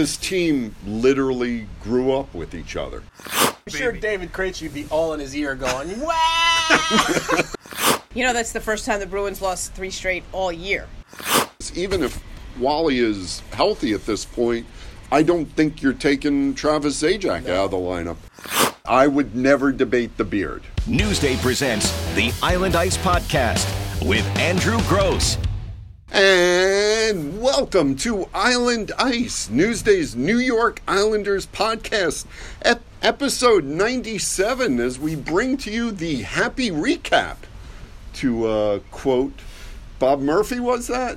this 0.00 0.16
team 0.16 0.74
literally 0.86 1.66
grew 1.82 2.12
up 2.12 2.32
with 2.34 2.54
each 2.54 2.74
other. 2.74 3.02
I'm 3.36 3.52
sure 3.68 3.92
David 3.92 4.32
Krejci 4.32 4.62
would 4.62 4.72
be 4.72 4.86
all 4.90 5.12
in 5.12 5.20
his 5.20 5.36
ear 5.36 5.54
going, 5.54 6.00
wow! 6.06 7.42
You 8.12 8.24
know, 8.24 8.32
that's 8.32 8.50
the 8.50 8.60
first 8.60 8.86
time 8.86 8.98
the 8.98 9.06
Bruins 9.06 9.40
lost 9.40 9.72
three 9.74 9.90
straight 9.90 10.24
all 10.32 10.50
year. 10.50 10.88
Even 11.76 12.02
if 12.02 12.20
Wally 12.58 12.98
is 12.98 13.38
healthy 13.52 13.92
at 13.92 14.04
this 14.04 14.24
point, 14.24 14.66
I 15.12 15.22
don't 15.22 15.46
think 15.46 15.80
you're 15.80 15.92
taking 15.92 16.52
Travis 16.54 17.00
Zajac 17.00 17.48
out 17.48 17.66
of 17.66 17.70
the 17.70 17.76
lineup. 17.76 18.16
I 18.84 19.06
would 19.06 19.36
never 19.36 19.70
debate 19.70 20.16
the 20.16 20.24
beard. 20.24 20.64
Newsday 20.86 21.40
presents 21.40 21.92
the 22.16 22.32
Island 22.42 22.74
Ice 22.74 22.96
Podcast 22.96 23.64
with 24.04 24.26
Andrew 24.38 24.80
Gross. 24.88 25.38
And 26.12 27.40
welcome 27.40 27.94
to 27.98 28.28
Island 28.34 28.90
Ice, 28.98 29.48
Newsday's 29.48 30.16
New 30.16 30.38
York 30.38 30.82
Islanders 30.88 31.46
podcast, 31.46 32.26
ep- 32.62 32.82
episode 33.00 33.62
97, 33.62 34.80
as 34.80 34.98
we 34.98 35.14
bring 35.14 35.56
to 35.58 35.70
you 35.70 35.92
the 35.92 36.22
happy 36.22 36.70
recap. 36.72 37.36
To 38.14 38.46
uh, 38.46 38.78
quote 38.90 39.34
Bob 40.00 40.18
Murphy, 40.20 40.58
was 40.58 40.88
that? 40.88 41.16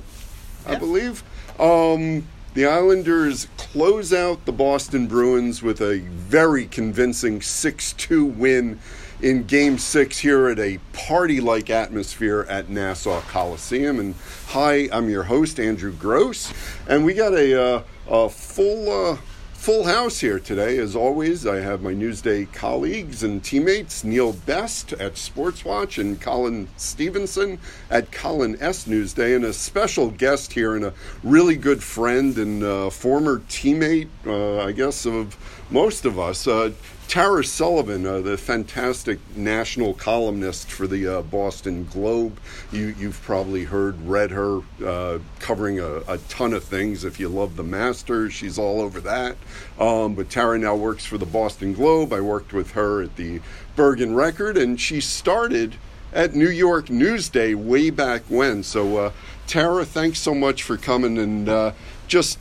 I 0.64 0.76
believe. 0.76 1.24
Um, 1.58 2.28
the 2.54 2.66
Islanders 2.66 3.48
close 3.56 4.12
out 4.12 4.44
the 4.44 4.52
Boston 4.52 5.08
Bruins 5.08 5.60
with 5.60 5.80
a 5.80 5.98
very 5.98 6.66
convincing 6.66 7.42
6 7.42 7.92
2 7.94 8.24
win 8.24 8.78
in 9.24 9.42
Game 9.44 9.78
6 9.78 10.18
here 10.18 10.48
at 10.48 10.58
a 10.58 10.78
party 10.92 11.40
like 11.40 11.70
atmosphere 11.70 12.44
at 12.46 12.68
Nassau 12.68 13.22
Coliseum. 13.22 13.98
And 13.98 14.14
hi, 14.48 14.86
I'm 14.92 15.08
your 15.08 15.22
host, 15.22 15.58
Andrew 15.58 15.92
Gross. 15.92 16.52
And 16.86 17.06
we 17.06 17.14
got 17.14 17.32
a, 17.32 17.60
uh, 17.60 17.82
a 18.06 18.28
full. 18.28 19.12
Uh, 19.12 19.16
Full 19.64 19.84
house 19.84 20.20
here 20.20 20.38
today, 20.38 20.76
as 20.76 20.94
always. 20.94 21.46
I 21.46 21.60
have 21.60 21.80
my 21.80 21.94
Newsday 21.94 22.52
colleagues 22.52 23.22
and 23.22 23.42
teammates 23.42 24.04
Neil 24.04 24.34
Best 24.34 24.92
at 24.92 25.14
Sportswatch 25.14 25.96
and 25.96 26.20
Colin 26.20 26.68
Stevenson 26.76 27.58
at 27.88 28.12
Colin 28.12 28.58
S 28.60 28.84
Newsday, 28.84 29.34
and 29.34 29.42
a 29.42 29.54
special 29.54 30.10
guest 30.10 30.52
here 30.52 30.76
and 30.76 30.84
a 30.84 30.92
really 31.22 31.56
good 31.56 31.82
friend 31.82 32.36
and 32.36 32.62
uh, 32.62 32.90
former 32.90 33.38
teammate, 33.48 34.10
uh, 34.26 34.62
I 34.62 34.72
guess, 34.72 35.06
of 35.06 35.34
most 35.70 36.04
of 36.04 36.18
us. 36.18 36.46
Uh, 36.46 36.72
Tara 37.08 37.44
Sullivan, 37.44 38.06
uh, 38.06 38.20
the 38.20 38.36
fantastic 38.36 39.18
national 39.36 39.94
columnist 39.94 40.70
for 40.70 40.86
the 40.86 41.06
uh, 41.06 41.22
Boston 41.22 41.84
Globe. 41.84 42.38
You, 42.72 42.92
have 42.92 43.22
probably 43.22 43.64
heard, 43.64 44.00
read 44.06 44.30
her 44.30 44.60
uh, 44.84 45.18
covering 45.38 45.78
a, 45.78 45.98
a, 46.08 46.18
ton 46.28 46.52
of 46.52 46.64
things. 46.64 47.04
If 47.04 47.20
you 47.20 47.28
love 47.28 47.56
the 47.56 47.62
Masters, 47.62 48.32
she's 48.32 48.58
all 48.58 48.80
over 48.80 49.00
that. 49.02 49.36
Um, 49.78 50.14
but 50.14 50.30
Tara 50.30 50.58
now 50.58 50.74
works 50.74 51.04
for 51.04 51.18
the 51.18 51.26
Boston 51.26 51.72
Globe. 51.72 52.12
I 52.12 52.20
worked 52.20 52.52
with 52.52 52.72
her 52.72 53.02
at 53.02 53.16
the 53.16 53.40
Bergen 53.76 54.14
Record, 54.14 54.56
and 54.56 54.80
she 54.80 55.00
started 55.00 55.76
at 56.12 56.34
New 56.34 56.48
York 56.48 56.86
Newsday 56.86 57.54
way 57.54 57.90
back 57.90 58.22
when. 58.28 58.62
So, 58.62 58.96
uh, 58.96 59.12
Tara, 59.46 59.84
thanks 59.84 60.20
so 60.20 60.34
much 60.34 60.62
for 60.62 60.76
coming 60.76 61.18
and 61.18 61.48
uh, 61.48 61.72
just 62.06 62.38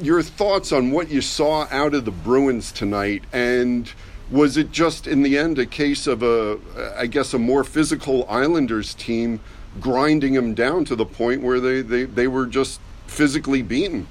your 0.00 0.22
thoughts 0.22 0.72
on 0.72 0.90
what 0.90 1.10
you 1.10 1.20
saw 1.20 1.66
out 1.70 1.94
of 1.94 2.04
the 2.04 2.10
Bruins 2.10 2.72
tonight, 2.72 3.24
and 3.32 3.92
was 4.30 4.56
it 4.56 4.72
just 4.72 5.06
in 5.06 5.22
the 5.22 5.38
end 5.38 5.58
a 5.58 5.66
case 5.66 6.06
of 6.06 6.22
a, 6.22 6.58
I 6.96 7.06
guess, 7.06 7.34
a 7.34 7.38
more 7.38 7.64
physical 7.64 8.26
Islanders 8.28 8.94
team 8.94 9.40
grinding 9.80 10.34
them 10.34 10.54
down 10.54 10.84
to 10.86 10.96
the 10.96 11.06
point 11.06 11.42
where 11.42 11.60
they, 11.60 11.82
they, 11.82 12.04
they 12.04 12.28
were 12.28 12.46
just 12.46 12.80
physically 13.06 13.62
beaten? 13.62 14.06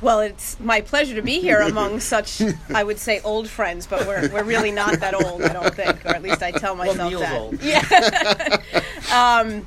Well, 0.00 0.20
it's 0.20 0.58
my 0.58 0.80
pleasure 0.80 1.14
to 1.14 1.22
be 1.22 1.40
here 1.40 1.60
among 1.60 2.00
such, 2.00 2.40
I 2.72 2.82
would 2.82 2.98
say, 2.98 3.20
old 3.20 3.48
friends, 3.48 3.86
but 3.86 4.06
we're, 4.06 4.30
we're 4.32 4.44
really 4.44 4.72
not 4.72 5.00
that 5.00 5.14
old, 5.14 5.42
I 5.42 5.52
don't 5.52 5.74
think, 5.74 6.04
or 6.06 6.10
at 6.10 6.22
least 6.22 6.42
I 6.42 6.52
tell 6.52 6.74
myself 6.74 7.12
well, 7.12 7.20
that. 7.20 7.38
Old. 7.38 7.62
Yeah. 7.62 8.62
um, 9.14 9.66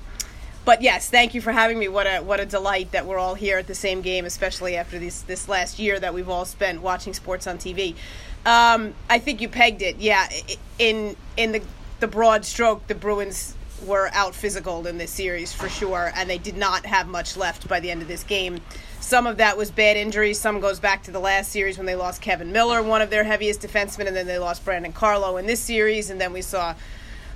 but 0.65 0.81
yes, 0.81 1.09
thank 1.09 1.33
you 1.33 1.41
for 1.41 1.51
having 1.51 1.77
me. 1.77 1.87
What 1.87 2.07
a 2.07 2.19
what 2.19 2.39
a 2.39 2.45
delight 2.45 2.91
that 2.91 3.05
we're 3.05 3.17
all 3.17 3.35
here 3.35 3.57
at 3.57 3.67
the 3.67 3.75
same 3.75 4.01
game, 4.01 4.25
especially 4.25 4.75
after 4.75 4.99
this 4.99 5.21
this 5.21 5.47
last 5.49 5.79
year 5.79 5.99
that 5.99 6.13
we've 6.13 6.29
all 6.29 6.45
spent 6.45 6.81
watching 6.81 7.13
sports 7.13 7.47
on 7.47 7.57
TV. 7.57 7.95
Um, 8.45 8.93
I 9.09 9.19
think 9.19 9.41
you 9.41 9.49
pegged 9.49 9.81
it. 9.81 9.97
Yeah, 9.97 10.27
in 10.79 11.15
in 11.37 11.51
the 11.51 11.61
the 11.99 12.07
broad 12.07 12.45
stroke, 12.45 12.87
the 12.87 12.95
Bruins 12.95 13.55
were 13.85 14.09
out 14.13 14.33
physical 14.33 14.85
in 14.87 14.97
this 14.97 15.11
series 15.11 15.51
for 15.51 15.67
sure, 15.67 16.11
and 16.15 16.29
they 16.29 16.37
did 16.37 16.55
not 16.55 16.85
have 16.85 17.07
much 17.07 17.35
left 17.35 17.67
by 17.67 17.79
the 17.79 17.91
end 17.91 18.01
of 18.01 18.07
this 18.07 18.23
game. 18.23 18.61
Some 19.01 19.27
of 19.27 19.37
that 19.37 19.57
was 19.57 19.69
bad 19.69 19.97
injuries. 19.97 20.39
Some 20.39 20.61
goes 20.61 20.79
back 20.79 21.03
to 21.03 21.11
the 21.11 21.19
last 21.19 21.51
series 21.51 21.77
when 21.77 21.85
they 21.85 21.95
lost 21.95 22.21
Kevan 22.21 22.53
Miller, 22.53 22.81
one 22.81 23.01
of 23.01 23.09
their 23.09 23.25
heaviest 23.25 23.61
defensemen, 23.61 24.07
and 24.07 24.15
then 24.15 24.27
they 24.27 24.37
lost 24.37 24.63
Brandon 24.63 24.93
Carlo 24.93 25.35
in 25.35 25.45
this 25.45 25.59
series, 25.59 26.09
and 26.09 26.21
then 26.21 26.31
we 26.31 26.41
saw 26.41 26.73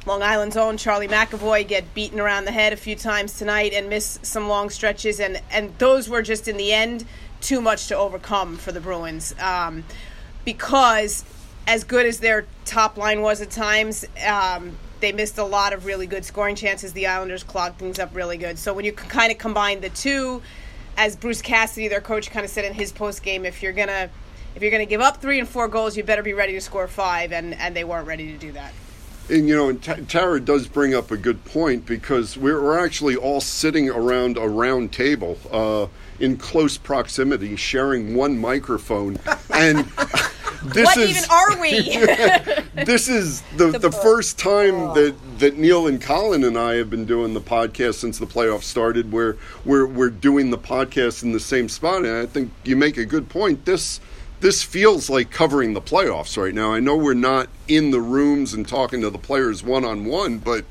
Long 0.07 0.23
Island's 0.23 0.55
own 0.55 0.77
Charlie 0.77 1.07
McAvoy 1.07 1.67
get 1.67 1.93
beaten 1.93 2.19
around 2.19 2.45
the 2.45 2.51
head 2.51 2.71
a 2.71 2.77
few 2.77 2.95
times 2.95 3.37
tonight 3.37 3.73
and 3.73 3.89
miss 3.89 4.19
some 4.23 4.47
long 4.47 4.69
stretches, 4.69 5.19
and 5.19 5.41
and 5.51 5.77
those 5.77 6.07
were 6.07 6.21
just 6.21 6.47
in 6.47 6.55
the 6.55 6.71
end 6.71 7.05
too 7.41 7.59
much 7.61 7.87
to 7.87 7.95
overcome 7.97 8.57
for 8.57 8.71
the 8.71 8.79
Bruins 8.79 9.35
um, 9.39 9.83
because 10.45 11.23
as 11.67 11.83
good 11.83 12.05
as 12.05 12.19
their 12.19 12.45
top 12.65 12.97
line 12.97 13.21
was 13.21 13.41
at 13.41 13.51
times. 13.51 14.05
Um, 14.25 14.77
they 14.99 15.11
missed 15.11 15.37
a 15.37 15.43
lot 15.43 15.73
of 15.73 15.85
really 15.85 16.07
good 16.07 16.25
scoring 16.25 16.55
chances. 16.55 16.93
The 16.93 17.05
Islanders 17.05 17.43
clogged 17.43 17.77
things 17.77 17.99
up 17.99 18.15
really 18.15 18.37
good. 18.37 18.57
So 18.57 18.73
when 18.73 18.83
you 18.83 18.93
kind 18.93 19.31
of 19.31 19.37
combine 19.37 19.81
the 19.81 19.89
two, 19.89 20.41
as 20.97 21.15
Bruce 21.15 21.41
Cassidy, 21.41 21.87
their 21.87 22.01
coach, 22.01 22.31
kind 22.31 22.43
of 22.43 22.49
said 22.49 22.65
in 22.65 22.73
his 22.73 22.91
post 22.91 23.21
game, 23.21 23.45
if 23.45 23.61
you're 23.61 23.73
gonna 23.73 24.09
if 24.55 24.63
you're 24.63 24.71
gonna 24.71 24.87
give 24.87 25.01
up 25.01 25.21
three 25.21 25.37
and 25.37 25.47
four 25.47 25.67
goals, 25.67 25.95
you 25.95 26.03
better 26.03 26.23
be 26.23 26.33
ready 26.33 26.53
to 26.53 26.61
score 26.61 26.87
five, 26.87 27.31
and 27.31 27.53
and 27.53 27.75
they 27.75 27.83
weren't 27.83 28.07
ready 28.07 28.31
to 28.31 28.37
do 28.39 28.53
that. 28.53 28.73
And 29.29 29.47
you 29.47 29.55
know, 29.55 29.69
and 29.69 29.81
T- 29.81 30.05
Tara 30.05 30.39
does 30.39 30.67
bring 30.67 30.93
up 30.93 31.11
a 31.11 31.17
good 31.17 31.43
point 31.45 31.85
because 31.85 32.37
we're, 32.37 32.61
we're 32.61 32.79
actually 32.79 33.15
all 33.15 33.41
sitting 33.41 33.89
around 33.89 34.37
a 34.37 34.47
round 34.47 34.93
table 34.93 35.37
uh, 35.51 35.87
in 36.19 36.37
close 36.37 36.77
proximity, 36.77 37.55
sharing 37.55 38.15
one 38.15 38.37
microphone, 38.37 39.19
and 39.53 39.85
this 40.63 40.85
what 40.85 40.97
is 40.97 41.09
even 41.17 41.29
are 41.29 41.61
we? 41.61 41.81
this 42.85 43.07
is 43.07 43.41
the, 43.55 43.71
the, 43.71 43.79
the 43.79 43.91
first 43.91 44.37
time 44.39 44.75
oh. 44.75 44.93
that, 44.93 45.15
that 45.39 45.57
Neil 45.57 45.87
and 45.87 46.01
Colin 46.01 46.43
and 46.43 46.57
I 46.57 46.75
have 46.75 46.89
been 46.89 47.05
doing 47.05 47.33
the 47.33 47.41
podcast 47.41 47.95
since 47.95 48.17
the 48.17 48.25
playoffs 48.25 48.63
started, 48.63 49.11
where 49.11 49.37
we're 49.65 49.85
we're 49.87 50.09
doing 50.09 50.49
the 50.49 50.57
podcast 50.57 51.23
in 51.23 51.31
the 51.31 51.39
same 51.39 51.69
spot, 51.69 52.05
and 52.05 52.15
I 52.15 52.25
think 52.25 52.51
you 52.63 52.75
make 52.75 52.97
a 52.97 53.05
good 53.05 53.29
point. 53.29 53.65
This 53.65 53.99
this 54.39 54.63
feels 54.63 55.09
like 55.09 55.31
covering 55.31 55.73
the 55.73 55.81
playoffs 55.81 56.41
right 56.41 56.53
now. 56.53 56.73
I 56.73 56.79
know 56.79 56.95
we're 56.95 57.13
not 57.13 57.49
in 57.67 57.91
the 57.91 58.01
rooms 58.01 58.53
and 58.53 58.67
talking 58.67 59.01
to 59.01 59.09
the 59.09 59.17
players 59.17 59.63
one 59.63 59.83
on 59.83 60.05
one, 60.05 60.37
but 60.37 60.65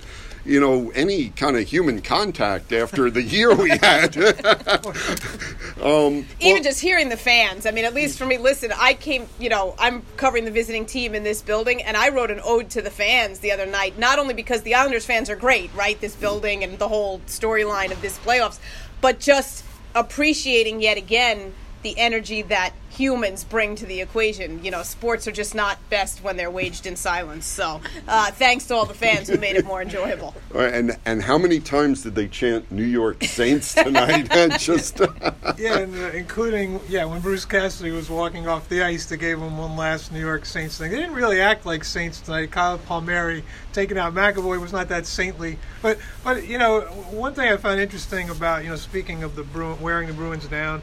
you 0.47 0.61
know, 0.61 0.91
any 0.95 1.31
kind 1.31 1.57
of 1.57 1.67
human 1.67 2.01
contact 2.01 2.73
after 2.73 3.11
the 3.11 3.23
year 3.23 3.55
we 3.55 3.71
had. 3.83 4.17
um, 5.83 6.25
Even 6.41 6.55
well, 6.55 6.63
just 6.63 6.81
hearing 6.81 7.09
the 7.09 7.17
fans. 7.17 7.67
I 7.67 7.73
mean, 7.73 7.85
at 7.85 7.95
least 7.95 8.19
for 8.19 8.27
me, 8.27 8.39
listen, 8.39 8.73
I 8.77 8.95
came, 8.95 9.27
you 9.39 9.49
know, 9.49 9.75
I'm 9.79 10.03
covering 10.17 10.45
the 10.45 10.51
visiting 10.51 10.87
team 10.87 11.15
in 11.15 11.25
this 11.25 11.43
building, 11.43 11.83
and 11.83 11.97
I 11.97 12.11
wrote 12.11 12.31
an 12.31 12.41
ode 12.45 12.71
to 12.71 12.83
the 12.83 12.91
fans 12.91 13.41
the 13.41 13.53
other 13.53 13.67
night, 13.67 13.99
not 13.99 14.19
only 14.19 14.35
because 14.35 14.63
the 14.63 14.75
Islanders 14.75 15.05
fans 15.05 15.29
are 15.29 15.37
great, 15.37 15.75
right? 15.75 16.01
This 16.01 16.15
building 16.15 16.63
and 16.63 16.79
the 16.79 16.89
whole 16.89 17.19
storyline 17.27 17.91
of 17.91 18.01
this 18.01 18.17
playoffs, 18.19 18.61
but 19.01 19.19
just 19.19 19.65
appreciating 19.95 20.81
yet 20.81 20.97
again 20.97 21.55
the 21.83 21.99
energy 21.99 22.43
that 22.43 22.73
humans 22.97 23.45
bring 23.45 23.77
to 23.77 23.87
the 23.87 24.01
equation. 24.01 24.65
You 24.65 24.71
know, 24.71 24.83
sports 24.83 25.29
are 25.29 25.33
just 25.33 25.55
not 25.55 25.79
best 25.91 26.23
when 26.23 26.37
they're 26.37 26.51
waged 26.51 26.87
in 26.87 26.97
silence. 26.97 27.47
So, 27.47 27.81
uh, 28.09 28.31
thanks 28.33 28.67
to 28.67 28.75
all 28.75 28.87
the 28.87 28.95
fans 28.95 29.29
who 29.29 29.37
made 29.37 29.57
it 29.57 29.65
more 29.65 29.83
enjoyable. 29.83 30.35
And 30.57 30.97
and 31.05 31.23
how 31.23 31.37
many 31.39 31.61
times 31.61 32.03
did 32.03 32.15
they 32.15 32.27
chant 32.29 32.73
New 32.73 32.85
York 32.85 33.23
Saints 33.23 33.75
tonight? 33.75 34.31
just 34.59 34.99
yeah, 35.59 35.79
and, 35.79 35.95
uh, 35.95 36.09
including 36.09 36.81
yeah 36.89 37.05
when 37.05 37.21
Bruce 37.21 37.45
Cassidy 37.45 37.91
was 37.91 38.09
walking 38.09 38.49
off 38.49 38.69
the 38.69 38.83
ice, 38.83 39.07
they 39.07 39.19
gave 39.19 39.39
him 39.39 39.59
one 39.59 39.77
last 39.77 40.13
New 40.13 40.21
York 40.21 40.47
Saints 40.47 40.79
thing. 40.79 40.91
They 40.91 40.97
didn't 40.97 41.15
really 41.15 41.41
act 41.41 41.67
like 41.67 41.85
Saints 41.85 42.21
tonight. 42.21 42.51
Kyle 42.51 42.79
Palmieri 42.79 43.45
taking 43.73 43.99
out 43.99 44.15
McAvoy 44.15 44.61
was 44.61 44.73
not 44.73 44.89
that 44.89 45.07
saintly, 45.07 45.59
but 45.83 45.99
but 46.25 46.47
you 46.47 46.59
know 46.59 46.81
one 47.11 47.35
thing 47.35 47.53
I 47.53 47.57
found 47.59 47.79
interesting 47.79 48.31
about 48.31 48.65
you 48.65 48.71
know 48.71 48.77
speaking 48.77 49.23
of 49.23 49.37
the 49.37 49.43
Bruin 49.43 49.81
wearing 49.81 50.09
the 50.09 50.15
Bruins 50.15 50.47
down 50.47 50.83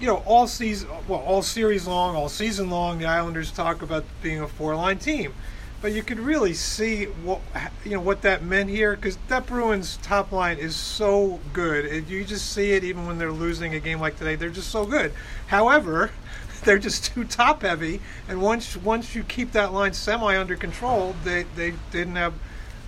you 0.00 0.06
know, 0.06 0.22
all 0.26 0.46
season, 0.46 0.88
well, 1.08 1.20
all 1.20 1.42
series 1.42 1.86
long, 1.86 2.16
all 2.16 2.28
season 2.28 2.70
long, 2.70 2.98
the 2.98 3.06
Islanders 3.06 3.50
talk 3.50 3.82
about 3.82 4.04
being 4.22 4.40
a 4.40 4.48
four-line 4.48 4.98
team, 4.98 5.34
but 5.80 5.92
you 5.92 6.02
could 6.02 6.18
really 6.18 6.54
see 6.54 7.04
what 7.04 7.40
you 7.84 7.92
know 7.92 8.00
what 8.00 8.22
that 8.22 8.42
meant 8.42 8.70
here 8.70 8.96
because 8.96 9.18
that 9.28 9.46
Bruins 9.46 9.98
top 10.02 10.32
line 10.32 10.58
is 10.58 10.74
so 10.74 11.40
good. 11.52 12.08
You 12.08 12.24
just 12.24 12.52
see 12.52 12.72
it 12.72 12.84
even 12.84 13.06
when 13.06 13.18
they're 13.18 13.30
losing 13.30 13.74
a 13.74 13.80
game 13.80 14.00
like 14.00 14.18
today. 14.18 14.34
They're 14.34 14.48
just 14.48 14.70
so 14.70 14.86
good. 14.86 15.12
However, 15.48 16.10
they're 16.64 16.78
just 16.78 17.04
too 17.04 17.24
top 17.24 17.62
heavy, 17.62 18.00
and 18.28 18.40
once 18.40 18.76
once 18.76 19.14
you 19.14 19.22
keep 19.22 19.52
that 19.52 19.72
line 19.72 19.92
semi 19.92 20.36
under 20.36 20.56
control, 20.56 21.14
they 21.22 21.44
they 21.54 21.74
didn't 21.92 22.16
have 22.16 22.34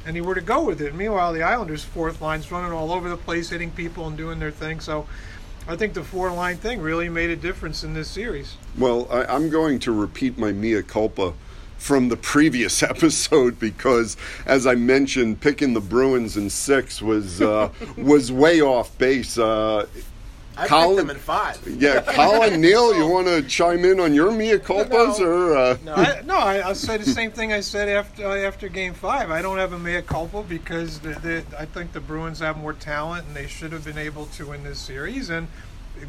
anywhere 0.07 0.35
to 0.35 0.41
go 0.41 0.65
with 0.65 0.81
it. 0.81 0.95
Meanwhile, 0.95 1.33
the 1.33 1.43
Islanders' 1.43 1.85
fourth 1.85 2.21
line's 2.23 2.51
running 2.51 2.73
all 2.73 2.93
over 2.93 3.09
the 3.09 3.17
place, 3.17 3.51
hitting 3.51 3.73
people 3.73 4.07
and 4.07 4.17
doing 4.17 4.39
their 4.39 4.51
thing. 4.51 4.81
So 4.81 5.07
I 5.69 5.75
think 5.77 5.95
the 5.95 6.05
four 6.05 6.31
line 6.31 6.57
thing 6.57 6.81
really 6.81 7.09
made 7.09 7.31
a 7.31 7.37
difference 7.37 7.83
in 7.83 7.95
this 7.95 8.09
series. 8.09 8.57
Well, 8.79 9.09
I, 9.11 9.25
I'm 9.25 9.51
going 9.51 9.79
to 9.81 9.93
repeat 9.93 10.39
my 10.39 10.53
mea 10.53 10.83
culpa 10.83 11.35
from 11.77 12.09
the 12.09 12.17
previous 12.17 12.83
episode 12.83 13.59
because, 13.59 14.17
as 14.45 14.67
I 14.67 14.77
mentioned, 14.77 15.41
picking 15.41 15.75
the 15.75 15.81
Bruins 15.81 16.37
in 16.37 16.51
six 16.51 17.03
was 17.03 17.43
uh, 17.43 17.71
was 17.97 18.31
way 18.31 18.61
off 18.61 18.97
base. 18.99 19.39
Uh, 19.39 19.87
I 20.59 20.67
Colin- 20.67 20.97
picked 20.97 21.09
them 21.09 21.17
in 21.17 21.23
five. 21.23 21.67
yeah, 21.81 22.01
Colin 22.15 22.61
Neil, 22.61 22.95
you 22.97 23.07
want 23.07 23.27
to 23.27 23.43
chime 23.43 23.85
in 23.85 24.01
on 24.01 24.15
your 24.15 24.31
mea 24.33 24.53
culpas 24.59 25.19
No. 25.21 25.27
or? 25.27 25.57
Uh, 25.57 25.77
No, 25.85 25.95
I, 25.95 26.23
no, 26.23 26.35
I, 26.37 26.59
I'll 26.61 26.75
say 26.75 26.97
the 26.97 27.05
same 27.05 27.31
thing 27.31 27.53
I 27.53 27.61
said 27.61 27.89
after 27.89 28.27
uh, 28.27 28.37
after 28.37 28.69
Game 28.69 28.95
Five. 28.95 29.31
I 29.31 29.43
don't 29.43 29.59
have 29.59 29.73
a 29.73 29.79
mea 29.79 30.03
culpa 30.03 30.43
because 30.43 31.01
the, 31.01 31.11
the, 31.11 31.45
I 31.59 31.67
think 31.67 31.93
the 31.93 32.01
Bruins 32.01 32.39
have 32.41 32.57
more 32.57 32.73
talent 32.73 33.27
and 33.27 33.37
they 33.37 33.47
should 33.47 33.73
have 33.73 33.85
been 33.85 33.99
able 33.99 34.27
to 34.27 34.47
win 34.47 34.65
this 34.65 34.79
series. 34.79 35.29
And 35.31 35.49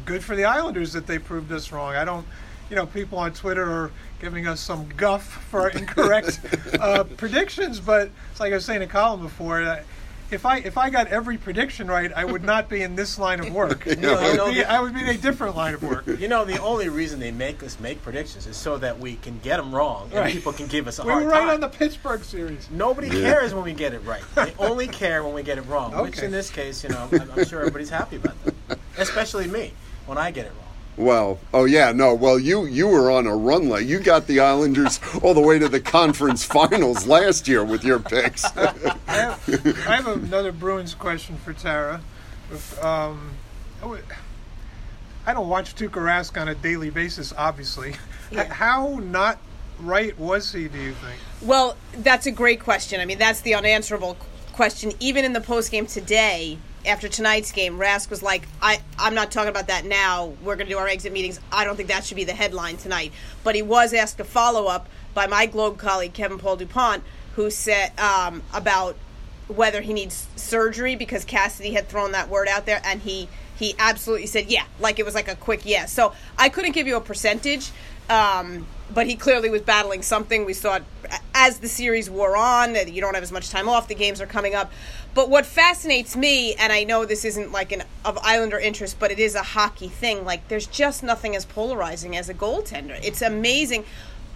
good 0.04 0.24
for 0.24 0.34
the 0.34 0.44
Islanders 0.46 0.92
that 0.94 1.06
they 1.06 1.18
proved 1.18 1.52
us 1.52 1.70
wrong. 1.72 1.94
I 1.94 2.04
don't, 2.04 2.26
you 2.70 2.76
know, 2.76 2.86
people 2.86 3.18
on 3.18 3.32
Twitter 3.32 3.64
are 3.64 3.90
giving 4.20 4.46
us 4.46 4.60
some 4.60 4.88
guff 4.96 5.24
for 5.50 5.68
incorrect 5.78 6.40
uh, 6.80 7.04
predictions, 7.04 7.80
but 7.80 8.10
it's 8.30 8.40
like 8.40 8.52
I 8.52 8.56
was 8.56 8.64
saying 8.64 8.80
to 8.80 8.86
Colin 8.86 9.20
before. 9.20 9.62
That 10.28 10.34
if 10.34 10.46
I 10.46 10.58
if 10.58 10.76
I 10.78 10.90
got 10.90 11.08
every 11.08 11.38
prediction 11.38 11.86
right, 11.88 12.12
I 12.12 12.24
would 12.24 12.44
not 12.44 12.68
be 12.68 12.82
in 12.82 12.96
this 12.96 13.18
line 13.18 13.40
of 13.40 13.52
work. 13.52 13.86
I, 13.88 13.94
no, 13.94 14.44
would 14.44 14.54
be, 14.54 14.64
I 14.64 14.80
would 14.80 14.94
be 14.94 15.00
in 15.00 15.08
a 15.08 15.16
different 15.16 15.56
line 15.56 15.74
of 15.74 15.82
work. 15.82 16.06
You 16.06 16.28
know, 16.28 16.44
the 16.44 16.60
only 16.60 16.88
reason 16.88 17.20
they 17.20 17.30
make 17.30 17.62
us 17.62 17.78
make 17.80 18.02
predictions 18.02 18.46
is 18.46 18.56
so 18.56 18.78
that 18.78 18.98
we 18.98 19.16
can 19.16 19.38
get 19.40 19.56
them 19.56 19.74
wrong 19.74 20.04
and 20.10 20.20
Right. 20.20 20.32
people 20.32 20.52
can 20.52 20.66
give 20.66 20.86
us 20.88 20.98
a 20.98 21.02
We 21.04 21.10
hard 21.12 21.24
were 21.24 21.30
right 21.30 21.40
time. 21.40 21.50
on 21.50 21.60
the 21.60 21.68
Pittsburgh 21.68 22.22
series. 22.22 22.68
Nobody 22.70 23.08
cares 23.08 23.54
when 23.54 23.64
we 23.64 23.72
get 23.72 23.94
it 23.94 24.00
right. 24.04 24.22
They 24.34 24.54
only 24.58 24.88
care 24.88 25.22
when 25.24 25.34
we 25.34 25.42
get 25.42 25.58
it 25.58 25.62
wrong. 25.62 25.92
Which 26.02 26.18
in 26.18 26.30
this 26.30 26.50
case, 26.50 26.82
you 26.82 26.90
know, 26.90 27.08
I'm, 27.12 27.30
I'm 27.32 27.44
sure 27.44 27.60
everybody's 27.60 27.90
happy 27.90 28.16
about 28.16 28.34
that. 28.44 28.78
Especially 28.98 29.46
me 29.46 29.72
when 30.06 30.18
I 30.18 30.30
get 30.30 30.46
it 30.46 30.52
wrong. 30.52 30.64
Well, 30.98 31.38
oh 31.54 31.64
yeah, 31.64 31.92
no. 31.92 32.14
Well, 32.14 32.38
you 32.38 32.66
you 32.66 32.88
were 32.88 33.10
on 33.10 33.26
a 33.26 33.34
run 33.36 33.68
like 33.68 33.86
you 33.86 34.00
got 34.00 34.26
the 34.26 34.40
Islanders 34.40 35.00
all 35.22 35.32
the 35.32 35.40
way 35.40 35.58
to 35.58 35.68
the 35.68 35.80
conference 35.80 36.44
finals 36.44 37.06
last 37.06 37.48
year 37.48 37.64
with 37.64 37.84
your 37.84 37.98
picks. 38.00 38.44
I 38.56 38.72
have, 39.06 39.86
I 39.86 39.96
have 39.96 40.06
another 40.08 40.52
Bruins 40.52 40.94
question 40.94 41.36
for 41.38 41.52
Tara. 41.52 42.00
If, 42.52 42.82
um, 42.84 43.30
I 45.26 45.34
don't 45.34 45.48
watch 45.48 45.74
Tuukka 45.74 45.90
Rask 46.00 46.40
on 46.40 46.48
a 46.48 46.54
daily 46.54 46.90
basis, 46.90 47.32
obviously. 47.36 47.94
H- 48.32 48.46
How 48.48 48.98
not 49.02 49.38
right 49.78 50.18
was 50.18 50.52
he, 50.52 50.68
do 50.68 50.78
you 50.78 50.92
think? 50.94 51.20
Well, 51.42 51.76
that's 51.98 52.26
a 52.26 52.30
great 52.32 52.60
question. 52.60 53.00
I 53.00 53.04
mean, 53.04 53.18
that's 53.18 53.42
the 53.42 53.54
unanswerable 53.54 54.16
question. 54.52 54.92
Even 55.00 55.24
in 55.24 55.34
the 55.34 55.40
post 55.40 55.70
game 55.70 55.86
today, 55.86 56.58
after 56.86 57.08
tonight's 57.08 57.52
game, 57.52 57.78
Rask 57.78 58.10
was 58.10 58.22
like, 58.22 58.42
I, 58.62 58.80
I'm 58.98 59.14
not 59.14 59.30
talking 59.30 59.50
about 59.50 59.68
that 59.68 59.84
now. 59.84 60.32
We're 60.42 60.56
going 60.56 60.66
to 60.66 60.72
do 60.72 60.78
our 60.78 60.88
exit 60.88 61.12
meetings. 61.12 61.40
I 61.52 61.64
don't 61.64 61.76
think 61.76 61.88
that 61.88 62.04
should 62.04 62.16
be 62.16 62.24
the 62.24 62.32
headline 62.32 62.76
tonight. 62.76 63.12
But 63.44 63.54
he 63.54 63.62
was 63.62 63.92
asked 63.92 64.20
a 64.20 64.24
follow 64.24 64.66
up 64.66 64.88
by 65.14 65.26
my 65.26 65.46
Globe 65.46 65.78
colleague, 65.78 66.12
Kevin 66.12 66.38
Paul 66.38 66.56
DuPont, 66.56 67.02
who 67.34 67.50
said 67.50 67.98
um, 67.98 68.42
about 68.52 68.96
whether 69.48 69.80
he 69.80 69.92
needs 69.92 70.26
surgery 70.36 70.94
because 70.94 71.24
Cassidy 71.24 71.72
had 71.72 71.88
thrown 71.88 72.12
that 72.12 72.28
word 72.28 72.48
out 72.48 72.66
there, 72.66 72.80
and 72.84 73.00
he 73.00 73.28
he 73.56 73.74
absolutely 73.78 74.26
said 74.26 74.46
yeah, 74.50 74.64
like 74.78 74.98
it 74.98 75.04
was 75.04 75.14
like 75.14 75.28
a 75.28 75.34
quick 75.34 75.62
yes. 75.64 75.92
So 75.92 76.12
I 76.36 76.48
couldn't 76.48 76.72
give 76.72 76.86
you 76.86 76.96
a 76.96 77.00
percentage, 77.00 77.70
um, 78.08 78.66
but 78.92 79.06
he 79.06 79.16
clearly 79.16 79.50
was 79.50 79.62
battling 79.62 80.02
something. 80.02 80.44
We 80.44 80.54
saw 80.54 80.76
it 80.76 80.82
as 81.34 81.58
the 81.58 81.68
series 81.68 82.08
wore 82.08 82.36
on. 82.36 82.74
You 82.74 83.00
don't 83.00 83.14
have 83.14 83.22
as 83.22 83.32
much 83.32 83.50
time 83.50 83.68
off. 83.68 83.88
The 83.88 83.94
games 83.94 84.20
are 84.20 84.26
coming 84.26 84.54
up. 84.54 84.72
But 85.14 85.30
what 85.30 85.46
fascinates 85.46 86.16
me, 86.16 86.54
and 86.54 86.72
I 86.72 86.84
know 86.84 87.04
this 87.04 87.24
isn't 87.24 87.50
like 87.52 87.72
an 87.72 87.82
of 88.04 88.18
Islander 88.18 88.58
interest, 88.58 88.98
but 88.98 89.10
it 89.10 89.18
is 89.18 89.34
a 89.34 89.42
hockey 89.42 89.88
thing. 89.88 90.24
Like 90.24 90.48
there's 90.48 90.66
just 90.66 91.02
nothing 91.02 91.34
as 91.34 91.44
polarizing 91.44 92.16
as 92.16 92.28
a 92.28 92.34
goaltender. 92.34 92.98
It's 93.02 93.22
amazing 93.22 93.84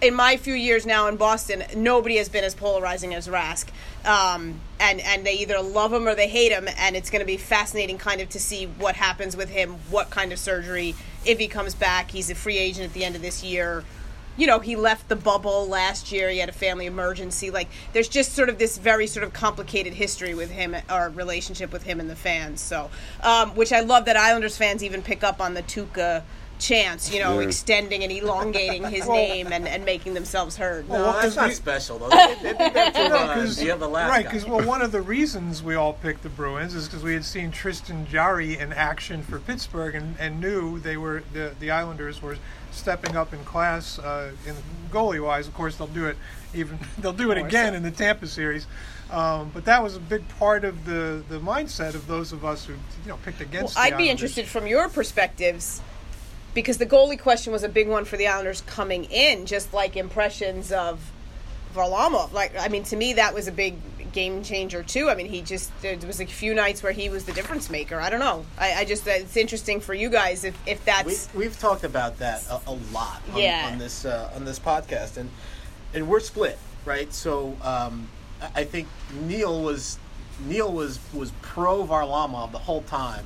in 0.03 0.13
my 0.13 0.37
few 0.37 0.53
years 0.53 0.85
now 0.85 1.07
in 1.07 1.15
Boston, 1.15 1.63
nobody 1.75 2.17
has 2.17 2.27
been 2.27 2.43
as 2.43 2.53
polarizing 2.53 3.13
as 3.13 3.27
Rask. 3.27 3.67
Um, 4.05 4.59
and 4.79 4.99
and 4.99 5.25
they 5.25 5.35
either 5.35 5.61
love 5.61 5.93
him 5.93 6.07
or 6.07 6.13
they 6.13 6.27
hate 6.27 6.51
him, 6.51 6.67
and 6.77 6.95
it's 6.95 7.09
going 7.09 7.21
to 7.21 7.25
be 7.25 7.37
fascinating, 7.37 7.97
kind 7.97 8.19
of, 8.19 8.29
to 8.29 8.39
see 8.39 8.65
what 8.65 8.95
happens 8.95 9.37
with 9.37 9.49
him, 9.49 9.75
what 9.89 10.09
kind 10.09 10.33
of 10.33 10.39
surgery, 10.39 10.95
if 11.25 11.39
he 11.39 11.47
comes 11.47 11.73
back. 11.73 12.11
He's 12.11 12.29
a 12.29 12.35
free 12.35 12.57
agent 12.57 12.85
at 12.85 12.93
the 12.93 13.05
end 13.05 13.15
of 13.15 13.21
this 13.21 13.43
year. 13.43 13.83
You 14.35 14.47
know, 14.47 14.59
he 14.59 14.75
left 14.75 15.09
the 15.09 15.15
bubble 15.15 15.67
last 15.67 16.11
year. 16.11 16.29
He 16.29 16.39
had 16.39 16.49
a 16.49 16.53
family 16.53 16.85
emergency. 16.85 17.51
Like, 17.51 17.69
there's 17.93 18.07
just 18.07 18.33
sort 18.33 18.49
of 18.49 18.57
this 18.57 18.77
very 18.77 19.07
sort 19.07 19.23
of 19.23 19.33
complicated 19.33 19.93
history 19.93 20.33
with 20.33 20.49
him, 20.49 20.75
or 20.89 21.09
relationship 21.09 21.71
with 21.71 21.83
him 21.83 21.99
and 21.99 22.09
the 22.09 22.15
fans. 22.15 22.59
So, 22.61 22.89
um, 23.21 23.51
which 23.55 23.71
I 23.71 23.81
love 23.81 24.05
that 24.05 24.17
Islanders 24.17 24.57
fans 24.57 24.83
even 24.83 25.01
pick 25.01 25.23
up 25.23 25.39
on 25.39 25.53
the 25.53 25.63
Tuukka 25.63 26.23
chance, 26.59 27.13
you 27.13 27.19
know, 27.19 27.39
Yeah. 27.39 27.47
extending 27.47 28.03
and 28.03 28.11
elongating 28.11 28.83
his 28.85 29.07
name 29.09 29.51
and, 29.51 29.67
and 29.67 29.83
making 29.85 30.13
themselves 30.13 30.55
heard. 30.57 30.87
No, 30.87 30.95
well, 30.95 31.13
that's 31.13 31.23
'cause 31.25 31.35
not 31.35 31.47
we- 31.49 31.53
special 31.55 31.99
though. 31.99 32.09
They, 32.09 32.35
they 32.41 32.53
did 32.53 32.73
that 32.73 32.93
to 32.95 33.09
No, 33.09 33.15
uh, 33.15 33.33
'cause- 33.35 33.55
the 33.57 33.75
last 33.87 34.09
right, 34.09 34.23
because 34.25 34.45
well, 34.45 34.65
one 34.65 34.81
of 34.81 34.91
the 34.91 35.01
reasons 35.01 35.61
we 35.63 35.75
all 35.75 35.93
picked 35.93 36.23
the 36.23 36.29
Bruins 36.29 36.73
is 36.75 36.87
because 36.87 37.03
we 37.03 37.13
had 37.13 37.25
seen 37.25 37.51
Tristan 37.51 38.07
Jarry 38.07 38.57
in 38.57 38.71
action 38.73 39.23
for 39.23 39.39
Pittsburgh 39.39 39.95
and, 39.95 40.15
and 40.19 40.39
knew 40.39 40.79
they 40.79 40.95
were 40.97 41.23
the 41.33 41.53
the 41.59 41.71
Islanders 41.71 42.21
were 42.21 42.37
stepping 42.71 43.15
up 43.17 43.33
in 43.33 43.43
class 43.43 43.99
uh, 43.99 44.31
in 44.47 44.55
goalie 44.91 45.23
wise. 45.23 45.47
Of 45.47 45.53
course, 45.53 45.75
they'll 45.75 45.87
do 45.87 46.05
it 46.07 46.17
even 46.53 46.79
they'll 46.99 47.13
do 47.13 47.31
it 47.31 47.37
again 47.37 47.73
in 47.75 47.83
the 47.83 47.91
Tampa 47.91 48.27
series. 48.27 48.67
Um, 49.11 49.51
but 49.53 49.65
that 49.65 49.83
was 49.83 49.95
a 49.95 49.99
big 49.99 50.27
part 50.39 50.63
of 50.63 50.85
the, 50.85 51.21
the 51.29 51.37
mindset 51.39 51.93
of 51.93 52.07
those 52.07 52.31
of 52.31 52.43
us 52.43 52.65
who 52.65 52.73
you 52.73 52.79
know 53.09 53.17
picked 53.23 53.39
Well, 53.41 53.47
against. 53.49 53.75
the 53.75 53.81
I'd 53.81 53.97
be 53.97 54.09
interested 54.09 54.47
from 54.47 54.65
your 54.65 54.89
perspectives 54.89 55.81
because 56.53 56.77
the 56.77 56.85
goalie 56.85 57.19
question 57.19 57.51
was 57.53 57.63
a 57.63 57.69
big 57.69 57.87
one 57.87 58.05
for 58.05 58.17
the 58.17 58.27
Islanders 58.27 58.61
coming 58.61 59.05
in, 59.05 59.45
just 59.45 59.73
like 59.73 59.95
impressions 59.97 60.71
of 60.71 61.11
Varlamov. 61.75 62.31
Like, 62.31 62.53
I 62.57 62.67
mean, 62.67 62.83
to 62.85 62.95
me, 62.95 63.13
that 63.13 63.33
was 63.33 63.47
a 63.47 63.51
big 63.51 63.75
game 64.11 64.43
changer 64.43 64.83
too. 64.83 65.09
I 65.09 65.15
mean, 65.15 65.25
he 65.25 65.41
just 65.41 65.71
there 65.81 65.97
was 66.05 66.21
a 66.21 66.25
few 66.27 66.53
nights 66.53 66.83
where 66.83 66.91
he 66.91 67.09
was 67.09 67.25
the 67.25 67.31
difference 67.33 67.69
maker. 67.71 67.99
I 67.99 68.09
don't 68.11 68.19
know. 68.19 68.45
I, 68.59 68.73
I 68.73 68.85
just 68.85 69.07
it's 69.07 69.35
interesting 69.35 69.79
for 69.81 69.93
you 69.95 70.09
guys 70.09 70.43
if 70.43 70.55
if 70.67 70.85
that's 70.85 71.29
we've 71.33 71.57
talked 71.59 71.83
about 71.83 72.19
that 72.19 72.45
a, 72.47 72.59
a 72.67 72.73
lot 72.91 73.21
on, 73.33 73.39
Yeah. 73.41 73.69
on 73.71 73.79
this 73.79 74.05
uh, 74.05 74.29
on 74.35 74.45
this 74.45 74.59
podcast, 74.59 75.17
and 75.17 75.31
and 75.95 76.07
we're 76.07 76.19
split, 76.19 76.59
right? 76.85 77.11
So 77.11 77.57
um, 77.63 78.07
I 78.39 78.61
I 78.61 78.63
think 78.65 78.87
Neil 79.21 79.63
was 79.63 79.97
Neil 80.45 80.71
was 80.71 80.99
was 81.11 81.31
pro 81.41 81.83
Varlamov 81.83 82.51
the 82.51 82.59
whole 82.59 82.83
time, 82.83 83.25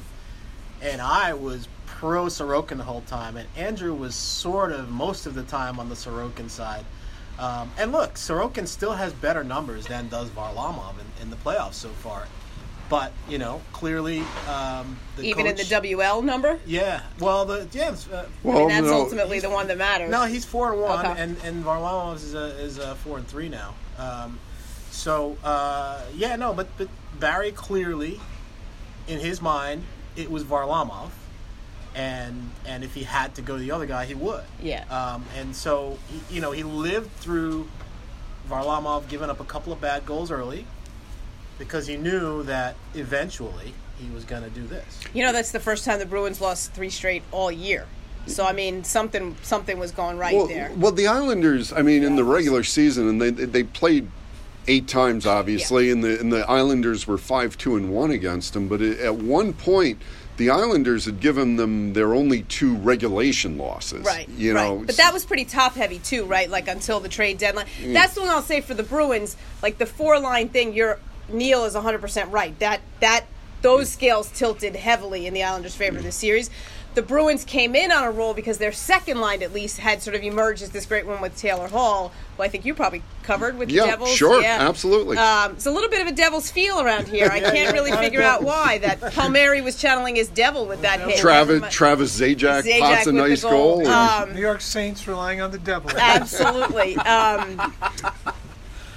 and 0.81 1.01
I 1.01 1.33
was 1.33 1.67
pro 1.97 2.25
Sorokin 2.27 2.77
the 2.77 2.83
whole 2.83 3.01
time, 3.01 3.37
and 3.37 3.47
Andrew 3.57 3.91
was 3.93 4.13
sort 4.13 4.71
of 4.71 4.89
most 4.89 5.25
of 5.25 5.33
the 5.33 5.41
time 5.43 5.79
on 5.79 5.89
the 5.89 5.95
Sorokin 5.95 6.47
side. 6.49 6.85
Um, 7.39 7.71
and 7.77 7.91
look, 7.91 8.13
Sorokin 8.15 8.67
still 8.67 8.93
has 8.93 9.13
better 9.13 9.43
numbers 9.43 9.87
than 9.87 10.07
does 10.07 10.29
Varlamov 10.29 10.93
in, 10.99 11.23
in 11.23 11.29
the 11.31 11.35
playoffs 11.37 11.73
so 11.73 11.89
far. 11.89 12.27
But 12.89 13.11
you 13.27 13.39
know, 13.39 13.61
clearly, 13.73 14.19
um, 14.47 14.97
the 15.17 15.23
even 15.23 15.47
in 15.47 15.55
the 15.55 15.63
WL 15.63 16.23
number. 16.23 16.59
yeah. 16.67 17.01
Well, 17.19 17.45
the 17.45 17.67
yeah. 17.71 17.91
it's, 17.93 18.07
Uh, 18.07 18.27
I 18.45 18.47
mean, 18.47 18.67
that's 18.69 18.85
no, 18.85 18.93
ultimately 18.93 19.39
the 19.39 19.49
one 19.49 19.67
that 19.67 19.77
matters. 19.77 20.09
no, 20.11 20.23
he's 20.25 20.45
four 20.45 20.71
and 20.73 20.81
one, 20.81 21.05
Okay. 21.05 21.19
and 21.21 21.35
and 21.43 21.65
Varlamov 21.65 22.15
is 22.15 22.33
a, 22.35 22.45
is 22.61 22.77
a 22.77 22.93
four 22.95 23.17
and 23.17 23.27
three 23.27 23.49
now. 23.49 23.73
Um, 23.97 24.39
so 24.91 25.35
uh, 25.43 26.01
yeah, 26.15 26.35
no, 26.37 26.53
but 26.53 26.67
but 26.77 26.87
Barry 27.19 27.51
clearly, 27.51 28.19
in 29.07 29.19
his 29.19 29.41
mind, 29.41 29.83
it 30.15 30.31
was 30.31 30.43
Varlamov, 30.45 31.09
and 31.97 32.51
and 32.65 32.83
if 32.83 32.93
he 32.93 33.03
had 33.03 33.33
to 33.35 33.41
go 33.41 33.57
to 33.57 33.61
the 33.61 33.71
other 33.71 33.87
guy, 33.87 34.05
he 34.05 34.13
would. 34.13 34.43
Yeah. 34.61 34.85
Um, 34.89 35.25
and 35.35 35.55
so 35.55 35.97
he, 36.09 36.35
you 36.35 36.41
know 36.41 36.51
he 36.51 36.63
lived 36.63 37.11
through 37.13 37.67
Varlamov 38.47 39.09
giving 39.09 39.29
up 39.29 39.39
a 39.39 39.43
couple 39.43 39.73
of 39.73 39.81
bad 39.81 40.05
goals 40.05 40.31
early, 40.31 40.65
because 41.57 41.87
he 41.87 41.97
knew 41.97 42.43
that 42.43 42.75
eventually 42.93 43.73
he 43.97 44.09
was 44.11 44.23
going 44.23 44.43
to 44.43 44.49
do 44.49 44.65
this. 44.67 45.01
You 45.13 45.25
know, 45.25 45.33
that's 45.33 45.51
the 45.51 45.59
first 45.59 45.83
time 45.83 45.97
the 45.97 46.05
Bruins 46.05 46.39
lost 46.39 46.71
three 46.73 46.91
straight 46.91 47.23
all 47.31 47.51
year. 47.51 47.87
So 48.27 48.45
I 48.45 48.53
mean, 48.53 48.83
something 48.83 49.35
something 49.41 49.79
was 49.79 49.91
going 49.91 50.17
right 50.17 50.35
well, 50.35 50.47
there. 50.47 50.71
well, 50.77 50.91
the 50.91 51.07
Islanders. 51.07 51.73
I 51.73 51.81
mean, 51.81 52.03
in 52.03 52.15
the 52.15 52.23
regular 52.23 52.63
season, 52.63 53.07
and 53.09 53.21
they 53.21 53.31
they 53.31 53.63
played 53.63 54.09
eight 54.67 54.87
times, 54.87 55.25
obviously, 55.25 55.89
and 55.89 56.03
the 56.03 56.19
and 56.19 56.31
the 56.31 56.47
Islanders 56.47 57.07
were 57.07 57.17
five 57.17 57.57
two 57.57 57.75
and 57.75 57.89
one 57.89 58.11
against 58.11 58.53
them. 58.53 58.67
But 58.67 58.81
at 58.81 59.15
one 59.15 59.53
point, 59.53 59.99
the 60.37 60.49
Islanders 60.51 61.05
had 61.05 61.19
given 61.19 61.55
them 61.55 61.93
their 61.93 62.13
only 62.13 62.43
two 62.43 62.75
regulation 62.75 63.57
losses. 63.57 64.05
Right. 64.05 64.29
You 64.29 64.55
right. 64.55 64.69
know, 64.69 64.83
But 64.85 64.97
that 64.97 65.13
was 65.13 65.25
pretty 65.25 65.45
top 65.45 65.73
heavy 65.73 65.99
too, 65.99 66.25
right? 66.25 66.49
Like 66.49 66.67
until 66.67 66.99
the 66.99 67.09
trade 67.09 67.37
deadline. 67.37 67.65
Mm. 67.81 67.93
That's 67.93 68.13
the 68.13 68.21
one 68.21 68.29
I'll 68.29 68.41
say 68.41 68.61
for 68.61 68.73
the 68.73 68.83
Bruins. 68.83 69.35
Like 69.61 69.77
the 69.77 69.85
four 69.85 70.19
line 70.19 70.49
thing, 70.49 70.73
your 70.73 70.99
Neil 71.29 71.65
is 71.65 71.73
100 71.73 71.99
percent 71.99 72.31
right. 72.31 72.57
That 72.59 72.81
that 72.99 73.25
those 73.61 73.89
scales 73.89 74.31
tilted 74.31 74.75
heavily 74.75 75.25
in 75.25 75.33
the 75.33 75.43
Islanders' 75.43 75.75
favor 75.75 75.99
this 75.99 76.15
series. 76.15 76.49
The 76.97 77.03
Bruins 77.03 77.45
came 77.45 77.75
in 77.75 77.91
on 77.91 78.03
a 78.03 78.09
roll 78.09 78.33
because 78.33 78.57
their 78.57 78.71
second 78.71 79.21
line, 79.21 79.43
at 79.43 79.53
least, 79.53 79.77
had 79.77 80.01
sort 80.01 80.15
of 80.15 80.23
emerged 80.23 80.63
as 80.63 80.71
this 80.71 80.87
great 80.87 81.05
one 81.05 81.21
with 81.21 81.37
Taylor 81.37 81.67
Hall, 81.67 82.11
who 82.35 82.41
I 82.41 82.47
think 82.47 82.65
you 82.65 82.73
probably 82.73 83.03
covered 83.21 83.55
with 83.55 83.69
Yeah, 83.69 83.83
the 83.83 83.87
Devils. 83.91 84.15
sure, 84.15 84.43
absolutely. 84.43 85.15
Um, 85.15 85.51
it's 85.51 85.67
a 85.67 85.71
little 85.71 85.91
bit 85.91 86.01
of 86.01 86.07
a 86.07 86.11
Devil's 86.11 86.49
feel 86.49 86.81
around 86.81 87.07
here. 87.07 87.29
I 87.31 87.39
can't 87.51 87.71
really 87.71 87.91
figure 87.91 88.23
out 88.23 88.41
why 88.41 88.79
that 88.79 88.99
Palmieri 89.13 89.61
was 89.61 89.79
channeling 89.79 90.15
his 90.15 90.27
devil 90.29 90.65
with 90.65 90.81
that 90.81 90.99
hit. 91.01 91.19
Travis 91.19 91.71
Travis 91.71 92.19
Zajac, 92.19 92.63
Zajac 92.63 92.79
pots 92.79 93.05
a 93.05 93.09
with 93.11 93.21
the 93.21 93.27
nice 93.29 93.43
goal. 93.43 93.83
goal. 93.83 93.87
Um, 93.87 94.33
New 94.33 94.41
York 94.41 94.61
Saints 94.61 95.07
relying 95.07 95.39
on 95.39 95.51
the 95.51 95.59
devil. 95.59 95.91
Absolutely. 95.95 96.95
Um, 96.97 97.73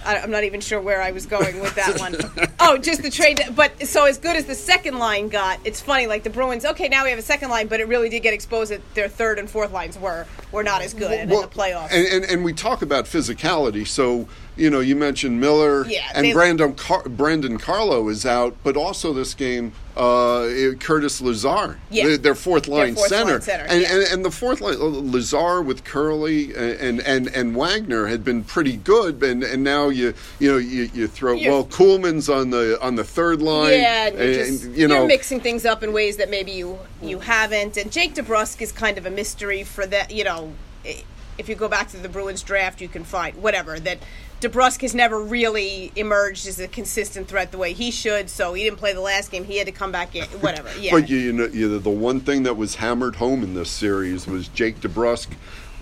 I, 0.05 0.19
I'm 0.19 0.31
not 0.31 0.45
even 0.45 0.61
sure 0.61 0.81
where 0.81 1.03
I 1.03 1.11
was 1.11 1.27
going 1.27 1.61
with 1.61 1.75
that 1.75 1.99
one. 1.99 2.17
Oh, 2.59 2.79
just 2.79 3.03
the 3.03 3.11
trade. 3.11 3.41
But 3.55 3.87
so 3.87 4.05
as 4.05 4.19
good 4.19 4.37
as 4.37 4.47
the 4.47 4.55
second 4.55 4.99
line 4.99 5.29
got, 5.29 5.61
it's 5.65 5.81
funny. 5.81 6.07
Like 6.07 6.23
the 6.23 6.31
Bruins, 6.31 6.65
okay, 6.65 6.89
now 6.89 7.05
we 7.05 7.11
have 7.11 7.19
a 7.19 7.23
second 7.23 7.51
line, 7.51 7.69
but 7.69 7.81
it 7.81 7.89
really 7.89 8.09
did 8.09 8.21
get 8.21 8.35
exposed 8.35 8.71
that 8.71 8.83
their 8.95 9.09
third 9.09 9.39
and 9.39 9.49
fourth 9.49 9.73
lines 9.73 9.99
were 9.99 10.27
were 10.53 10.63
not 10.63 10.83
as 10.83 10.95
good 10.95 11.13
in 11.13 11.29
the 11.29 11.49
playoffs. 11.49 11.89
And, 11.91 12.07
and 12.07 12.25
and 12.25 12.45
we 12.45 12.53
talk 12.53 12.83
about 12.83 13.05
physicality. 13.05 13.87
So 13.87 14.29
you 14.61 14.69
know, 14.69 14.81
you 14.81 14.95
mentioned 14.95 15.41
Miller 15.41 15.87
Yeah, 15.89 16.03
and 16.15 16.27
they- 16.27 16.33
Brandon 16.35 16.75
Car- 16.75 17.09
Brandon 17.09 17.57
Carlo 17.59 18.09
is 18.09 18.27
out, 18.27 18.55
but 18.63 18.77
also 18.77 19.13
this 19.15 19.33
game, 19.33 19.73
uh, 19.97 20.49
Curtis 20.79 21.21
Lazar, 21.23 21.79
Yeah. 21.91 22.07
their, 22.09 22.17
their 22.19 22.35
fourth 22.35 22.69
line 22.69 22.95
fourth 22.95 23.09
center, 23.09 23.33
line 23.33 23.41
center, 23.41 23.65
and, 23.65 23.81
yeah. 23.81 23.95
and 23.95 24.03
and 24.13 24.25
the 24.25 24.31
fourth 24.31 24.61
line, 24.61 24.75
uh, 24.77 24.85
Lazar 24.85 25.63
with 25.63 25.83
Kuraly 25.85 26.55
and 26.57 27.01
and 27.01 27.29
and 27.29 27.57
Wagner 27.57 28.07
had 28.07 28.23
been 28.23 28.45
pretty 28.45 28.77
good, 28.77 29.23
and 29.23 29.43
and 29.43 29.65
now 29.65 29.89
you 29.89 30.13
you 30.39 30.53
know 30.53 30.59
you, 30.59 30.91
you 30.93 31.07
throw 31.09 31.33
You're- 31.33 31.51
well 31.51 31.65
Kuhlman's 31.65 32.29
on 32.29 32.51
the 32.51 32.79
on 32.83 32.97
the 32.97 33.05
third 33.05 33.41
line, 33.41 33.73
yeah, 33.81 34.07
and 34.09 34.19
you're, 34.19 34.45
just, 34.47 34.65
you 34.71 34.89
know 34.89 35.07
mixing 35.07 35.41
things 35.41 35.65
up 35.65 35.83
in 35.83 35.93
ways 35.95 36.19
that 36.19 36.29
maybe 36.29 36.53
you 36.53 36.79
you 37.03 37.21
haven't. 37.21 37.77
And 37.79 37.91
Jake 37.91 38.15
DeBrusk 38.15 38.61
is 38.61 38.73
kind 38.73 38.99
of 38.99 39.07
a 39.07 39.11
mystery 39.11 39.65
for 39.65 39.87
that. 39.87 40.11
You 40.11 40.25
know, 40.25 40.53
i- 40.85 41.03
if 41.39 41.49
you 41.49 41.55
go 41.55 41.69
back 41.69 41.89
to 41.91 41.97
the 41.97 42.09
Bruins 42.09 42.43
draft, 42.43 42.83
you 42.83 42.89
can 42.89 43.03
find 43.05 43.35
whatever 43.37 43.81
that. 43.81 43.99
DeBrusk 44.41 44.81
has 44.83 44.95
never 44.95 45.21
really 45.21 45.93
emerged 45.97 46.47
as 46.47 46.59
a 46.61 46.69
consistent 46.69 47.29
threat 47.29 47.53
the 47.53 47.59
way 47.59 47.73
he 47.75 47.91
should, 47.91 48.31
so 48.31 48.55
he 48.55 48.65
didn't 48.65 48.79
play 48.79 48.93
the 48.95 49.01
last 49.01 49.31
game. 49.31 49.45
He 49.45 49.59
had 49.59 49.67
to 49.67 49.73
come 49.73 49.93
back 49.93 50.17
in. 50.17 50.25
Whatever, 50.41 50.71
yeah. 50.79 50.93
But 50.93 51.09
you, 51.11 51.19
you 51.19 51.33
know, 51.33 51.47
you, 51.47 51.79
the 51.79 51.91
one 51.91 52.21
thing 52.21 52.45
that 52.45 52.57
was 52.57 52.77
hammered 52.77 53.17
home 53.17 53.43
in 53.43 53.55
this 53.55 53.71
series 53.71 54.27
was 54.27 54.49
Jake 54.49 54.81
DeBrusk 54.81 55.29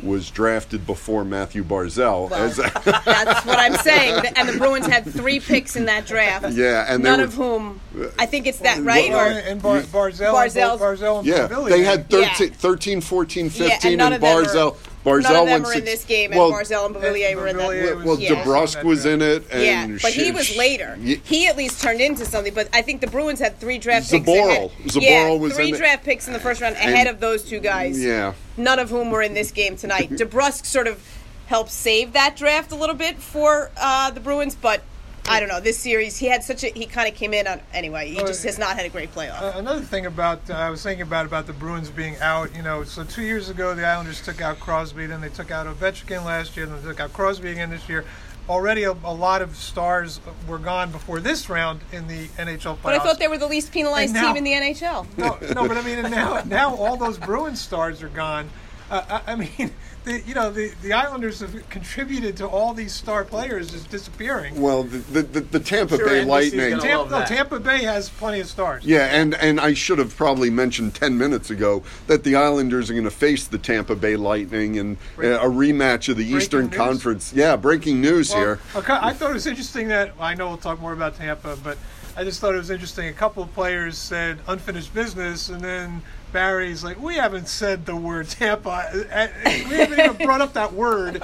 was 0.02 0.30
drafted 0.30 0.86
before 0.86 1.24
Matthew 1.24 1.64
Barzal. 1.64 2.30
Well, 2.30 2.34
as, 2.44 2.56
That's 2.56 3.44
what 3.44 3.58
I'm 3.58 3.74
saying. 3.78 4.26
And 4.36 4.48
the 4.48 4.56
Bruins 4.56 4.86
had 4.86 5.04
three 5.04 5.40
picks 5.40 5.74
in 5.74 5.86
that 5.86 6.06
draft. 6.06 6.46
Yeah, 6.54 6.84
and 6.88 7.04
they 7.04 7.10
none 7.10 7.18
were- 7.18 7.24
of 7.24 7.34
whom 7.34 7.80
I 8.18 8.26
think 8.26 8.46
it's 8.46 8.58
that 8.60 8.80
right 8.82 9.10
Well, 9.10 9.18
or 9.36 9.38
and 9.40 9.60
Bar- 9.60 9.80
Barzal, 9.82 10.32
Barzal's- 10.32 10.80
Barzal 10.80 11.18
and 11.18 11.26
yeah, 11.26 11.48
Beauvillier. 11.48 11.68
they 11.70 11.82
had 11.82 12.08
13, 12.10 12.48
Yeah. 12.48 12.54
13 12.54 13.00
14, 13.00 13.50
15, 13.50 13.68
yeah, 13.68 13.78
and 13.84 13.96
none 13.98 14.12
of 14.12 14.20
them 14.20 14.44
Barzal. 14.44 14.74
are, 14.74 14.87
Barzal 15.04 15.22
none 15.22 15.36
of 15.36 15.46
them 15.46 15.52
went 15.62 15.64
were 15.64 15.72
in 15.74 15.84
this 15.84 16.04
game, 16.04 16.32
well, 16.32 16.46
and 16.46 16.54
Barzal 16.66 16.86
and 16.86 16.94
Beauvillier 16.94 17.34
were 17.36 17.46
in 17.46 17.56
that. 17.56 17.68
Beauvillier 17.70 17.96
Well, 17.96 18.04
well 18.06 18.18
Yeah. 18.20 18.44
DeBrusk 18.44 18.82
was 18.84 19.06
in 19.06 19.22
it, 19.22 19.44
and 19.50 19.62
Yeah, 19.92 19.98
but 20.02 20.12
he 20.12 20.30
was 20.32 20.56
later. 20.56 20.98
Ye- 21.00 21.20
He 21.24 21.46
at 21.46 21.56
least 21.56 21.80
turned 21.80 22.00
into 22.00 22.24
something. 22.24 22.52
But 22.52 22.68
I 22.72 22.82
think 22.82 23.00
the 23.00 23.06
Bruins 23.06 23.38
had 23.40 23.58
three 23.60 23.78
draft 23.78 24.10
picks. 24.10 24.26
Zboril. 24.26 24.48
ahead. 24.48 24.70
Zboril 24.86 25.02
yeah, 25.02 25.28
was 25.36 25.54
three 25.54 25.68
in 25.68 25.74
it. 25.82 26.02
picks 26.04 26.26
in 26.26 26.32
the 26.32 26.40
first 26.40 26.60
round 26.60 26.74
ahead 26.76 27.06
And- 27.06 27.08
of 27.08 27.20
those 27.20 27.42
two 27.44 27.60
guys. 27.60 28.02
yeah. 28.02 28.32
None 28.56 28.78
of 28.78 28.90
whom 28.90 29.10
were 29.10 29.22
in 29.22 29.34
this 29.34 29.50
game 29.52 29.76
tonight. 29.76 30.10
DeBrusk 30.12 30.66
sort 30.66 30.86
of 30.88 31.00
helped 31.46 31.70
save 31.70 32.12
that 32.12 32.36
draft 32.36 32.72
a 32.72 32.74
little 32.76 32.94
bit 32.96 33.16
for 33.18 33.70
uh, 33.76 34.10
the 34.10 34.20
Bruins, 34.20 34.54
but 34.54 34.82
I 35.28 35.40
don't 35.40 35.48
know. 35.48 35.60
This 35.60 35.78
series, 35.78 36.16
he 36.16 36.26
had 36.26 36.42
such 36.42 36.64
a 36.64 36.68
he 36.68 36.86
kind 36.86 37.08
of 37.08 37.14
came 37.14 37.34
in 37.34 37.46
on 37.46 37.60
anyway. 37.72 38.08
He 38.10 38.16
just 38.16 38.44
has 38.44 38.58
not 38.58 38.76
had 38.76 38.86
a 38.86 38.88
great 38.88 39.14
playoff. 39.14 39.40
Uh, 39.42 39.58
another 39.58 39.80
thing 39.82 40.06
about 40.06 40.48
uh, 40.50 40.54
I 40.54 40.70
was 40.70 40.82
thinking 40.82 41.02
about 41.02 41.26
about 41.26 41.46
the 41.46 41.52
Bruins 41.52 41.90
being 41.90 42.16
out. 42.20 42.54
You 42.56 42.62
know, 42.62 42.84
so 42.84 43.04
two 43.04 43.22
years 43.22 43.48
ago 43.48 43.74
the 43.74 43.86
Islanders 43.86 44.20
took 44.22 44.40
out 44.40 44.58
Crosby, 44.60 45.06
then 45.06 45.20
they 45.20 45.28
took 45.28 45.50
out 45.50 45.66
Ovechkin 45.66 46.24
last 46.24 46.56
year, 46.56 46.66
then 46.66 46.80
they 46.82 46.88
took 46.88 47.00
out 47.00 47.12
Crosby 47.12 47.50
again 47.50 47.70
this 47.70 47.88
year. 47.88 48.04
Already 48.48 48.84
a, 48.84 48.92
a 48.92 49.12
lot 49.12 49.42
of 49.42 49.56
stars 49.56 50.20
were 50.48 50.56
gone 50.58 50.90
before 50.90 51.20
this 51.20 51.50
round 51.50 51.80
in 51.92 52.08
the 52.08 52.28
NHL 52.28 52.76
playoffs. 52.78 52.82
but 52.82 52.94
I 52.94 52.98
thought 52.98 53.18
they 53.18 53.28
were 53.28 53.36
the 53.36 53.46
least 53.46 53.72
penalized 53.72 54.14
now- 54.14 54.32
team 54.32 54.36
in 54.36 54.44
the 54.44 54.52
NHL. 54.52 55.06
no, 55.18 55.38
no, 55.52 55.68
but 55.68 55.76
I 55.76 55.82
mean, 55.82 56.00
now 56.10 56.42
now 56.46 56.74
all 56.74 56.96
those 56.96 57.18
Bruins 57.18 57.60
stars 57.60 58.02
are 58.02 58.08
gone. 58.08 58.48
Uh, 58.90 59.20
I, 59.26 59.32
I 59.32 59.36
mean, 59.36 59.70
the, 60.08 60.20
you 60.26 60.34
know, 60.34 60.50
the, 60.50 60.72
the 60.82 60.92
Islanders 60.94 61.40
have 61.40 61.68
contributed 61.68 62.36
to 62.38 62.46
all 62.48 62.72
these 62.72 62.94
star 62.94 63.24
players 63.24 63.70
just 63.70 63.90
disappearing. 63.90 64.58
Well, 64.60 64.84
the, 64.84 64.98
the, 64.98 65.22
the, 65.22 65.40
the 65.40 65.60
Tampa 65.60 65.96
Sure, 65.96 66.06
Bay 66.06 66.22
NBC's 66.22 66.26
Lightning. 66.26 66.70
gonna 66.70 66.82
Tampa, 66.82 66.98
love 66.98 67.10
no, 67.10 67.18
that. 67.18 67.28
Tampa 67.28 67.60
Bay 67.60 67.82
has 67.84 68.08
plenty 68.08 68.40
of 68.40 68.46
stars. 68.46 68.84
Yeah, 68.84 69.06
and, 69.06 69.34
and 69.34 69.60
I 69.60 69.74
should 69.74 69.98
have 69.98 70.16
probably 70.16 70.48
mentioned 70.50 70.94
10 70.94 71.18
minutes 71.18 71.50
ago 71.50 71.82
that 72.06 72.24
the 72.24 72.36
Islanders 72.36 72.88
are 72.88 72.94
going 72.94 73.04
to 73.04 73.10
face 73.10 73.46
the 73.46 73.58
Tampa 73.58 73.94
Bay 73.94 74.16
Lightning 74.16 74.76
in 74.76 74.96
uh, 75.18 75.40
a 75.40 75.48
rematch 75.48 76.08
of 76.08 76.16
the 76.16 76.24
Eastern 76.26 76.66
news? 76.66 76.76
Conference. 76.76 77.32
Yeah, 77.34 77.56
breaking 77.56 78.00
news 78.00 78.30
Well, 78.30 78.38
here. 78.40 78.60
okay, 78.76 78.98
I 78.98 79.12
thought 79.12 79.30
it 79.30 79.34
was 79.34 79.46
interesting 79.46 79.88
that 79.88 80.14
I 80.18 80.34
know 80.34 80.48
we'll 80.48 80.56
talk 80.56 80.80
more 80.80 80.94
about 80.94 81.16
Tampa, 81.16 81.56
but 81.62 81.76
I 82.16 82.24
just 82.24 82.40
thought 82.40 82.54
it 82.54 82.58
was 82.58 82.70
interesting. 82.70 83.08
A 83.08 83.12
couple 83.12 83.42
of 83.42 83.52
players 83.52 83.98
said 83.98 84.38
unfinished 84.48 84.92
business, 84.94 85.50
and 85.50 85.60
then 85.60 86.02
Barry's 86.32 86.84
like, 86.84 87.00
"We 87.00 87.16
haven't 87.16 87.48
said 87.48 87.86
the 87.86 87.96
word 87.96 88.28
Tampa. 88.28 88.70
Uh, 88.70 89.28
We 89.44 89.76
haven't 89.76 89.98
even 89.98 90.26
brought 90.26 90.40
up 90.40 90.52
that 90.54 90.72
word." 90.72 91.22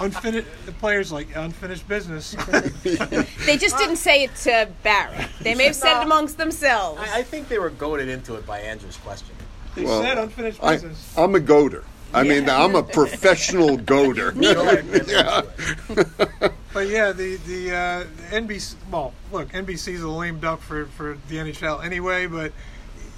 Unfinished. 0.00 0.48
The 0.66 0.72
players 0.72 1.12
like 1.12 1.28
unfinished 1.36 1.86
business. 1.88 2.34
They 3.46 3.56
just 3.58 3.76
didn't 3.78 3.96
say 3.96 4.24
it 4.24 4.34
to 4.36 4.68
Barry. 4.82 5.26
They 5.40 5.54
may 5.54 5.64
have 5.66 5.76
said 5.76 6.00
it 6.00 6.04
amongst 6.04 6.38
themselves. 6.38 7.00
I, 7.02 7.18
I 7.20 7.22
think 7.22 7.48
they 7.48 7.58
were 7.58 7.70
goaded 7.70 8.08
into 8.08 8.34
it 8.36 8.46
by 8.46 8.60
Andrew's 8.60 8.96
question. 8.96 9.34
They 9.74 9.84
Well, 9.84 10.02
said 10.02 10.18
unfinished 10.18 10.62
I, 10.62 10.74
business. 10.74 11.14
I'm 11.16 11.34
a 11.34 11.40
goader. 11.40 11.84
I 12.12 12.22
mean, 12.22 12.48
I'm 12.48 12.76
a 12.76 12.82
professional 12.82 13.76
goader. 13.76 14.32
Go 14.40 14.62
ahead, 14.68 14.90
get 14.92 15.08
into 15.08 15.46
it. 16.42 16.52
But 16.72 16.88
yeah, 16.88 17.12
the 17.12 17.36
the 17.36 17.70
uh, 17.74 18.04
NBC. 18.30 18.74
Well, 18.90 19.12
look, 19.32 19.50
NBC's 19.52 20.02
a 20.02 20.08
lame 20.08 20.38
duck 20.40 20.60
for 20.60 20.86
for 20.86 21.18
the 21.28 21.36
NHL 21.36 21.84
anyway. 21.84 22.26
But 22.26 22.52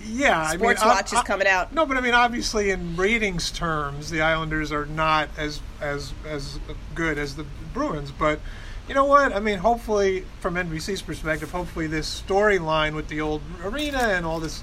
yeah, 0.08 0.40
I 0.40 0.50
mean, 0.52 0.58
Sports 0.60 0.82
I- 0.82 0.86
Watch 0.86 1.12
is 1.12 1.20
coming 1.22 1.46
out. 1.46 1.72
No, 1.72 1.86
but 1.86 1.96
I 1.96 2.00
mean, 2.00 2.14
obviously, 2.14 2.70
in 2.70 2.96
ratings 2.96 3.50
terms, 3.50 4.10
the 4.10 4.20
Islanders 4.22 4.72
are 4.72 4.86
not 4.86 5.28
as 5.36 5.60
as 5.80 6.12
as 6.26 6.58
good 6.94 7.18
as 7.18 7.36
the 7.36 7.44
Bruins. 7.74 8.10
But 8.10 8.40
you 8.88 8.94
know 8.94 9.04
what? 9.04 9.34
I 9.34 9.40
mean, 9.40 9.58
hopefully, 9.58 10.24
from 10.40 10.54
NBC's 10.54 11.02
perspective, 11.02 11.50
hopefully 11.50 11.86
this 11.86 12.22
storyline 12.26 12.94
with 12.94 13.08
the 13.08 13.20
old 13.20 13.42
arena 13.64 13.98
and 13.98 14.24
all 14.24 14.40
this, 14.40 14.62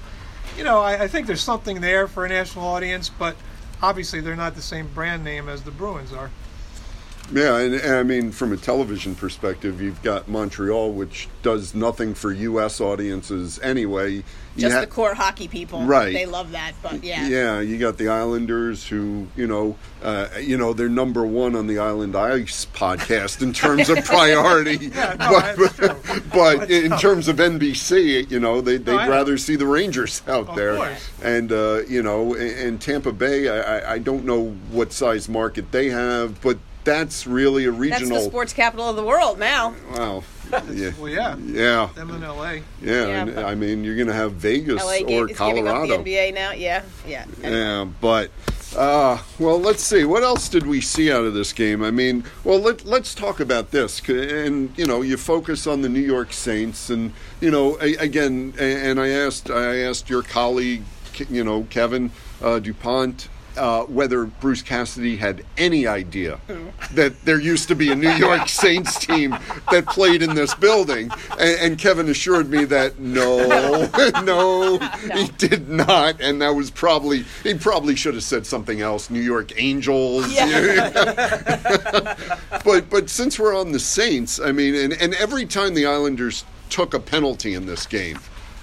you 0.56 0.64
know, 0.64 0.80
I, 0.80 1.04
I 1.04 1.08
think 1.08 1.26
there's 1.26 1.42
something 1.42 1.80
there 1.80 2.08
for 2.08 2.24
a 2.24 2.28
national 2.28 2.64
audience. 2.64 3.08
But 3.08 3.36
obviously, 3.82 4.20
they're 4.20 4.36
not 4.36 4.54
the 4.54 4.62
same 4.62 4.88
brand 4.88 5.24
name 5.24 5.48
as 5.48 5.62
the 5.62 5.70
Bruins 5.70 6.12
are. 6.12 6.30
Yeah, 7.32 7.56
and, 7.58 7.74
and 7.74 7.94
I 7.94 8.02
mean, 8.02 8.30
from 8.32 8.52
a 8.52 8.56
television 8.56 9.14
perspective, 9.14 9.80
you've 9.80 10.02
got 10.02 10.28
Montreal, 10.28 10.92
which 10.92 11.28
does 11.42 11.74
nothing 11.74 12.14
for 12.14 12.30
U.S. 12.32 12.80
audiences 12.80 13.58
anyway. 13.60 14.22
Just 14.56 14.74
ha- 14.74 14.82
the 14.82 14.86
core 14.86 15.14
hockey 15.14 15.48
people. 15.48 15.82
Right. 15.82 16.12
They 16.12 16.26
love 16.26 16.52
that, 16.52 16.74
but 16.82 17.02
yeah. 17.02 17.26
Yeah, 17.26 17.60
you 17.60 17.76
got 17.78 17.96
the 17.98 18.08
Islanders, 18.08 18.86
who 18.86 19.26
you 19.36 19.46
know, 19.48 19.76
uh, 20.02 20.28
you 20.40 20.56
know, 20.58 20.72
they're 20.74 20.88
number 20.88 21.24
one 21.26 21.56
on 21.56 21.66
the 21.66 21.78
Island 21.78 22.14
Ice 22.14 22.66
podcast 22.66 23.42
in 23.42 23.52
terms 23.52 23.88
of 23.88 23.98
priority. 24.04 24.86
Yeah, 24.94 25.16
no, 25.18 25.66
true. 25.70 26.00
but 26.32 26.70
in 26.70 26.92
terms 26.98 27.26
of 27.26 27.36
NBC, 27.36 28.30
you 28.30 28.38
know, 28.38 28.60
they, 28.60 28.76
they'd 28.76 28.94
I 28.94 29.06
know. 29.06 29.10
rather 29.12 29.38
see 29.38 29.56
the 29.56 29.66
Rangers 29.66 30.22
out 30.28 30.50
Of 30.50 30.56
there. 30.56 30.76
course. 30.76 31.08
And, 31.22 31.50
uh, 31.50 31.80
you 31.88 32.02
know, 32.02 32.34
and, 32.34 32.50
and 32.58 32.80
Tampa 32.80 33.12
Bay, 33.12 33.48
I, 33.48 33.78
I- 33.78 33.92
I 33.94 33.98
don't 33.98 34.24
know 34.24 34.50
what 34.70 34.92
size 34.92 35.28
market 35.28 35.72
they 35.72 35.88
have, 35.88 36.40
but 36.42 36.58
that's 36.84 37.26
really 37.26 37.64
a 37.64 37.70
regional. 37.70 37.90
That's 37.90 38.02
regional. 38.02 38.22
the 38.24 38.30
sports 38.30 38.52
capital 38.52 38.88
of 38.88 38.96
the 38.96 39.04
world 39.04 39.38
now. 39.38 39.74
Wow. 39.92 40.24
Yeah. 40.70 40.92
Well, 41.00 41.08
yeah, 41.08 41.36
Yeah. 41.36 41.88
them 41.96 42.10
in 42.10 42.22
L.A. 42.22 42.56
Yeah. 42.56 42.62
Yeah, 42.80 43.22
and, 43.22 43.40
I 43.40 43.56
mean, 43.56 43.82
you're 43.82 43.96
going 43.96 44.06
to 44.08 44.12
have 44.14 44.34
Vegas 44.34 44.80
LA 44.84 44.98
or 44.98 45.26
ga- 45.26 45.32
is 45.32 45.38
giving 45.38 45.66
up 45.66 45.74
Colorado. 45.74 46.02
the 46.04 46.12
NBA 46.12 46.34
now. 46.34 46.52
Yeah, 46.52 46.82
yeah. 47.08 47.24
Yeah, 47.42 47.86
but 48.00 48.30
uh, 48.76 49.18
well, 49.40 49.58
let's 49.58 49.82
see. 49.82 50.04
What 50.04 50.22
else 50.22 50.48
did 50.48 50.64
we 50.66 50.80
see 50.80 51.10
out 51.10 51.24
of 51.24 51.34
this 51.34 51.52
game? 51.52 51.82
I 51.82 51.90
mean, 51.90 52.22
well, 52.44 52.58
let, 52.60 52.84
let's 52.84 53.14
talk 53.16 53.40
about 53.40 53.72
this. 53.72 54.00
And 54.08 54.70
you 54.78 54.86
know, 54.86 55.02
you 55.02 55.16
focus 55.16 55.66
on 55.66 55.82
the 55.82 55.88
New 55.88 56.00
York 56.00 56.32
Saints, 56.32 56.88
and 56.88 57.12
you 57.40 57.50
know, 57.50 57.76
again, 57.78 58.54
and 58.58 59.00
I 59.00 59.08
asked, 59.08 59.50
I 59.50 59.78
asked 59.78 60.08
your 60.08 60.22
colleague, 60.22 60.82
you 61.30 61.42
know, 61.42 61.66
Kevin 61.70 62.12
uh, 62.42 62.60
Dupont. 62.60 63.28
Uh, 63.56 63.84
whether 63.84 64.24
Bruce 64.24 64.62
Cassidy 64.62 65.16
had 65.16 65.44
any 65.56 65.86
idea 65.86 66.40
that 66.92 67.24
there 67.24 67.38
used 67.38 67.68
to 67.68 67.76
be 67.76 67.92
a 67.92 67.94
New 67.94 68.10
York 68.10 68.48
Saints 68.64 68.98
team 68.98 69.30
that 69.70 69.86
played 69.86 70.22
in 70.22 70.34
this 70.34 70.54
building, 70.54 71.10
and, 71.38 71.60
and 71.60 71.78
Kevin 71.78 72.08
assured 72.08 72.50
me 72.50 72.64
that 72.64 72.98
no, 72.98 73.86
no, 74.24 74.78
he 75.14 75.28
did 75.38 75.68
not, 75.68 76.20
and 76.20 76.42
that 76.42 76.54
was 76.54 76.70
probably 76.70 77.24
he 77.42 77.54
probably 77.54 77.94
should 77.94 78.14
have 78.14 78.24
said 78.24 78.46
something 78.46 78.80
else, 78.80 79.10
New 79.10 79.20
York 79.20 79.52
Angels. 79.56 80.26
but 82.64 82.90
but 82.90 83.08
since 83.08 83.38
we're 83.38 83.56
on 83.56 83.72
the 83.72 83.80
Saints, 83.80 84.40
I 84.40 84.52
mean, 84.52 84.74
and, 84.74 84.92
and 84.94 85.14
every 85.14 85.46
time 85.46 85.74
the 85.74 85.86
Islanders 85.86 86.44
took 86.70 86.94
a 86.94 87.00
penalty 87.00 87.54
in 87.54 87.66
this 87.66 87.86
game, 87.86 88.18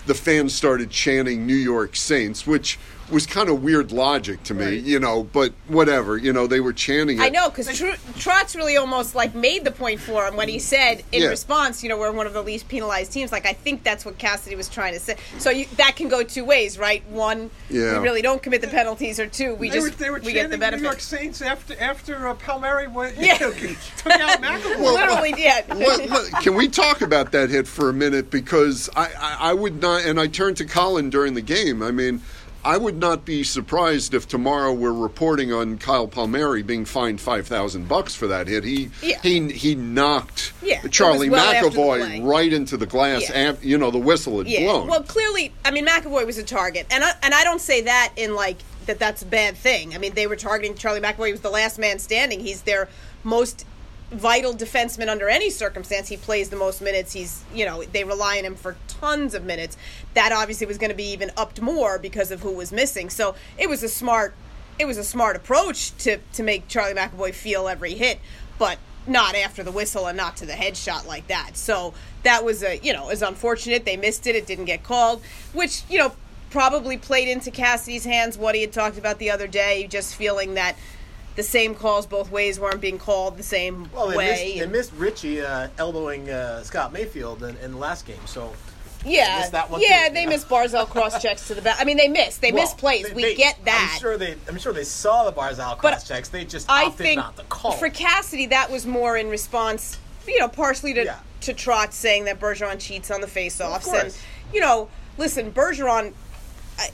the 0.06 0.14
fans 0.14 0.54
started 0.54 0.90
chanting 0.90 1.46
New 1.46 1.56
York 1.56 1.96
Saints, 1.96 2.46
which 2.48 2.78
was 3.12 3.26
kind 3.26 3.50
of 3.50 3.62
weird 3.64 3.92
logic 3.92 4.42
to 4.44 4.54
me, 4.54 4.66
Right. 4.66 4.74
you 4.82 5.00
know. 5.00 5.24
But 5.24 5.54
whatever, 5.68 6.18
you 6.18 6.32
know, 6.34 6.48
they 6.48 6.60
were 6.60 6.74
chanting 6.74 7.20
it. 7.20 7.22
I 7.22 7.30
know 7.30 7.50
because 7.50 7.68
Tr- 7.78 7.98
Trotz 8.18 8.56
really 8.56 8.78
almost 8.78 9.16
like 9.16 9.36
made 9.36 9.64
the 9.66 9.72
point 9.72 10.00
for 10.00 10.26
him 10.26 10.36
when 10.36 10.48
he 10.50 10.60
said 10.60 11.04
in 11.12 11.24
Yeah. 11.24 11.28
response, 11.28 11.84
you 11.84 11.90
know, 11.90 11.98
we're 11.98 12.12
one 12.12 12.28
of 12.28 12.34
the 12.34 12.42
least 12.44 12.68
penalized 12.68 13.12
teams. 13.12 13.32
Like 13.32 13.46
I 13.46 13.54
think 13.54 13.84
that's 13.84 14.06
what 14.06 14.18
Cassidy 14.18 14.56
was 14.56 14.70
trying 14.70 14.94
to 14.94 15.00
say. 15.00 15.16
So 15.40 15.50
you, 15.50 15.66
that 15.78 15.96
can 15.96 16.08
go 16.10 16.24
two 16.24 16.46
ways, 16.46 16.78
right? 16.80 17.04
One, 17.10 17.50
Yeah. 17.70 17.98
we 17.98 18.04
really 18.04 18.22
don't 18.22 18.42
commit 18.42 18.62
the 18.62 18.68
penalties, 18.68 19.20
or 19.20 19.28
two, 19.28 19.56
we 19.56 19.70
They 19.70 19.76
just 19.76 19.92
were, 19.92 19.96
they 19.98 20.10
were 20.10 20.20
we 20.20 20.34
get 20.34 20.50
the 20.50 20.58
chanting 20.58 20.80
New 20.82 20.86
York. 20.88 21.00
Saints 21.02 21.42
after 21.42 21.76
after 21.80 22.28
uh, 22.28 22.34
Palmieri 22.36 22.88
went, 22.88 23.18
you 23.18 23.26
Yeah. 23.28 23.38
know, 23.40 23.52
took 23.52 24.12
out 24.14 24.42
McAvoy. 24.42 24.80
Literally 24.80 25.32
did. 25.34 25.68
Let- 25.70 26.10
let- 26.10 26.32
can 26.42 26.56
we 26.56 26.68
talk 26.68 27.02
about 27.02 27.32
that 27.34 27.50
hit 27.50 27.68
for 27.68 27.90
a 27.90 27.94
minute? 27.94 28.30
Because 28.32 28.90
I, 28.96 29.10
I, 29.20 29.38
I 29.50 29.54
would 29.54 29.82
not, 29.82 30.06
and 30.06 30.20
I 30.20 30.28
turned 30.28 30.58
to 30.58 30.66
Colin 30.66 31.10
during 31.10 31.34
the 31.34 31.42
game. 31.42 31.82
I 31.84 31.92
mean, 31.92 32.22
I 32.64 32.78
would 32.78 32.98
not 32.98 33.26
be 33.26 33.44
surprised 33.44 34.14
if 34.14 34.28
tomorrow 34.28 34.72
we're 34.72 34.94
reporting 34.94 35.52
on 35.52 35.78
Kyle 35.80 36.08
Palmieri 36.08 36.62
being 36.62 36.86
fined 36.86 37.20
five 37.20 37.48
thousand 37.48 37.88
bucks 37.88 38.14
for 38.14 38.28
that 38.28 38.48
hit. 38.48 38.64
He 38.64 38.90
Yeah. 39.02 39.20
he 39.24 39.52
he 39.52 39.76
knocked 39.76 40.54
Yeah, 40.62 40.82
Charlie 40.88 41.30
well 41.30 41.54
McAvoy 41.54 42.24
right 42.26 42.54
into 42.54 42.78
the 42.78 42.86
glass. 42.86 43.30
Yeah. 43.30 43.56
You 43.62 43.78
know, 43.78 43.90
the 43.90 43.98
whistle 43.98 44.38
had 44.38 44.48
Yeah. 44.48 44.62
blown. 44.66 44.88
Well, 44.88 45.04
clearly, 45.04 45.52
I 45.66 45.72
mean, 45.72 45.86
McAvoy 45.88 46.26
was 46.26 46.38
a 46.38 46.44
target, 46.44 46.86
and 46.92 47.04
I, 47.04 47.14
and 47.24 47.34
I 47.34 47.44
don't 47.44 47.62
say 47.62 47.82
that 47.82 48.14
in 48.16 48.36
like 48.36 48.58
that. 48.86 49.00
That's 49.00 49.22
a 49.22 49.26
bad 49.28 49.58
thing. 49.58 49.96
I 49.96 49.98
mean, 49.98 50.14
they 50.14 50.28
were 50.28 50.36
targeting 50.36 50.76
Charlie 50.76 51.02
McAvoy. 51.02 51.28
He 51.28 51.32
was 51.32 51.42
the 51.42 51.50
last 51.50 51.80
man 51.80 51.98
standing. 52.00 52.40
He's 52.40 52.62
their 52.62 52.90
most 53.24 53.66
vital 54.12 54.54
defenseman 54.54 55.08
under 55.08 55.30
any 55.30 55.50
circumstance. 55.50 56.10
He 56.10 56.18
plays 56.18 56.50
the 56.50 56.56
most 56.56 56.82
minutes. 56.82 57.14
He's 57.14 57.44
you 57.54 57.66
know 57.66 57.84
they 57.84 58.04
rely 58.04 58.38
on 58.38 58.46
him 58.46 58.56
for 58.56 58.76
tons 58.88 59.34
of 59.34 59.44
minutes. 59.44 59.78
That 60.14 60.32
obviously 60.32 60.68
was 60.68 60.78
going 60.78 60.92
to 60.92 60.96
be 60.96 61.12
even 61.12 61.32
upped 61.38 61.62
more 61.62 61.98
because 61.98 62.32
of 62.32 62.42
who 62.42 62.52
was 62.52 62.72
missing. 62.72 63.10
So 63.10 63.36
it 63.58 63.70
was 63.70 63.84
a 63.84 63.90
smart 63.90 64.34
it 64.78 64.86
was 64.86 64.98
a 64.98 65.04
smart 65.04 65.36
approach 65.36 65.96
to 66.00 66.18
to 66.34 66.44
make 66.44 66.68
Charlie 66.68 66.94
McAvoy 66.94 67.34
feel 67.34 67.68
every 67.68 67.94
hit, 67.94 68.20
but 68.60 68.78
not 69.08 69.34
after 69.36 69.64
the 69.64 69.72
whistle 69.72 70.06
and 70.08 70.16
not 70.16 70.38
to 70.38 70.46
the 70.46 70.54
headshot 70.54 71.08
like 71.08 71.28
that. 71.28 71.58
So 71.58 71.94
that 72.24 72.44
was 72.44 72.64
a 72.64 72.78
you 72.78 72.94
know 72.94 73.10
is 73.10 73.22
unfortunate. 73.22 73.86
They 73.86 73.98
missed 73.98 74.28
it. 74.28 74.36
It 74.36 74.46
didn't 74.46 74.66
get 74.66 74.84
called, 74.84 75.22
which 75.54 75.84
you 75.90 75.98
know 75.98 76.14
probably 76.50 76.98
played 76.98 77.30
into 77.30 77.50
Cassidy's 77.50 78.04
hands. 78.04 78.38
What 78.38 78.56
he 78.56 78.62
had 78.62 78.74
talked 78.74 78.98
about 78.98 79.20
the 79.20 79.32
other 79.32 79.48
day, 79.48 79.88
just 79.88 80.16
feeling 80.16 80.56
that 80.56 80.76
the 81.36 81.44
same 81.44 81.74
calls 81.76 82.06
both 82.06 82.30
ways 82.32 82.60
weren't 82.60 82.82
being 82.82 82.98
called 83.00 83.38
the 83.38 83.44
same 83.44 83.90
Well, 83.94 84.08
they 84.10 84.18
way. 84.18 84.28
missed, 84.28 84.60
they 84.60 84.68
missed 84.68 84.92
Ritchie 84.94 85.42
uh, 85.42 85.68
elbowing 85.78 86.30
uh, 86.30 86.62
Scott 86.64 86.92
Mayfield 86.94 87.44
in, 87.44 87.56
in 87.58 87.72
the 87.72 87.78
last 87.78 88.06
game. 88.06 88.20
So 88.26 88.54
yeah, 89.06 89.40
missed 89.40 89.54
that 89.54 89.70
one 89.72 89.82
yeah, 89.82 90.08
too. 90.10 90.14
they 90.14 90.26
missed 90.28 90.48
Barzal 90.48 90.88
cross 90.88 91.20
checks 91.22 91.48
to 91.48 91.56
the 91.56 91.62
back. 91.62 91.78
I 91.80 91.86
mean, 91.86 91.98
they 91.98 92.08
missed. 92.08 92.42
They 92.42 92.52
Well, 92.52 92.64
missed 92.64 92.78
plays. 92.78 93.08
they- 93.08 93.14
we 93.14 93.22
they- 93.24 93.36
get 93.36 93.64
that. 93.66 93.92
I'm 93.94 94.00
sure 94.00 94.18
they. 94.18 94.36
I'm 94.48 94.60
sure 94.60 94.74
they 94.74 94.84
saw 94.84 95.24
the 95.24 95.34
Barzal 95.34 95.70
But 95.70 95.78
cross 95.80 96.08
checks. 96.08 96.30
They 96.30 96.46
just 96.46 96.70
I 96.70 96.86
opted 96.86 96.98
think 96.98 97.18
not 97.18 97.36
to 97.38 97.44
call. 97.44 97.72
for 97.72 97.90
Cassidy, 97.90 98.46
that 98.48 98.70
was 98.70 98.86
more 98.86 99.18
in 99.18 99.30
response, 99.30 99.98
you 100.28 100.38
know, 100.40 100.48
partially 100.48 100.94
to 100.94 101.06
Yeah. 101.06 101.18
to 101.42 101.54
Trotz 101.54 101.94
saying 101.94 102.26
that 102.26 102.40
Bergeron 102.40 102.80
cheats 102.80 103.10
on 103.10 103.22
the 103.22 103.28
faceoffs, 103.28 103.86
course. 103.86 104.04
and 104.04 104.14
you 104.54 104.60
know, 104.60 104.90
listen, 105.18 105.52
Bergeron. 105.52 106.14
I, 106.78 106.90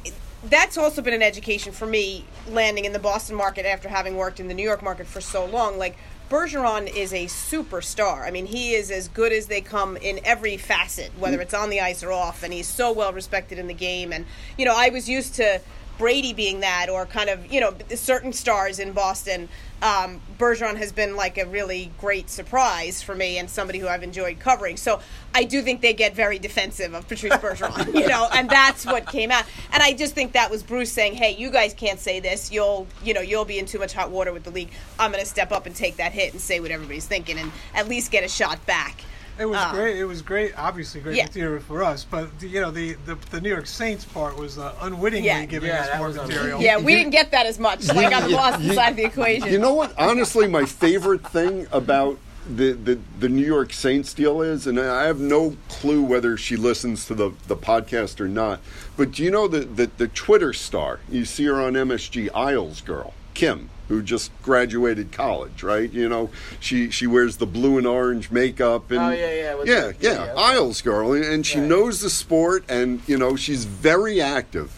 that's 0.46 0.78
also 0.78 1.02
been 1.02 1.14
an 1.14 1.24
education 1.24 1.74
for 1.74 1.88
me 1.88 2.26
landing 2.50 2.86
in 2.86 2.94
the 2.94 3.00
Boston 3.00 3.36
market 3.36 3.66
after 3.66 3.90
having 3.90 4.16
worked 4.16 4.40
in 4.40 4.48
the 4.48 4.54
New 4.54 4.64
York 4.64 4.84
market 4.84 5.08
for 5.08 5.22
so 5.22 5.46
long. 5.46 5.78
Like 5.78 5.98
Bergeron 6.30 6.94
is 6.94 7.14
a 7.14 7.26
superstar. 7.26 8.26
I 8.28 8.32
mean, 8.32 8.46
he 8.46 8.74
is 8.74 8.92
as 8.92 9.08
good 9.08 9.32
as 9.32 9.48
they 9.48 9.62
come 9.62 9.98
in 9.98 10.20
every 10.24 10.58
facet, 10.58 11.12
whether 11.18 11.38
mm-hmm. 11.38 11.44
it's 11.44 11.54
on 11.54 11.70
the 11.70 11.82
ice 11.82 12.04
or 12.04 12.12
off, 12.12 12.44
and 12.44 12.54
he's 12.54 12.68
so 12.68 12.92
well 12.92 13.14
respected 13.14 13.58
in 13.58 13.68
the 13.68 13.74
game. 13.74 14.12
And 14.12 14.26
you 14.58 14.66
know, 14.66 14.76
I 14.76 14.90
was 14.90 15.10
used 15.10 15.36
to 15.36 15.62
Brady 15.98 16.34
being 16.34 16.62
that, 16.62 16.90
or 16.90 17.06
kind 17.06 17.30
of 17.30 17.52
you 17.52 17.60
know 17.60 17.76
certain 17.96 18.34
stars 18.34 18.80
in 18.80 18.92
Boston. 18.94 19.50
Um, 19.82 20.22
Bergeron 20.40 20.76
has 20.78 20.92
been 20.92 21.16
like 21.16 21.38
a 21.38 21.46
really 21.46 21.92
great 22.00 22.32
surprise 22.32 23.04
for 23.04 23.14
me 23.14 23.38
and 23.38 23.48
somebody 23.48 23.78
who 23.78 23.88
I've 23.88 24.02
enjoyed 24.02 24.40
covering. 24.40 24.76
So 24.76 25.00
I 25.36 25.44
do 25.44 25.62
think 25.62 25.82
they 25.82 25.94
get 25.94 26.16
very 26.16 26.40
defensive 26.40 26.96
of 26.96 27.08
Patrice 27.08 27.34
Bergeron, 27.34 27.94
you 28.00 28.08
know, 28.08 28.28
and 28.34 28.50
that's 28.50 28.88
what 28.88 29.06
came 29.06 29.30
out. 29.30 29.46
And 29.72 29.84
I 29.84 29.94
just 29.94 30.16
think 30.16 30.32
that 30.32 30.50
was 30.50 30.64
Bruce 30.64 30.92
saying, 30.92 31.16
"Hey, 31.16 31.36
you 31.36 31.52
guys 31.52 31.74
can't 31.74 32.00
say 32.00 32.20
this. 32.20 32.52
You'll, 32.52 32.88
you 33.04 33.14
know, 33.14 33.22
you'll 33.22 33.46
be 33.46 33.60
in 33.60 33.66
too 33.66 33.80
much 33.80 33.94
hot 33.94 34.10
water 34.10 34.34
with 34.34 34.44
the 34.44 34.52
league. 34.52 34.72
I'm 34.98 35.12
going 35.12 35.24
to 35.24 35.30
step 35.30 35.52
up 35.52 35.66
and 35.66 35.76
take 35.76 35.98
that 35.98 36.12
hit 36.12 36.34
and 36.34 36.42
say 36.42 36.60
what 36.60 36.72
everybody's 36.72 37.06
thinking 37.06 37.38
and 37.38 37.52
at 37.76 37.88
least 37.88 38.12
get 38.12 38.24
a 38.24 38.30
shot 38.30 38.66
back." 38.66 39.02
It 39.40 39.46
was 39.46 39.58
Uh, 39.58 39.72
great. 39.72 39.98
It 39.98 40.06
was 40.06 40.22
great. 40.22 40.58
Obviously, 40.58 41.02
great 41.02 41.16
Yeah. 41.18 41.26
material 41.26 41.62
for 41.62 41.84
us. 41.84 42.04
But 42.10 42.40
the, 42.40 42.48
you 42.48 42.62
know, 42.62 42.72
the, 42.72 42.94
the 43.06 43.16
the 43.32 43.40
New 43.42 43.50
York 43.50 43.68
Saints 43.68 44.04
part 44.06 44.38
was 44.38 44.58
uh, 44.58 44.74
unwittingly 44.82 45.28
Yeah. 45.28 45.46
giving 45.46 45.70
Yeah, 45.70 45.82
us 45.82 45.88
that 45.90 45.98
more 46.00 46.08
was 46.08 46.18
material. 46.18 46.62
Yeah, 46.62 46.78
we 46.78 46.96
didn't 46.96 47.12
get 47.12 47.32
that 47.32 47.46
as 47.46 47.60
much 47.60 47.88
like 47.94 48.14
on 48.16 48.30
the 48.30 48.36
Boston 48.36 48.64
you- 48.66 48.74
side 48.74 48.92
of 48.92 48.96
the 48.98 49.06
equation. 49.06 49.52
You 49.52 49.60
know 49.60 49.74
what? 49.74 49.94
Honestly, 49.98 50.48
my 50.48 50.66
favorite 50.66 51.26
thing 51.28 51.68
about 51.72 52.18
the, 52.50 52.72
the, 52.72 52.98
the 53.20 53.28
New 53.28 53.46
York 53.46 53.74
Saints 53.74 54.14
deal 54.14 54.42
is, 54.42 54.66
and 54.68 54.80
I 54.80 55.04
have 55.04 55.20
no 55.20 55.58
clue 55.68 56.02
whether 56.02 56.38
she 56.38 56.56
listens 56.56 57.06
to 57.08 57.14
the, 57.14 57.32
the 57.48 57.58
podcast 57.58 58.22
or 58.22 58.30
not, 58.30 58.62
but 58.96 59.12
do 59.12 59.22
you 59.24 59.30
know 59.32 59.50
the, 59.50 59.60
the, 59.60 59.92
the 59.98 60.08
Twitter 60.08 60.54
star? 60.54 61.02
You 61.10 61.26
see 61.26 61.44
her 61.44 61.62
on 61.62 61.74
MSG, 61.74 62.30
Isles 62.34 62.80
girl, 62.80 63.14
Kim, 63.38 63.70
who 63.88 64.02
just 64.02 64.32
graduated 64.42 65.12
college, 65.12 65.62
right? 65.62 65.94
You 65.94 66.10
know, 66.10 66.32
she, 66.60 66.90
she 66.90 67.06
wears 67.06 67.38
the 67.38 67.46
blue 67.46 67.78
and 67.78 67.86
orange 67.86 68.32
makeup. 68.32 68.90
And, 68.90 69.00
Oh, 69.00 69.10
yeah, 69.12 69.32
yeah, 69.32 69.54
with 69.56 69.68
Yeah, 69.68 69.80
the- 69.82 69.96
yeah, 70.00 70.14
yeah, 70.14 70.22
okay. 70.24 70.42
Isles 70.42 70.82
girl. 70.82 71.14
And, 71.14 71.24
and 71.24 71.46
she 71.46 71.60
Right. 71.60 71.68
knows 71.70 72.02
the 72.02 72.10
sport, 72.10 72.66
and, 72.68 73.00
you 73.06 73.16
know, 73.16 73.36
she's 73.36 73.66
very 73.66 74.20
active. 74.20 74.72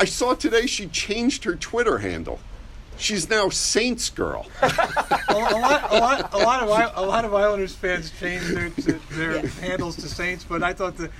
I 0.00 0.06
saw 0.06 0.34
today 0.34 0.66
she 0.66 0.88
changed 0.88 1.44
her 1.44 1.54
Twitter 1.54 1.98
handle. 1.98 2.40
She's 2.98 3.30
now 3.30 3.48
Saints 3.48 4.10
girl. 4.10 4.46
a, 4.60 4.66
a 4.66 5.34
lot, 5.58 5.92
a 5.92 5.98
lot, 5.98 6.34
a 6.34 6.38
lot 6.38 6.62
of 6.64 6.70
I- 6.70 6.92
a 6.96 7.06
lot 7.06 7.24
of 7.24 7.32
Islanders 7.32 7.74
fans 7.76 8.10
changed 8.18 8.48
their 8.54 8.70
their 9.12 9.36
Yeah. 9.36 9.46
handles 9.62 9.94
to 9.96 10.08
Saints, 10.08 10.44
but 10.44 10.62
I 10.64 10.72
thought 10.74 10.96
the, 10.98 11.10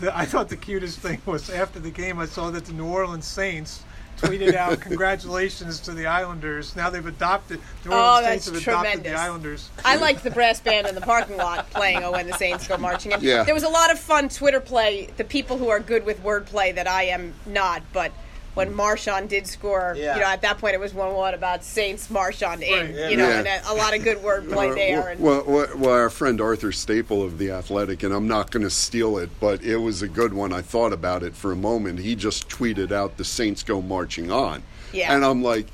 the 0.00 0.16
I 0.16 0.24
thought 0.24 0.48
the 0.48 0.56
cutest 0.56 1.00
thing 1.00 1.20
was 1.26 1.50
after 1.50 1.78
the 1.80 1.90
game 1.90 2.18
I 2.20 2.24
saw 2.26 2.50
that 2.52 2.64
the 2.66 2.72
New 2.72 2.86
Orleans 2.86 3.26
Saints 3.26 3.82
tweeted 4.16 4.54
out 4.54 4.80
congratulations 4.80 5.80
to 5.80 5.92
the 5.92 6.06
Islanders. 6.06 6.74
Now 6.76 6.90
they've 6.90 7.04
adopted 7.04 7.60
New 7.84 7.92
Oh, 7.92 7.96
Orleans 8.16 8.24
that's 8.24 8.44
Saints 8.44 8.46
have 8.46 8.54
adopted 8.74 8.92
the 8.92 9.02
tremendous. 9.02 9.20
Islanders. 9.20 9.70
I 9.84 9.96
liked 9.96 10.22
the 10.22 10.30
brass 10.30 10.60
band 10.60 10.86
in 10.86 10.94
the 10.94 11.00
parking 11.00 11.36
lot 11.36 11.68
playing 11.70 12.02
"Oh 12.02 12.12
When 12.12 12.26
the 12.26 12.36
Saints 12.36 12.66
Go 12.66 12.76
Marching 12.76 13.12
In." 13.12 13.20
Yeah. 13.20 13.44
There 13.44 13.54
was 13.54 13.62
a 13.64 13.68
lot 13.68 13.90
of 13.92 13.98
fun 13.98 14.28
Twitter 14.28 14.60
play. 14.60 15.08
The 15.16 15.24
people 15.24 15.58
who 15.58 15.68
are 15.68 15.80
good 15.80 16.04
with 16.04 16.22
wordplay 16.22 16.74
that 16.74 16.86
I 16.88 17.04
am 17.04 17.34
not, 17.46 17.82
but 17.92 18.12
when 18.56 18.72
Marshawn 18.74 19.28
did 19.28 19.46
score, 19.46 19.94
Yeah. 19.96 20.14
you 20.14 20.20
know, 20.22 20.26
at 20.26 20.40
that 20.42 20.56
point 20.58 20.74
it 20.74 20.80
was 20.80 20.94
one 20.94 21.12
one 21.14 21.34
about 21.34 21.62
Saints 21.62 22.08
Marshawn 22.08 22.62
in, 22.62 22.86
Right. 22.86 22.94
Yeah. 22.94 23.08
you 23.10 23.16
know, 23.18 23.28
Yeah. 23.28 23.38
and 23.38 23.46
a, 23.46 23.70
a 23.70 23.74
lot 23.74 23.94
of 23.94 24.02
good 24.02 24.16
wordplay 24.18 24.74
there. 24.82 25.08
And, 25.10 25.20
Well, 25.20 25.44
well, 25.46 25.66
well, 25.76 25.90
our 25.90 26.08
friend 26.10 26.40
Arthur 26.40 26.72
Staple 26.72 27.22
of 27.22 27.36
the 27.38 27.50
Athletic, 27.50 28.02
and 28.02 28.14
I'm 28.14 28.26
not 28.26 28.50
going 28.50 28.62
to 28.62 28.70
steal 28.70 29.18
it, 29.18 29.28
but 29.40 29.62
it 29.62 29.76
was 29.76 30.00
a 30.00 30.08
good 30.08 30.32
one. 30.32 30.52
I 30.54 30.62
thought 30.62 30.92
about 30.94 31.22
it 31.22 31.36
for 31.36 31.52
a 31.52 31.56
moment. 31.56 32.00
He 32.00 32.14
just 32.16 32.48
tweeted 32.48 32.90
out 32.92 33.18
"The 33.18 33.24
Saints 33.24 33.62
go 33.62 33.82
marching 33.82 34.30
on," 34.32 34.62
Yeah. 34.92 35.14
and 35.14 35.22
I'm 35.24 35.42
like, 35.42 35.66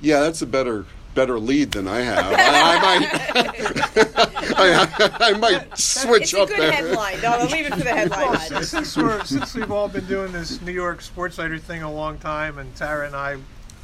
"Yeah, 0.00 0.20
that's 0.20 0.40
a 0.40 0.46
better." 0.46 0.86
Better 1.14 1.40
lead 1.40 1.72
than 1.72 1.88
I 1.88 2.00
have. 2.02 2.32
I, 2.32 2.76
I 2.76 2.98
might, 3.00 4.27
I, 4.60 5.16
I 5.20 5.32
might 5.38 5.78
switch 5.78 6.22
it's 6.22 6.32
a 6.34 6.46
good 6.46 6.48
there. 6.58 6.72
headline. 6.72 7.20
No, 7.22 7.32
I'll 7.32 7.46
leave 7.46 7.66
it 7.66 7.74
for 7.74 7.80
the 7.80 7.90
headline. 7.90 8.20
Well, 8.30 8.34
Heidi. 8.36 8.64
since 8.64 8.96
we're 8.96 9.24
since 9.24 9.54
we've 9.54 9.70
all 9.70 9.88
been 9.88 10.06
doing 10.06 10.32
this 10.32 10.60
New 10.62 10.72
York 10.72 11.00
sports 11.00 11.38
writer 11.38 11.58
thing 11.58 11.82
a 11.82 11.92
long 11.92 12.18
time, 12.18 12.58
and 12.58 12.74
Tara 12.76 13.06
and 13.06 13.14
I 13.16 13.36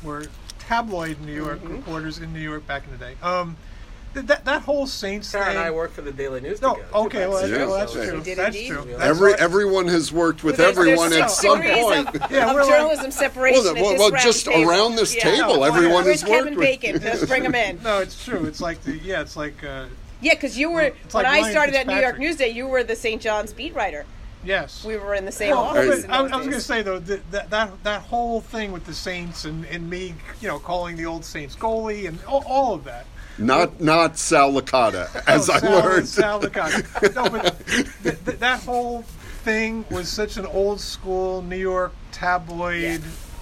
were 0.02 0.26
tabloid 0.58 1.20
New 1.20 1.34
York 1.34 1.60
Mm-hmm. 1.60 1.76
reporters 1.76 2.18
in 2.18 2.32
New 2.32 2.40
York 2.40 2.66
back 2.66 2.84
in 2.86 2.90
the 2.92 2.98
day. 2.98 3.14
Um, 3.22 3.56
th- 4.14 4.26
that 4.26 4.44
that 4.46 4.62
whole 4.62 4.86
Saints 4.86 5.28
Sarah 5.28 5.44
thing. 5.46 5.56
and 5.56 5.64
I 5.64 5.70
work 5.70 5.92
for 5.92 6.00
the 6.02 6.12
Daily 6.12 6.40
News 6.40 6.62
no, 6.62 6.74
together. 6.74 6.94
okay, 6.94 7.26
well, 7.26 7.38
that's, 7.40 7.50
Yeah. 7.52 7.66
well, 7.66 7.78
that's 7.78 7.92
true. 7.92 8.14
We 8.18 8.22
did 8.24 8.38
that's 8.38 8.56
indeed. 8.56 8.68
true. 8.70 8.84
That's 8.86 9.02
Every 9.02 9.32
why- 9.32 9.38
everyone 9.38 9.88
has 9.88 10.10
worked 10.12 10.42
with 10.42 10.56
There's- 10.56 10.74
there's 10.74 10.88
everyone 10.88 11.12
at 11.12 11.30
some 11.30 11.60
point. 11.62 12.08
Of, 12.22 12.30
Yeah, 12.30 12.48
of 12.48 12.54
we're 12.54 12.62
like- 12.62 12.70
journalism 12.70 13.10
separation. 13.10 13.62
Well, 13.64 13.76
at 13.76 13.82
well, 13.82 13.90
this 13.92 13.98
well, 14.00 14.10
round 14.10 14.22
just 14.24 14.44
table. 14.46 14.70
around 14.70 14.96
this 14.96 15.14
Yeah. 15.14 15.22
table, 15.22 15.56
No, 15.56 15.62
everyone 15.64 16.04
has 16.06 16.22
worked 16.24 16.32
Kevin 16.32 16.54
with. 16.56 16.64
Bacon? 16.64 17.00
Let's 17.04 17.24
bring 17.26 17.44
him 17.44 17.54
in. 17.54 17.80
No, 17.82 17.98
it's 18.00 18.24
true. 18.24 18.44
It's 18.46 18.60
like 18.60 18.82
the 18.84 18.96
yeah, 18.98 19.20
it's 19.20 19.36
like 19.36 19.62
uh, 19.64 19.86
Yeah, 20.24 20.34
because 20.34 20.58
you 20.58 20.70
were 20.70 20.80
It's 20.82 21.14
when 21.14 21.24
like 21.24 21.32
I 21.32 21.40
Ryan 21.40 21.50
started 21.52 21.74
at 21.74 21.86
New 21.86 21.94
York 21.94 22.16
Fitzpatrick. 22.16 22.38
Newsday, 22.52 22.54
you 22.54 22.66
were 22.66 22.82
the 22.82 22.96
St. 22.96 23.20
John's 23.20 23.52
beat 23.52 23.74
writer. 23.74 24.06
yes. 24.44 24.84
We 24.84 24.96
were 24.96 25.14
in 25.14 25.24
the 25.26 25.32
same 25.32 25.50
Well, 25.50 25.60
office. 25.64 26.02
but 26.02 26.04
in 26.06 26.10
I, 26.10 26.22
those 26.22 26.32
I 26.32 26.36
was 26.36 26.46
going 26.46 26.50
to 26.50 26.50
days. 26.56 26.66
say 26.66 26.82
though 26.82 26.98
that, 26.98 27.30
that 27.30 27.50
that 27.50 27.84
that 27.84 28.00
whole 28.02 28.40
thing 28.40 28.72
with 28.72 28.84
the 28.86 28.94
Saints 28.94 29.44
and, 29.44 29.64
and 29.66 29.88
me, 29.88 30.14
you 30.40 30.48
know, 30.48 30.58
calling 30.58 30.96
the 30.96 31.06
old 31.06 31.24
Saints 31.24 31.54
goalie 31.56 32.08
and 32.08 32.18
all, 32.24 32.42
all 32.46 32.74
of 32.74 32.84
that. 32.84 33.06
Not 33.36 33.80
not 33.80 34.16
Sal 34.16 34.52
Licata, 34.52 35.08
as 35.26 35.50
Oh, 35.50 35.54
I 35.54 35.58
Sal- 35.60 35.70
learned. 35.82 36.08
Sal 36.08 36.40
Licata. 36.40 37.14
no, 37.14 37.28
but 37.28 37.66
th- 38.02 38.24
th- 38.24 38.38
that 38.38 38.62
whole 38.62 39.02
thing 39.42 39.84
was 39.90 40.08
such 40.08 40.36
an 40.36 40.46
old 40.46 40.80
school 40.80 41.42
New 41.42 41.56
York 41.58 41.92
tabloid, 42.12 42.80
Yeah. 42.82 42.98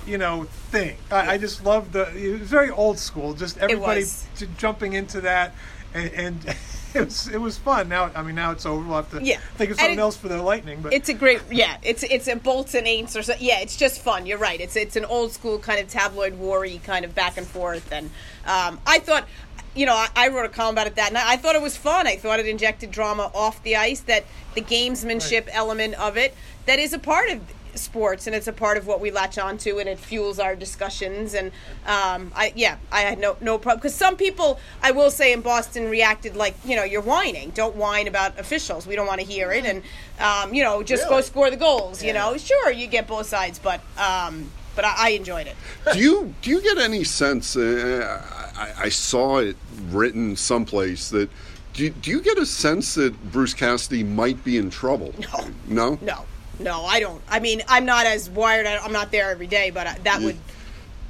you 0.06 0.18
know, 0.18 0.44
thing. 0.70 0.96
I, 1.10 1.34
I 1.34 1.38
just 1.38 1.64
loved 1.64 1.92
the. 1.92 2.08
It 2.16 2.40
was 2.40 2.48
very 2.48 2.70
old 2.70 2.98
school. 2.98 3.34
Just 3.34 3.58
everybody 3.58 4.00
was. 4.00 4.26
j- 4.36 4.48
jumping 4.56 4.94
into 4.94 5.20
that. 5.20 5.54
And, 5.94 6.10
and 6.12 6.56
it 6.94 7.04
was 7.04 7.28
it 7.28 7.40
was 7.40 7.58
fun. 7.58 7.88
Now 7.88 8.10
I 8.14 8.22
mean 8.22 8.34
now 8.34 8.50
it's 8.52 8.66
over. 8.66 8.86
We'll 8.86 8.96
have 8.96 9.10
to 9.12 9.22
Yeah. 9.22 9.38
think 9.56 9.70
of 9.70 9.78
something 9.78 9.98
it- 9.98 10.00
else 10.00 10.16
for 10.16 10.28
the 10.28 10.42
lightning. 10.42 10.80
But 10.82 10.92
It's 10.92 11.08
a 11.08 11.14
great, 11.14 11.40
yeah. 11.50 11.76
It's 11.82 12.02
it's 12.02 12.28
a 12.28 12.36
bolts 12.36 12.74
and 12.74 12.86
ain'ts 12.86 13.16
or 13.16 13.22
so. 13.22 13.34
Yeah, 13.38 13.60
it's 13.60 13.76
just 13.76 14.00
fun. 14.02 14.26
You're 14.26 14.38
right. 14.38 14.60
It's 14.60 14.76
it's 14.76 14.96
an 14.96 15.04
old 15.04 15.32
school 15.32 15.58
kind 15.58 15.80
of 15.80 15.88
tabloid 15.88 16.34
war-y 16.34 16.80
kind 16.84 17.04
of 17.04 17.14
back 17.14 17.36
and 17.38 17.46
forth. 17.46 17.90
And 17.92 18.10
um, 18.46 18.80
I 18.86 18.98
thought, 18.98 19.26
you 19.74 19.86
know, 19.86 19.94
I, 19.94 20.08
I 20.14 20.28
wrote 20.28 20.44
a 20.46 20.48
column 20.50 20.74
about 20.74 20.86
it 20.86 20.96
that 20.96 21.12
night. 21.12 21.24
I 21.26 21.36
thought 21.36 21.54
it 21.54 21.62
was 21.62 21.76
fun. 21.76 22.06
I 22.06 22.16
thought 22.16 22.40
it 22.40 22.46
injected 22.46 22.90
drama 22.90 23.30
off 23.34 23.62
the 23.62 23.76
ice. 23.76 24.00
That 24.00 24.24
the 24.54 24.60
gamesmanship 24.62 25.48
element 25.52 25.94
of 25.94 26.16
it 26.16 26.34
that 26.66 26.78
is 26.78 26.92
a 26.92 26.98
part 26.98 27.30
of 27.30 27.40
sports 27.74 28.26
and 28.26 28.36
it's 28.36 28.46
a 28.46 28.52
part 28.52 28.76
of 28.76 28.86
what 28.86 29.00
we 29.00 29.10
latch 29.10 29.38
onto 29.38 29.78
and 29.78 29.88
it 29.88 29.98
fuels 29.98 30.38
our 30.38 30.54
discussions 30.54 31.34
and 31.34 31.48
um, 31.86 32.32
I 32.34 32.52
yeah 32.54 32.76
I 32.90 33.00
had 33.00 33.18
no 33.18 33.36
no 33.40 33.58
problem 33.58 33.80
because 33.80 33.94
some 33.94 34.16
people 34.16 34.58
I 34.82 34.90
will 34.90 35.10
say 35.10 35.32
in 35.32 35.40
Boston 35.40 35.88
reacted 35.88 36.36
like 36.36 36.54
you 36.64 36.76
know 36.76 36.84
you're 36.84 37.02
whining 37.02 37.50
don't 37.50 37.76
whine 37.76 38.08
about 38.08 38.38
officials 38.38 38.86
we 38.86 38.96
don't 38.96 39.06
want 39.06 39.20
to 39.20 39.26
hear 39.26 39.52
it 39.52 39.64
and 39.64 39.82
um, 40.20 40.54
you 40.54 40.62
know 40.62 40.82
just 40.82 41.08
go 41.08 41.20
score 41.20 41.50
the 41.50 41.56
goals 41.56 42.02
you 42.02 42.12
know 42.12 42.36
sure 42.36 42.70
you 42.70 42.86
get 42.86 43.06
both 43.06 43.26
sides 43.26 43.58
but 43.58 43.80
um, 43.98 44.50
but 44.74 44.84
I, 44.84 44.94
I 44.98 45.08
enjoyed 45.10 45.46
it 45.46 45.56
do 45.92 45.98
you 45.98 46.34
do 46.42 46.50
you 46.50 46.62
get 46.62 46.78
any 46.78 47.04
sense? 47.04 47.56
Uh, 47.56 48.22
I, 48.56 48.84
I 48.84 48.88
saw 48.88 49.38
it 49.38 49.56
written 49.90 50.36
someplace 50.36 51.10
that. 51.10 51.30
Do, 51.74 51.88
do 51.88 52.10
you 52.10 52.20
get 52.20 52.36
a 52.36 52.44
sense 52.44 52.96
that 52.96 53.32
Bruce 53.32 53.54
Cassidy 53.54 54.02
might 54.02 54.44
be 54.44 54.58
in 54.58 54.68
trouble? 54.68 55.14
No. 55.18 55.48
No. 55.68 55.98
no 56.02 56.24
no 56.58 56.84
I 56.84 57.00
don't 57.00 57.22
I 57.28 57.40
mean 57.40 57.62
I'm 57.68 57.84
not 57.84 58.06
as 58.06 58.28
wired 58.30 58.66
I- 58.66 58.78
I'm 58.78 58.92
not 58.92 59.10
there 59.10 59.30
every 59.30 59.46
day 59.46 59.70
but 59.70 59.86
I, 59.86 59.98
that 60.04 60.20
Yeah. 60.20 60.26
would 60.26 60.36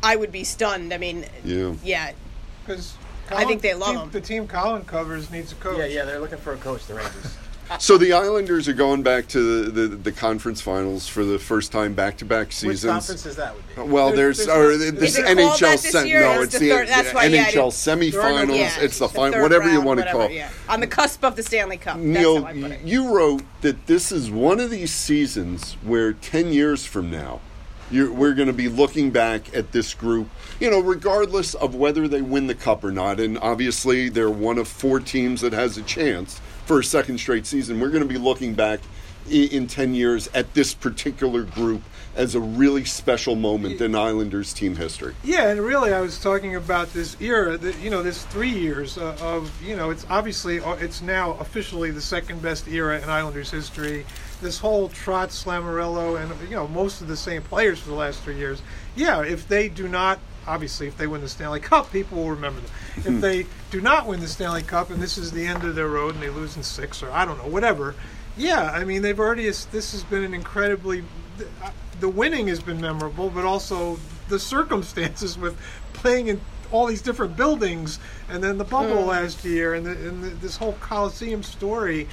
I 0.02 0.16
would 0.16 0.33
be 0.33 0.44
stunned 0.44 0.92
I 0.92 0.98
mean 0.98 1.26
Yeah. 1.44 1.74
yeah 1.83 2.12
because 2.66 2.94
I 3.31 3.44
think 3.44 3.62
they 3.62 3.72
love 3.74 3.90
team, 3.94 3.98
him. 4.00 4.11
The 4.11 4.20
team 4.20 4.46
Colin 4.48 4.85
covers 4.85 5.31
needs 5.31 5.52
a 5.52 5.55
coach. 5.55 5.78
Yeah, 5.78 5.87
yeah, 5.87 6.05
they're 6.05 6.18
looking 6.20 6.37
for 6.38 6.52
a 6.52 6.57
coach. 6.59 6.85
The 6.87 6.94
Rangers. 6.94 7.37
So 7.78 7.96
the 7.98 8.12
Islanders 8.12 8.68
are 8.68 8.72
going 8.72 9.02
back 9.02 9.28
to 9.28 9.64
the, 9.70 9.70
the, 9.88 9.96
the 9.96 10.12
conference 10.12 10.61
finals 10.61 11.08
for 11.08 11.24
the 11.24 11.38
first 11.38 11.72
time 11.72 11.94
back 11.94 12.18
to 12.18 12.24
back 12.24 12.48
Which 12.48 12.54
seasons. 12.56 12.92
conference 12.92 13.26
is 13.26 13.37
that? 13.37 13.54
Would 13.54 13.87
be? 13.87 13.92
Well, 13.92 14.12
there's, 14.12 14.38
There's- 14.46 14.56
or 14.56 14.76
there's- 14.76 14.94
this 14.98 15.11
Is 15.12 15.18
it 15.18 15.24
called 15.24 15.38
NHL 15.38 15.58
that 15.61 15.70
this 15.82 15.90
sem- 15.92 16.06
year? 16.06 16.20
no, 16.20 16.32
It's 16.42 16.44
it's 16.44 16.52
the 16.54 16.58
the, 16.68 16.74
third- 16.74 16.88
that's 16.88 17.08
the 17.11 17.14
why, 17.14 17.24
yeah, 17.26 17.44
NHL 17.50 17.70
semifinals. 18.12 18.56
Yeah, 18.56 18.80
it's 18.80 18.98
the, 18.98 19.08
final, 19.08 19.32
third 19.35 19.42
whatever 19.42 19.68
you 19.68 19.74
round, 19.76 19.87
want 19.87 20.00
to 20.00 20.11
call. 20.12 20.20
it. 20.22 20.32
yeah. 20.32 20.50
on 20.68 20.80
the 20.80 20.87
cusp 20.87 21.24
of 21.24 21.37
the 21.37 21.42
Stanley 21.42 21.76
Cup 21.78 21.98
Neil, 21.98 22.42
that's 22.42 22.44
how 22.44 22.50
I 22.50 22.61
put 22.62 22.70
it 22.72 22.80
you 22.85 23.14
wrote 23.16 23.42
that 23.62 23.87
this 23.87 24.12
is 24.12 24.30
one 24.30 24.61
of 24.61 24.70
these 24.70 24.92
seasons 24.92 25.74
where 25.82 26.12
10 26.12 26.52
years 26.52 26.85
from 26.87 27.11
now, 27.11 27.40
you're, 27.90 28.11
we're 28.12 28.35
going 28.35 28.46
to 28.48 28.54
be 28.54 28.68
looking 28.68 29.11
back 29.11 29.54
at 29.54 29.72
this 29.72 29.92
group, 29.94 30.28
you 30.61 30.70
know, 30.70 30.80
regardless 30.80 31.54
of 31.54 31.74
whether 31.74 32.08
they 32.08 32.22
win 32.22 32.46
the 32.46 32.54
cup 32.54 32.85
or 32.85 32.90
not. 32.90 33.20
And 33.20 33.38
obviously, 33.38 34.08
they're 34.08 34.30
one 34.30 34.56
of 34.58 34.66
four 34.66 34.98
teams 34.98 35.42
that 35.42 35.52
has 35.52 35.76
a 35.76 35.82
chance 35.82 36.40
for 36.72 36.80
a 36.80 36.85
second 36.85 37.18
straight 37.18 37.44
season. 37.44 37.78
We're 37.80 37.90
going 37.90 38.02
to 38.02 38.08
be 38.08 38.16
looking 38.16 38.54
back 38.54 38.80
in 39.28 39.66
10 39.66 39.94
years 39.94 40.30
at 40.32 40.54
this 40.54 40.72
particular 40.72 41.42
group 41.42 41.82
as 42.16 42.35
a 42.35 42.40
really 42.40 42.87
special 42.87 43.35
moment 43.35 43.78
in 43.82 43.94
Islanders 43.94 44.54
team 44.54 44.76
history. 44.76 45.14
Yeah, 45.22 45.50
and 45.50 45.61
really, 45.61 45.92
I 45.92 46.00
was 46.00 46.18
talking 46.18 46.56
about 46.56 46.90
this 46.94 47.20
era. 47.20 47.58
That, 47.58 47.78
you 47.80 47.90
know, 47.90 48.02
this 48.02 48.24
three 48.24 48.48
years 48.48 48.96
uh, 48.96 49.18
of 49.20 49.52
you 49.62 49.76
know, 49.76 49.90
it's 49.90 50.06
obviously 50.08 50.61
uh, 50.61 50.72
it's 50.76 51.02
now 51.02 51.32
officially 51.32 51.90
the 51.90 52.00
second 52.00 52.40
best 52.40 52.66
era 52.68 52.98
in 52.98 53.11
Islanders 53.11 53.50
history. 53.50 54.06
This 54.40 54.58
whole 54.58 54.88
Trotz, 54.88 55.44
Lamoriello, 55.44 56.22
and 56.22 56.48
you 56.48 56.56
know, 56.56 56.66
most 56.68 57.02
of 57.02 57.06
the 57.06 57.18
same 57.18 57.42
players 57.42 57.80
for 57.80 57.90
the 57.90 57.96
last 57.96 58.22
three 58.22 58.38
years. 58.38 58.62
Yeah, 58.96 59.20
if 59.22 59.46
they 59.46 59.68
do 59.68 59.88
not, 59.88 60.20
obviously, 60.46 60.87
if 60.87 60.96
they 60.96 61.07
win 61.07 61.20
the 61.20 61.28
Stanley 61.28 61.61
Cup, 61.61 61.92
people 61.92 62.18
will 62.18 62.31
remember 62.31 62.61
them. 62.61 62.70
if 62.96 63.05
hmm. 63.05 63.20
they 63.20 63.46
do 63.70 63.81
not 63.81 64.07
win 64.07 64.20
the 64.20 64.28
Stanley 64.28 64.62
Cup, 64.62 64.90
and 64.90 65.02
this 65.02 65.18
is 65.18 65.31
the 65.31 65.46
end 65.46 65.64
of 65.64 65.74
their 65.74 65.88
road, 65.88 66.14
and 66.14 66.22
they 66.22 66.31
lose 66.31 66.57
in 66.57 66.62
six, 66.62 67.02
or 67.02 67.11
I 67.11 67.24
don't 67.24 67.38
know, 67.38 67.48
whatever. 67.48 67.94
Yeah, 68.37 68.70
I 68.70 68.85
mean, 68.85 69.02
they've 69.02 69.18
already. 69.18 69.44
This 69.44 69.92
has 69.92 70.05
been 70.05 70.24
an 70.24 70.35
incredibly. 70.35 71.05
Uh, 71.62 71.70
the 72.00 72.09
winning 72.09 72.48
has 72.48 72.61
been 72.61 72.81
memorable, 72.81 73.31
but 73.31 73.44
also 73.44 73.98
the 74.28 74.38
circumstances 74.38 75.38
with 75.38 75.57
playing 75.92 76.28
in 76.28 76.40
all 76.70 76.87
these 76.87 77.02
different 77.02 77.37
buildings, 77.37 77.98
and 78.28 78.42
then 78.42 78.59
the 78.59 78.64
bubble 78.64 79.02
hmm. 79.02 79.09
last 79.09 79.44
year, 79.44 79.74
and, 79.74 79.87
the, 79.87 79.90
and 79.90 80.24
the, 80.24 80.28
this 80.28 80.57
whole 80.57 80.72
Coliseum 80.81 81.42
story. 81.42 82.09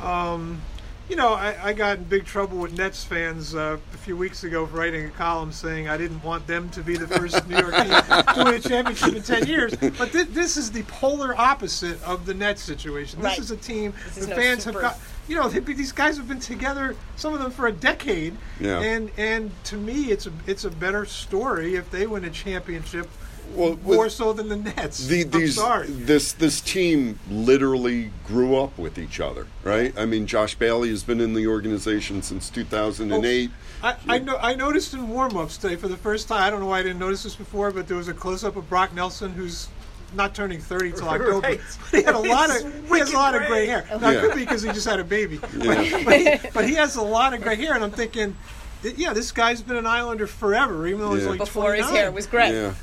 Um, 0.00 0.60
you 1.08 1.14
know, 1.16 1.34
I, 1.34 1.56
I 1.68 1.72
got 1.72 1.98
in 1.98 2.04
big 2.04 2.24
trouble 2.24 2.58
with 2.58 2.76
Nets 2.76 3.04
fans 3.04 3.54
uh, 3.54 3.78
a 3.94 3.96
few 3.98 4.16
weeks 4.16 4.42
ago 4.44 4.66
for 4.66 4.76
writing 4.76 5.04
a 5.06 5.10
column 5.10 5.52
saying 5.52 5.88
I 5.88 5.96
didn't 5.96 6.22
want 6.24 6.46
them 6.46 6.68
to 6.70 6.82
be 6.82 6.96
the 6.96 7.06
first 7.06 7.46
New 7.48 7.56
York 7.56 7.74
team 7.76 7.86
to 7.86 8.34
win 8.44 8.54
a 8.54 8.58
championship 8.60 9.14
in 9.14 9.22
10 9.22 9.46
years. 9.46 9.76
But 9.76 10.10
thi- 10.10 10.24
this 10.24 10.56
is 10.56 10.72
the 10.72 10.82
polar 10.84 11.38
opposite 11.38 12.02
of 12.02 12.26
the 12.26 12.34
Nets 12.34 12.62
situation. 12.62 13.20
This 13.20 13.30
Right. 13.30 13.38
is 13.38 13.50
a 13.52 13.56
team 13.56 13.94
This 14.14 14.24
the 14.26 14.30
no 14.30 14.36
fans 14.36 14.64
super- 14.64 14.82
have 14.82 14.92
got. 14.92 15.00
You 15.28 15.36
know, 15.36 15.48
they- 15.48 15.60
these 15.60 15.92
guys 15.92 16.16
have 16.16 16.28
been 16.28 16.40
together, 16.40 16.94
some 17.16 17.34
of 17.34 17.40
them 17.40 17.50
for 17.50 17.66
a 17.66 17.72
decade, 17.72 18.36
Yeah. 18.60 18.80
and 18.80 19.10
and 19.16 19.50
to 19.64 19.76
me, 19.76 20.10
it's 20.12 20.26
a 20.26 20.32
it's 20.46 20.64
a 20.64 20.70
better 20.70 21.04
story 21.04 21.74
if 21.76 21.90
they 21.90 22.06
win 22.06 22.24
a 22.24 22.30
championship, 22.30 23.08
Well, 23.54 23.78
more 23.82 24.08
so 24.08 24.32
than 24.32 24.48
the 24.48 24.56
Nets. 24.56 25.06
the, 25.06 25.22
I'm 25.22 25.30
these 25.30 25.54
sorry. 25.54 25.86
this 25.88 26.32
this 26.32 26.60
team 26.60 27.18
literally 27.30 28.10
grew 28.26 28.56
up 28.56 28.76
with 28.78 28.98
each 28.98 29.20
other, 29.20 29.46
right? 29.64 29.92
I 29.98 30.04
mean, 30.04 30.26
Josh 30.26 30.54
Bailey 30.56 30.90
has 30.90 31.02
been 31.04 31.20
in 31.20 31.32
the 31.34 31.46
organization 31.46 32.22
since 32.22 32.50
2008. 32.50 33.50
I, 33.82 33.96
I 34.08 34.18
know. 34.18 34.36
I 34.38 34.54
noticed 34.54 34.94
in 34.94 35.08
warm-ups 35.08 35.56
today 35.58 35.76
for 35.76 35.88
the 35.88 35.96
first 35.96 36.28
time. 36.28 36.42
I 36.42 36.50
don't 36.50 36.60
know 36.60 36.66
why 36.66 36.80
I 36.80 36.82
didn't 36.82 36.98
notice 36.98 37.22
this 37.22 37.36
before, 37.36 37.70
but 37.70 37.86
there 37.88 37.96
was 37.96 38.08
a 38.08 38.14
close-up 38.14 38.56
of 38.56 38.68
Brock 38.68 38.94
Nelson, 38.94 39.32
who's 39.32 39.68
not 40.14 40.34
turning 40.34 40.60
thirty 40.60 40.92
till 40.92 41.08
October. 41.08 41.40
Right. 41.40 41.60
But 41.90 41.98
he 42.00 42.02
had 42.04 42.14
a 42.14 42.18
lot 42.18 42.50
of 42.50 42.56
It's 42.66 42.90
he 42.92 42.98
has 42.98 43.12
a 43.12 43.16
lot 43.16 43.34
of 43.34 43.40
gray 43.42 43.48
gray. 43.48 43.66
hair. 43.66 43.86
Now, 44.00 44.10
Yeah. 44.10 44.18
it 44.18 44.20
could 44.22 44.34
be 44.34 44.40
because 44.44 44.62
he 44.62 44.70
just 44.72 44.86
had 44.88 44.98
a 45.00 45.04
baby, 45.04 45.38
Yeah. 45.56 46.02
but, 46.04 46.42
but, 46.42 46.52
but 46.54 46.68
he 46.68 46.74
has 46.74 46.96
a 46.96 47.02
lot 47.02 47.32
of 47.34 47.42
gray 47.42 47.56
hair, 47.56 47.74
and 47.74 47.84
I'm 47.84 47.90
thinking, 47.90 48.36
th- 48.82 48.96
yeah, 48.96 49.12
this 49.12 49.32
guy's 49.32 49.62
been 49.62 49.76
an 49.76 49.86
Islander 49.86 50.26
forever, 50.26 50.86
even 50.86 51.00
though 51.00 51.14
he's 51.14 51.24
Yeah. 51.24 51.30
like 51.30 51.38
before 51.38 51.74
his 51.74 51.84
29. 51.86 52.02
hair 52.02 52.10
was 52.12 52.26
gray. 52.26 52.52
Yeah, 52.52 52.74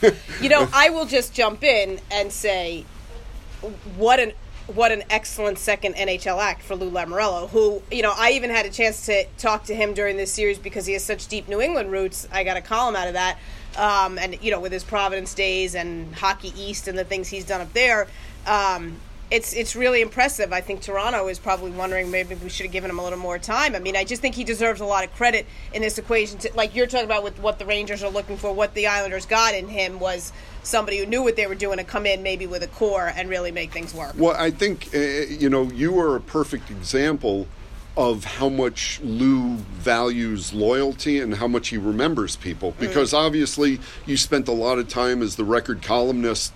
yeah. 0.00 0.10
you 0.40 0.48
know, 0.48 0.68
I 0.72 0.90
will 0.90 1.06
just 1.06 1.32
jump 1.34 1.62
in 1.64 2.00
and 2.10 2.32
say, 2.32 2.84
what 3.96 4.18
an 4.20 4.32
what 4.68 4.92
an 4.92 5.02
excellent 5.10 5.58
second 5.58 5.94
NHL 5.96 6.40
act 6.40 6.62
for 6.62 6.76
Lou 6.76 6.88
Lamoriello, 6.90 7.50
who 7.50 7.82
you 7.90 8.02
know 8.02 8.12
I 8.16 8.30
even 8.32 8.50
had 8.50 8.64
a 8.64 8.70
chance 8.70 9.06
to 9.06 9.24
talk 9.36 9.64
to 9.64 9.74
him 9.74 9.92
during 9.92 10.16
this 10.16 10.32
series 10.32 10.58
because 10.58 10.86
he 10.86 10.92
has 10.94 11.04
such 11.04 11.26
deep 11.26 11.48
New 11.48 11.60
England 11.60 11.90
roots. 11.90 12.28
I 12.32 12.44
got 12.44 12.56
a 12.56 12.60
column 12.60 12.94
out 12.96 13.08
of 13.08 13.14
that, 13.14 13.38
um, 13.76 14.18
and 14.18 14.38
you 14.42 14.50
know 14.50 14.60
with 14.60 14.72
his 14.72 14.84
Providence 14.84 15.34
days 15.34 15.74
and 15.74 16.14
Hockey 16.14 16.52
East 16.56 16.86
and 16.88 16.96
the 16.96 17.04
things 17.04 17.28
he's 17.28 17.44
done 17.44 17.60
up 17.60 17.72
there. 17.72 18.06
Um, 18.46 18.96
it's 19.32 19.54
it's 19.54 19.74
really 19.74 20.02
impressive. 20.02 20.52
I 20.52 20.60
think 20.60 20.82
Toronto 20.82 21.26
is 21.28 21.38
probably 21.38 21.70
wondering 21.70 22.10
maybe 22.10 22.34
we 22.34 22.50
should 22.50 22.66
have 22.66 22.72
given 22.72 22.90
him 22.90 22.98
a 22.98 23.02
little 23.02 23.18
more 23.18 23.38
time. 23.38 23.74
I 23.74 23.78
mean, 23.78 23.96
I 23.96 24.04
just 24.04 24.20
think 24.20 24.34
he 24.34 24.44
deserves 24.44 24.82
a 24.82 24.84
lot 24.84 25.04
of 25.04 25.14
credit 25.14 25.46
in 25.72 25.80
this 25.80 25.96
equation. 25.96 26.38
To, 26.40 26.52
like 26.54 26.76
you're 26.76 26.86
talking 26.86 27.06
about 27.06 27.24
with 27.24 27.38
what 27.38 27.58
the 27.58 27.64
Rangers 27.64 28.02
are 28.02 28.10
looking 28.10 28.36
for, 28.36 28.52
what 28.52 28.74
the 28.74 28.86
Islanders 28.88 29.24
got 29.24 29.54
in 29.54 29.68
him 29.68 29.98
was 29.98 30.32
somebody 30.62 30.98
who 30.98 31.06
knew 31.06 31.22
what 31.22 31.36
they 31.36 31.46
were 31.46 31.54
doing 31.54 31.78
to 31.78 31.84
come 31.84 32.04
in 32.04 32.22
maybe 32.22 32.46
with 32.46 32.62
a 32.62 32.66
core 32.68 33.10
and 33.16 33.30
really 33.30 33.50
make 33.50 33.72
things 33.72 33.94
work. 33.94 34.12
Well, 34.18 34.36
I 34.36 34.50
think 34.50 34.94
uh, 34.94 34.98
you 34.98 35.48
know 35.48 35.62
you 35.62 35.98
are 35.98 36.14
a 36.14 36.20
perfect 36.20 36.70
example 36.70 37.48
of 37.96 38.24
how 38.24 38.50
much 38.50 39.00
Lou 39.02 39.56
values 39.56 40.52
loyalty 40.52 41.20
and 41.20 41.34
how 41.34 41.48
much 41.48 41.68
he 41.68 41.78
remembers 41.78 42.36
people 42.36 42.74
because 42.78 43.12
obviously 43.12 43.80
you 44.06 44.16
spent 44.16 44.48
a 44.48 44.52
lot 44.52 44.78
of 44.78 44.88
time 44.88 45.20
as 45.20 45.36
the 45.36 45.44
record 45.44 45.82
columnist 45.82 46.54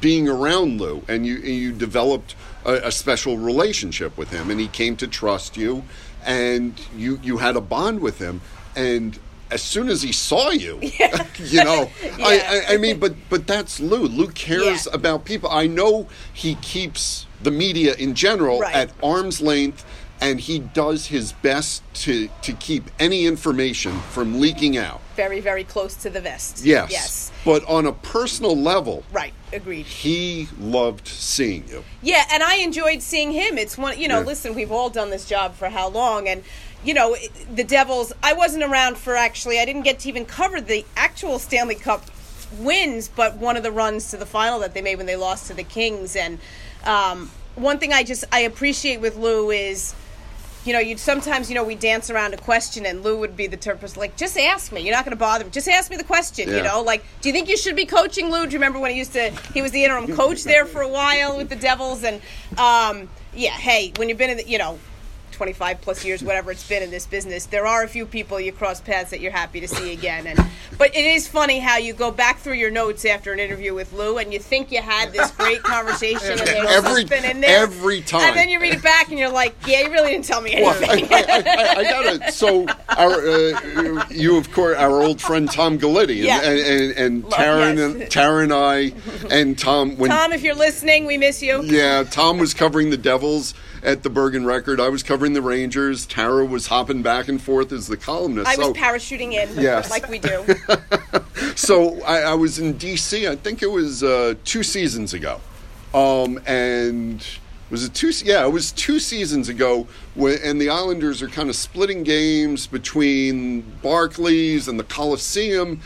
being 0.00 0.28
around 0.28 0.80
Lou, 0.80 1.02
and 1.08 1.26
you 1.26 1.36
you 1.36 1.72
developed 1.72 2.34
a, 2.64 2.74
a 2.88 2.92
special 2.92 3.36
relationship 3.38 4.16
with 4.16 4.30
him, 4.30 4.50
and 4.50 4.60
he 4.60 4.68
came 4.68 4.96
to 4.96 5.06
trust 5.06 5.56
you, 5.56 5.84
and 6.24 6.80
you 6.96 7.18
you 7.22 7.38
had 7.38 7.56
a 7.56 7.60
bond 7.60 8.00
with 8.00 8.18
him, 8.18 8.40
and 8.76 9.18
as 9.50 9.62
soon 9.62 9.88
as 9.88 10.00
he 10.02 10.12
saw 10.12 10.50
you, 10.50 10.78
you 11.38 11.64
know, 11.64 11.90
I, 12.20 12.64
I, 12.68 12.74
I 12.74 12.76
mean, 12.76 12.98
but 12.98 13.14
but 13.28 13.46
that's 13.46 13.80
Lou. 13.80 14.06
Lou 14.06 14.28
cares 14.28 14.86
Yeah. 14.86 14.94
about 14.94 15.24
people. 15.24 15.50
I 15.50 15.66
know 15.66 16.08
he 16.32 16.54
keeps 16.56 17.26
the 17.42 17.50
media 17.50 17.94
in 17.94 18.14
general 18.14 18.60
Right. 18.60 18.74
at 18.74 18.90
arm's 19.02 19.40
length. 19.40 19.84
And 20.22 20.38
he 20.38 20.58
does 20.58 21.06
his 21.06 21.32
best 21.32 21.82
to, 22.02 22.28
to 22.42 22.52
keep 22.52 22.90
any 22.98 23.26
information 23.26 23.98
from 24.10 24.38
leaking 24.38 24.76
out. 24.76 25.00
Very, 25.16 25.40
very 25.40 25.64
close 25.64 25.94
to 25.96 26.10
the 26.10 26.20
vest. 26.20 26.62
Yes. 26.64 26.90
Yes. 26.92 27.32
But 27.44 27.64
on 27.66 27.86
a 27.86 27.92
personal 27.92 28.54
level, 28.54 29.02
Right. 29.12 29.32
Agreed. 29.52 29.86
he 29.86 30.48
loved 30.58 31.08
seeing 31.08 31.66
you. 31.68 31.84
Yeah, 32.02 32.24
and 32.30 32.42
I 32.42 32.56
enjoyed 32.56 33.00
seeing 33.00 33.32
him. 33.32 33.56
It's 33.56 33.78
one, 33.78 33.98
you 33.98 34.08
know, 34.08 34.20
Yeah. 34.20 34.26
listen, 34.26 34.54
we've 34.54 34.70
all 34.70 34.90
done 34.90 35.08
this 35.08 35.24
job 35.24 35.56
for 35.56 35.70
how 35.70 35.88
long? 35.88 36.28
And, 36.28 36.44
you 36.84 36.92
know, 36.92 37.16
the 37.54 37.64
Devils, 37.64 38.12
I 38.22 38.34
wasn't 38.34 38.62
around 38.62 38.98
for 38.98 39.16
actually, 39.16 39.58
I 39.58 39.64
didn't 39.64 39.82
get 39.82 40.00
to 40.00 40.08
even 40.10 40.26
cover 40.26 40.60
the 40.60 40.84
actual 40.96 41.38
Stanley 41.38 41.76
Cup 41.76 42.04
wins, 42.58 43.08
but 43.08 43.36
one 43.38 43.56
of 43.56 43.62
the 43.62 43.72
runs 43.72 44.10
to 44.10 44.18
the 44.18 44.26
final 44.26 44.58
that 44.60 44.74
they 44.74 44.82
made 44.82 44.96
when 44.96 45.06
they 45.06 45.16
lost 45.16 45.46
to 45.46 45.54
the 45.54 45.64
Kings. 45.64 46.14
And 46.14 46.38
um, 46.84 47.30
one 47.54 47.78
thing 47.78 47.92
I 47.94 48.02
just, 48.02 48.24
I 48.32 48.40
appreciate 48.40 49.00
with 49.00 49.16
Lou 49.16 49.50
is, 49.50 49.94
you 50.64 50.72
know, 50.72 50.78
you'd 50.78 50.98
sometimes, 50.98 51.48
you 51.48 51.54
know, 51.54 51.64
we 51.64 51.74
dance 51.74 52.10
around 52.10 52.34
a 52.34 52.36
question, 52.36 52.84
and 52.84 53.02
Lou 53.02 53.18
would 53.18 53.36
be 53.36 53.46
the 53.46 53.70
of 53.70 53.96
like, 53.96 54.16
just 54.16 54.36
ask 54.36 54.72
me. 54.72 54.82
You're 54.82 54.94
not 54.94 55.04
going 55.04 55.16
to 55.16 55.20
bother 55.20 55.44
me. 55.44 55.50
Just 55.50 55.68
ask 55.68 55.90
me 55.90 55.96
the 55.96 56.04
question. 56.04 56.48
You 56.48 56.62
know, 56.62 56.82
like, 56.82 57.04
do 57.20 57.28
you 57.28 57.32
think 57.32 57.48
you 57.48 57.56
should 57.56 57.76
be 57.76 57.86
coaching 57.86 58.30
Lou? 58.30 58.46
Do 58.46 58.52
you 58.52 58.58
remember 58.58 58.78
when 58.78 58.90
he 58.90 58.98
used 58.98 59.12
to? 59.14 59.30
He 59.54 59.62
was 59.62 59.72
the 59.72 59.84
interim 59.84 60.14
coach 60.14 60.44
there 60.44 60.66
for 60.66 60.82
a 60.82 60.88
while 60.88 61.36
with 61.36 61.48
the 61.48 61.56
Devils, 61.56 62.04
and 62.04 62.20
um, 62.58 63.08
yeah, 63.34 63.50
hey, 63.50 63.92
when 63.96 64.08
you've 64.08 64.18
been 64.18 64.30
in, 64.30 64.36
the, 64.38 64.48
you 64.48 64.58
know. 64.58 64.78
25 65.40 65.80
plus 65.80 66.04
years, 66.04 66.22
whatever 66.22 66.50
it's 66.50 66.68
been 66.68 66.82
in 66.82 66.90
this 66.90 67.06
business, 67.06 67.46
there 67.46 67.66
are 67.66 67.82
a 67.82 67.88
few 67.88 68.04
people 68.04 68.38
you 68.38 68.52
cross 68.52 68.78
paths 68.78 69.08
that 69.08 69.20
you're 69.20 69.32
happy 69.32 69.58
to 69.60 69.66
see 69.66 69.90
again. 69.94 70.26
And 70.26 70.38
but 70.76 70.94
it 70.94 71.02
is 71.06 71.26
funny 71.26 71.58
how 71.60 71.78
you 71.78 71.94
go 71.94 72.10
back 72.10 72.40
through 72.40 72.54
your 72.56 72.70
notes 72.70 73.06
after 73.06 73.32
an 73.32 73.38
interview 73.38 73.72
with 73.72 73.90
Lou, 73.94 74.18
and 74.18 74.34
you 74.34 74.38
think 74.38 74.70
you 74.70 74.82
had 74.82 75.12
this 75.14 75.30
great 75.30 75.62
conversation, 75.62 76.32
and 76.32 76.40
there's 76.46 76.68
Every- 76.68 77.06
something 77.06 77.24
in 77.30 77.40
there 77.40 77.62
every 77.62 78.02
time. 78.02 78.20
and 78.28 78.36
then 78.36 78.50
you 78.50 78.60
read 78.60 78.74
it 78.74 78.82
back, 78.82 79.08
and 79.08 79.18
you're 79.18 79.30
like, 79.32 79.54
yeah, 79.66 79.80
you 79.80 79.90
really 79.90 80.10
didn't 80.10 80.26
tell 80.26 80.42
me 80.42 80.54
Well, 80.60 80.74
anything. 80.84 81.08
I, 81.10 81.22
I, 81.22 81.38
I, 81.38 81.74
I 81.78 81.82
gotta. 81.84 82.32
So, 82.32 82.66
our 82.98 83.12
uh, 83.26 84.04
you 84.10 84.36
of 84.36 84.52
course, 84.52 84.76
our 84.76 85.00
old 85.00 85.22
friend 85.22 85.50
Tom 85.50 85.78
Gulitti, 85.78 86.18
and 86.18 86.26
Yeah. 86.26 86.42
and, 86.42 86.60
and, 86.60 86.92
and 86.98 87.22
Love- 87.24 87.32
Taryn, 87.32 87.76
yes. 87.76 87.92
and 87.92 88.02
Taryn 88.12 88.42
and 88.44 88.52
I, 88.52 89.34
and 89.34 89.58
Tom. 89.58 89.96
When 89.96 90.10
Tom, 90.10 90.34
if 90.34 90.42
you're 90.42 90.54
listening, 90.54 91.06
we 91.06 91.16
miss 91.16 91.42
you. 91.42 91.62
yeah, 91.64 92.04
Tom 92.04 92.36
was 92.36 92.52
covering 92.52 92.90
the 92.90 92.98
Devils 92.98 93.54
at 93.82 94.02
the 94.02 94.10
Bergen 94.10 94.44
Record. 94.44 94.80
I 94.80 94.88
was 94.88 95.02
covering 95.02 95.32
the 95.32 95.42
Rangers. 95.42 96.06
Tara 96.06 96.44
was 96.44 96.66
hopping 96.66 97.02
back 97.02 97.28
and 97.28 97.40
forth 97.40 97.72
as 97.72 97.86
the 97.86 97.96
columnist. 97.96 98.48
I 98.48 98.56
was 98.56 98.66
so, 98.66 98.74
parachuting 98.74 99.32
in, 99.32 99.62
Yes. 99.62 99.90
like 99.90 100.08
we 100.08 100.18
do. 100.18 100.44
so 101.56 102.02
I, 102.02 102.20
I 102.20 102.34
was 102.34 102.58
in 102.58 102.74
DC. 102.74 103.28
I 103.28 103.36
think 103.36 103.62
it 103.62 103.70
was 103.70 104.02
uh, 104.02 104.34
two 104.44 104.62
seasons 104.62 105.14
ago, 105.14 105.40
um, 105.94 106.40
and 106.46 107.26
was 107.70 107.84
it 107.84 107.94
two? 107.94 108.10
Yeah, 108.24 108.44
it 108.44 108.50
was 108.50 108.72
two 108.72 108.98
seasons 108.98 109.48
ago. 109.48 109.86
When, 110.14 110.38
and 110.42 110.60
the 110.60 110.68
Islanders 110.70 111.22
are 111.22 111.28
kind 111.28 111.48
of 111.48 111.56
splitting 111.56 112.02
games 112.02 112.66
between 112.66 113.62
Barclays 113.82 114.68
and 114.68 114.78
the 114.78 114.84
Coliseum. 114.84 115.80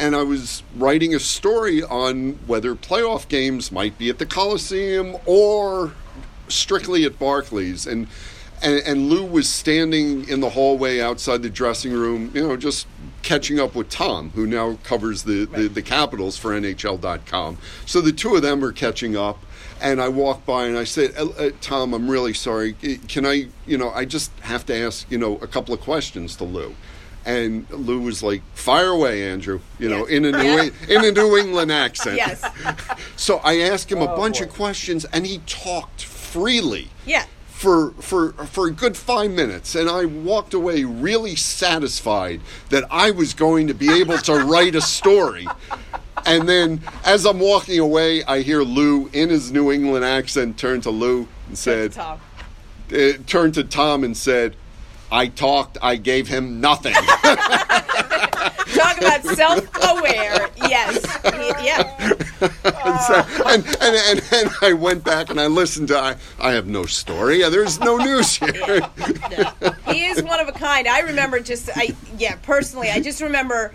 And 0.00 0.14
I 0.14 0.22
was 0.22 0.62
writing 0.76 1.12
a 1.12 1.18
story 1.18 1.82
on 1.82 2.34
whether 2.46 2.76
playoff 2.76 3.26
games 3.26 3.72
might 3.72 3.98
be 3.98 4.08
at 4.08 4.18
the 4.18 4.26
Coliseum 4.26 5.16
or 5.26 5.92
strictly 6.48 7.04
at 7.04 7.18
Barclays. 7.18 7.86
And 7.86 8.06
and, 8.60 8.80
and 8.84 9.08
Lou 9.08 9.24
was 9.24 9.48
standing 9.48 10.28
in 10.28 10.40
the 10.40 10.50
hallway 10.50 10.98
outside 11.00 11.42
the 11.42 11.48
dressing 11.50 11.92
room, 11.92 12.32
you 12.34 12.42
know, 12.46 12.56
just 12.56 12.88
catching 13.22 13.60
up 13.60 13.76
with 13.76 13.88
Tom, 13.88 14.30
who 14.30 14.48
now 14.48 14.78
covers 14.82 15.22
the, 15.22 15.44
the, 15.44 15.68
the 15.68 15.80
Capitals 15.82 16.36
for 16.36 16.50
NHL.com. 16.50 17.58
So 17.86 18.00
the 18.00 18.10
two 18.10 18.34
of 18.34 18.42
them 18.42 18.64
are 18.64 18.72
catching 18.72 19.16
up. 19.16 19.38
And 19.80 20.00
I 20.00 20.08
walked 20.08 20.44
by 20.44 20.66
and 20.66 20.76
I 20.76 20.82
said, 20.82 21.12
uh, 21.16 21.28
uh, 21.38 21.50
Tom, 21.60 21.94
I'm 21.94 22.10
really 22.10 22.34
sorry. 22.34 22.72
Can 23.06 23.24
I, 23.24 23.46
you 23.64 23.78
know, 23.78 23.90
I 23.90 24.04
just 24.04 24.32
have 24.40 24.66
to 24.66 24.74
ask, 24.76 25.08
you 25.08 25.18
know, 25.18 25.36
a 25.36 25.46
couple 25.46 25.72
of 25.72 25.80
questions 25.80 26.34
to 26.36 26.44
Lou. 26.44 26.74
And 27.24 27.68
Lou 27.70 28.00
was 28.00 28.22
like, 28.22 28.40
"Fire 28.54 28.88
away, 28.88 29.28
Andrew." 29.30 29.60
You 29.78 29.90
know, 29.90 30.06
in 30.06 30.24
a 30.24 30.30
New 30.32 30.72
in 30.88 31.04
a 31.04 31.12
New 31.12 31.36
England 31.36 31.70
accent. 31.70 32.16
Yes. 32.16 32.42
So 33.16 33.38
I 33.44 33.58
asked 33.60 33.92
him 33.92 33.98
a 33.98 34.10
Oh, 34.12 34.16
bunch 34.16 34.38
boy. 34.38 34.46
of 34.46 34.50
questions, 34.52 35.04
and 35.06 35.26
he 35.26 35.38
talked 35.46 36.04
freely 36.32 36.88
Yeah. 37.06 37.24
for 37.48 37.92
for 38.00 38.32
for 38.32 38.68
a 38.68 38.70
good 38.70 38.96
five 38.96 39.30
minutes, 39.30 39.74
and 39.74 39.88
I 39.88 40.04
walked 40.04 40.54
away 40.54 40.84
really 40.84 41.34
satisfied 41.36 42.40
that 42.70 42.84
I 42.90 43.10
was 43.10 43.34
going 43.34 43.66
to 43.68 43.74
be 43.74 43.90
able 44.00 44.18
to 44.18 44.34
write 44.50 44.74
a 44.74 44.80
story. 44.80 45.46
And 46.26 46.48
then, 46.48 46.82
as 47.04 47.24
I'm 47.24 47.38
walking 47.40 47.78
away, 47.78 48.22
I 48.24 48.40
hear 48.42 48.62
Lou 48.62 49.08
in 49.12 49.30
his 49.30 49.50
New 49.52 49.70
England 49.72 50.04
accent 50.04 50.58
turn 50.58 50.80
to 50.82 50.90
Lou 50.90 51.26
and 51.46 51.56
said, 51.56 51.92
Tom. 51.92 52.20
uh, 52.92 53.12
turned 53.26 53.54
to 53.54 53.64
Tom 53.64 54.04
and 54.04 54.16
said, 54.16 54.54
"I 55.10 55.28
talked. 55.28 55.78
I 55.80 55.96
gave 55.96 56.28
him 56.28 56.60
nothing." 56.60 56.94
Talk 58.78 58.98
about 58.98 59.22
self-aware. 59.24 60.48
Yes. 60.56 61.04
Yeah. 61.64 62.14
So- 63.06 63.24
and, 63.46 63.66
and, 63.66 63.96
and, 63.96 64.22
and 64.32 64.50
I 64.62 64.72
went 64.72 65.02
back 65.04 65.30
and 65.30 65.40
I 65.40 65.46
listened 65.46 65.88
to. 65.88 65.98
I, 65.98 66.16
I 66.38 66.52
have 66.52 66.66
no 66.66 66.84
story. 66.86 67.38
There's 67.48 67.80
no 67.80 67.96
news 67.96 68.36
here. 68.36 68.80
He 69.88 70.04
is 70.06 70.22
one 70.22 70.38
of 70.38 70.48
a 70.48 70.52
kind. 70.52 70.86
I 70.86 71.00
remember 71.00 71.40
just, 71.40 71.70
I 71.74 71.94
yeah, 72.18 72.36
personally, 72.42 72.90
I 72.90 73.00
just 73.00 73.20
remember 73.20 73.72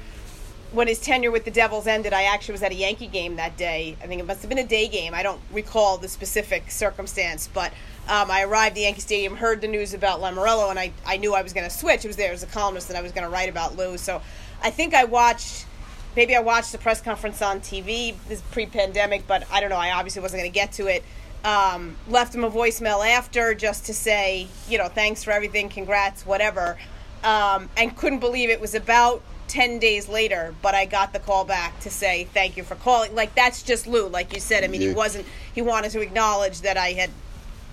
when 0.71 0.87
his 0.87 0.99
tenure 0.99 1.31
with 1.31 1.43
the 1.45 1.51
Devils 1.51 1.87
ended. 1.87 2.13
I 2.13 2.23
actually 2.23 2.53
was 2.53 2.63
at 2.63 2.71
a 2.71 2.75
Yankee 2.75 3.07
game 3.07 3.35
that 3.37 3.57
day. 3.57 3.97
I 4.01 4.07
think 4.07 4.21
it 4.21 4.25
must 4.25 4.41
have 4.41 4.49
been 4.49 4.59
a 4.59 4.65
day 4.65 4.87
game. 4.87 5.13
I 5.13 5.23
don't 5.23 5.41
recall 5.51 5.97
the 5.97 6.07
specific 6.07 6.69
circumstance, 6.71 7.49
but 7.53 7.71
um, 8.07 8.29
I 8.31 8.43
arrived 8.43 8.77
at 8.77 8.81
Yankee 8.81 9.01
Stadium, 9.01 9.35
heard 9.35 9.61
the 9.61 9.67
news 9.67 9.93
about 9.93 10.19
Lamoriello, 10.21 10.69
and 10.69 10.79
I, 10.79 10.91
I 11.05 11.17
knew 11.17 11.33
I 11.33 11.41
was 11.41 11.53
going 11.53 11.67
to 11.67 11.75
switch. 11.75 12.03
It 12.05 12.07
was 12.07 12.17
there 12.17 12.31
as 12.33 12.43
a 12.43 12.47
columnist, 12.47 12.87
that 12.89 12.97
I 12.97 13.01
was 13.01 13.11
going 13.11 13.23
to 13.23 13.29
write 13.29 13.49
about 13.49 13.75
Lou. 13.77 13.97
So 13.97 14.21
I 14.63 14.69
think 14.71 14.93
I 14.93 15.03
watched. 15.03 15.65
Maybe 16.15 16.35
I 16.35 16.39
watched 16.39 16.71
the 16.71 16.77
press 16.77 17.01
conference 17.01 17.41
on 17.41 17.59
TV 17.59 18.15
this 18.29 18.41
pre-pandemic, 18.51 19.25
but 19.27 19.45
I 19.51 19.59
don't 19.59 19.69
know. 19.69 19.77
I 19.77 19.91
obviously 19.91 20.21
wasn't 20.21 20.41
going 20.41 20.51
to 20.51 20.53
get 20.53 20.71
to 20.73 20.87
it. 20.87 21.03
Um, 21.43 21.97
left 22.07 22.33
him 22.33 22.43
a 22.43 22.49
voicemail 22.51 23.05
after 23.05 23.53
just 23.55 23.87
to 23.87 23.93
say, 23.93 24.47
you 24.69 24.77
know, 24.77 24.87
thanks 24.87 25.23
for 25.23 25.31
everything, 25.31 25.69
congrats, 25.69 26.25
whatever. 26.25 26.77
Um, 27.23 27.69
and 27.75 27.95
couldn't 27.97 28.19
believe 28.19 28.49
it 28.49 28.61
was 28.61 28.75
about 28.75 29.21
10 29.47 29.79
days 29.79 30.07
later, 30.07 30.53
but 30.61 30.73
I 30.75 30.85
got 30.85 31.13
the 31.13 31.19
call 31.19 31.45
back 31.45 31.79
to 31.81 31.89
say 31.89 32.25
thank 32.33 32.55
you 32.57 32.63
for 32.63 32.75
calling. 32.75 33.13
Like, 33.15 33.35
that's 33.35 33.61
just 33.63 33.87
Lou, 33.87 34.07
like 34.07 34.33
you 34.33 34.39
said. 34.39 34.63
I 34.63 34.67
mean, 34.67 34.81
Yeah. 34.81 34.89
he 34.89 34.93
wasn't, 34.93 35.25
he 35.53 35.61
wanted 35.61 35.91
to 35.91 35.99
acknowledge 36.01 36.61
that 36.61 36.77
I 36.77 36.93
had, 36.93 37.09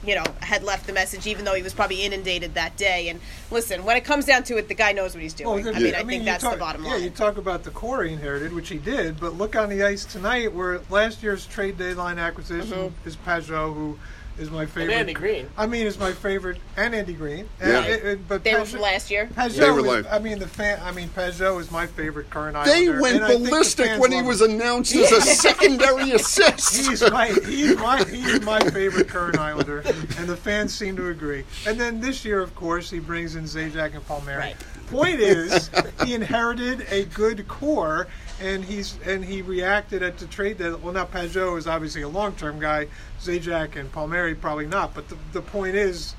you 0.05 0.15
know, 0.15 0.25
had 0.41 0.63
left 0.63 0.87
the 0.87 0.93
message, 0.93 1.27
even 1.27 1.45
though 1.45 1.55
he 1.55 1.63
was 1.63 1.75
probably 1.75 2.03
inundated 2.03 2.55
that 2.55 2.77
day. 2.77 3.09
And 3.09 3.21
listen, 3.51 3.85
when 3.85 3.97
it 3.97 4.05
comes 4.05 4.25
down 4.25 4.45
to 4.45 4.57
it, 4.57 4.69
the 4.69 4.75
guy 4.75 4.93
knows 4.93 5.15
what 5.15 5.23
he's 5.23 5.35
doing. 5.35 5.63
Well, 5.65 5.75
I 5.77 5.79
mean, 5.79 5.93
yeah. 5.93 5.99
I, 5.99 6.05
think 6.05 6.25
that's 6.25 6.43
talk- 6.43 6.55
the 6.55 6.59
bottom 6.59 6.85
line. 6.85 6.93
Yeah, 6.99 7.05
you 7.05 7.11
talk 7.11 7.37
about 7.37 7.65
the 7.65 7.71
core 7.71 8.05
he 8.05 8.13
inherited, 8.15 8.53
which 8.53 8.69
he 8.71 8.79
did, 8.79 9.21
but 9.21 9.35
look 9.35 9.57
on 9.57 9.69
the 9.69 9.83
ice 9.83 10.05
tonight 10.05 10.53
where 10.55 10.81
last 10.89 11.23
year's 11.23 11.47
trade 11.47 11.77
deadline 11.77 12.19
acquisition 12.19 12.71
Mm-hmm. 12.71 13.09
is 13.09 13.17
Pageau, 13.17 13.75
who 13.75 13.99
is 14.41 14.51
my 14.51 14.65
favorite. 14.67 14.95
Andy 14.95 15.13
Greene. 15.13 15.49
I 15.59 15.67
mean, 15.67 15.87
is 15.87 15.99
my 15.99 16.13
favorite, 16.13 16.57
and 16.77 16.95
Andy 16.95 17.13
Greene. 17.13 17.47
And 17.61 17.73
Yeah. 17.73 17.83
it- 17.85 18.05
it- 18.07 18.29
but 18.29 18.43
they 18.43 18.55
were 18.55 18.61
Pageau- 18.61 18.67
from 18.69 18.81
last 18.81 19.11
year. 19.11 19.29
Pageau 19.37 19.53
They 19.57 19.71
were 19.71 19.83
was- 19.83 20.05
like- 20.05 20.13
I 20.13 20.19
mean, 20.19 20.39
the 20.39 20.49
fan. 20.49 20.81
I 20.83 20.93
mean, 20.93 21.11
Pageau 21.15 21.61
is 21.61 21.71
my 21.71 21.87
favorite 21.87 22.31
current 22.31 22.57
islander. 22.57 22.73
They 22.73 22.87
Islander, 22.87 23.03
went 23.03 23.17
and 23.17 23.25
I 23.25 23.29
think 23.29 23.45
the 23.45 23.51
ballistic 23.51 23.87
fans 23.87 24.01
when 24.01 24.13
he 24.13 24.17
love 24.19 24.27
was 24.27 24.41
him. 24.41 24.51
announced 24.53 24.95
as 24.97 25.13
a 25.13 25.21
secondary 25.21 26.11
assist. 26.13 26.77
He's 26.89 27.03
my 27.11 27.29
he's 27.47 27.77
my 27.77 28.03
he's 28.05 28.41
my 28.41 28.59
favorite 28.61 29.09
current 29.09 29.39
Islander, 29.39 29.81
and 30.19 30.27
the 30.27 30.37
fans 30.37 30.75
seem 30.75 30.97
to 30.97 31.09
agree. 31.09 31.45
And 31.67 31.79
then 31.79 32.01
this 32.01 32.25
year, 32.25 32.41
of 32.41 32.55
course, 32.55 32.91
he 32.91 32.99
brings 32.99 33.37
in 33.37 33.45
Zajac 33.45 33.95
and 33.95 34.07
Palmieri. 34.07 34.39
Right. 34.39 34.57
Point 34.91 35.21
is, 35.21 35.71
he 36.05 36.15
inherited 36.15 36.85
a 36.91 37.05
good 37.05 37.47
core, 37.47 38.09
and 38.41 38.65
he's 38.65 38.99
and 39.07 39.25
he 39.25 39.43
reacted 39.43 40.03
at 40.03 40.19
the 40.19 40.27
trade 40.27 40.59
that 40.59 40.81
well, 40.81 40.93
now 40.93 41.05
Pageau 41.05 41.59
is 41.59 41.67
obviously 41.67 42.03
a 42.03 42.09
long 42.09 42.33
term 42.35 42.59
guy. 42.61 42.89
Zajac 43.21 43.77
and 43.77 43.93
Palmieri 43.93 44.35
probably 44.35 44.67
not, 44.67 44.95
but 44.95 45.09
the, 45.09 45.17
the 45.33 45.43
point 45.43 45.75
is, 45.77 46.15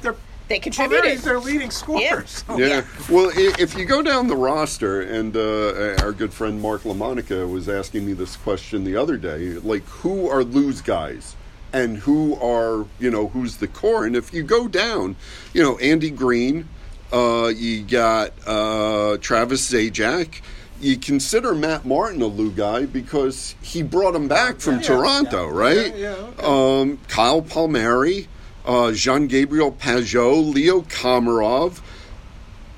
they're 0.00 0.16
They 0.48 0.58
Palmieri's 0.58 1.22
their 1.22 1.38
leading 1.38 1.70
scorer. 1.70 2.00
Yeah. 2.00 2.24
so- 2.24 2.56
Yeah. 2.58 2.84
Well, 3.10 3.30
if 3.34 3.76
you 3.76 3.84
go 3.84 4.02
down 4.02 4.26
the 4.28 4.36
roster, 4.36 5.02
and 5.02 5.36
uh, 5.36 6.02
our 6.02 6.12
good 6.12 6.32
friend 6.32 6.60
Mark 6.60 6.82
LaMonica 6.82 7.50
was 7.50 7.68
asking 7.68 8.06
me 8.06 8.14
this 8.14 8.36
question 8.36 8.84
the 8.84 8.96
other 8.96 9.16
day, 9.18 9.50
like 9.54 9.84
who 9.84 10.28
are 10.30 10.42
Lou's 10.42 10.80
guys, 10.80 11.36
and 11.74 11.98
who 11.98 12.36
are 12.40 12.86
you 12.98 13.10
know 13.10 13.28
who's 13.28 13.58
the 13.58 13.68
core? 13.68 14.06
And 14.06 14.16
if 14.16 14.32
you 14.32 14.42
go 14.42 14.66
down, 14.66 15.16
you 15.52 15.62
know 15.62 15.76
Andy 15.78 16.10
Greene, 16.10 16.68
uh, 17.12 17.52
you 17.54 17.82
got 17.82 18.32
uh, 18.46 19.18
Travis 19.18 19.70
Zajac. 19.70 20.40
You 20.80 20.96
consider 20.96 21.54
Matt 21.54 21.84
Martin 21.84 22.22
a 22.22 22.26
Lou 22.26 22.50
guy 22.50 22.86
because 22.86 23.54
he 23.60 23.82
brought 23.82 24.14
him 24.14 24.28
back 24.28 24.60
from 24.60 24.76
Yeah. 24.76 24.80
Toronto, 24.82 25.48
right? 25.48 25.94
Yeah, 25.94 26.14
yeah, 26.14 26.14
okay. 26.38 26.46
um, 26.82 26.98
Kyle 27.08 27.42
Palmieri, 27.42 28.28
uh, 28.64 28.92
Jean 28.92 29.26
Gabriel 29.26 29.72
Pageau, 29.72 30.54
Leo 30.54 30.80
Komarov. 30.82 31.80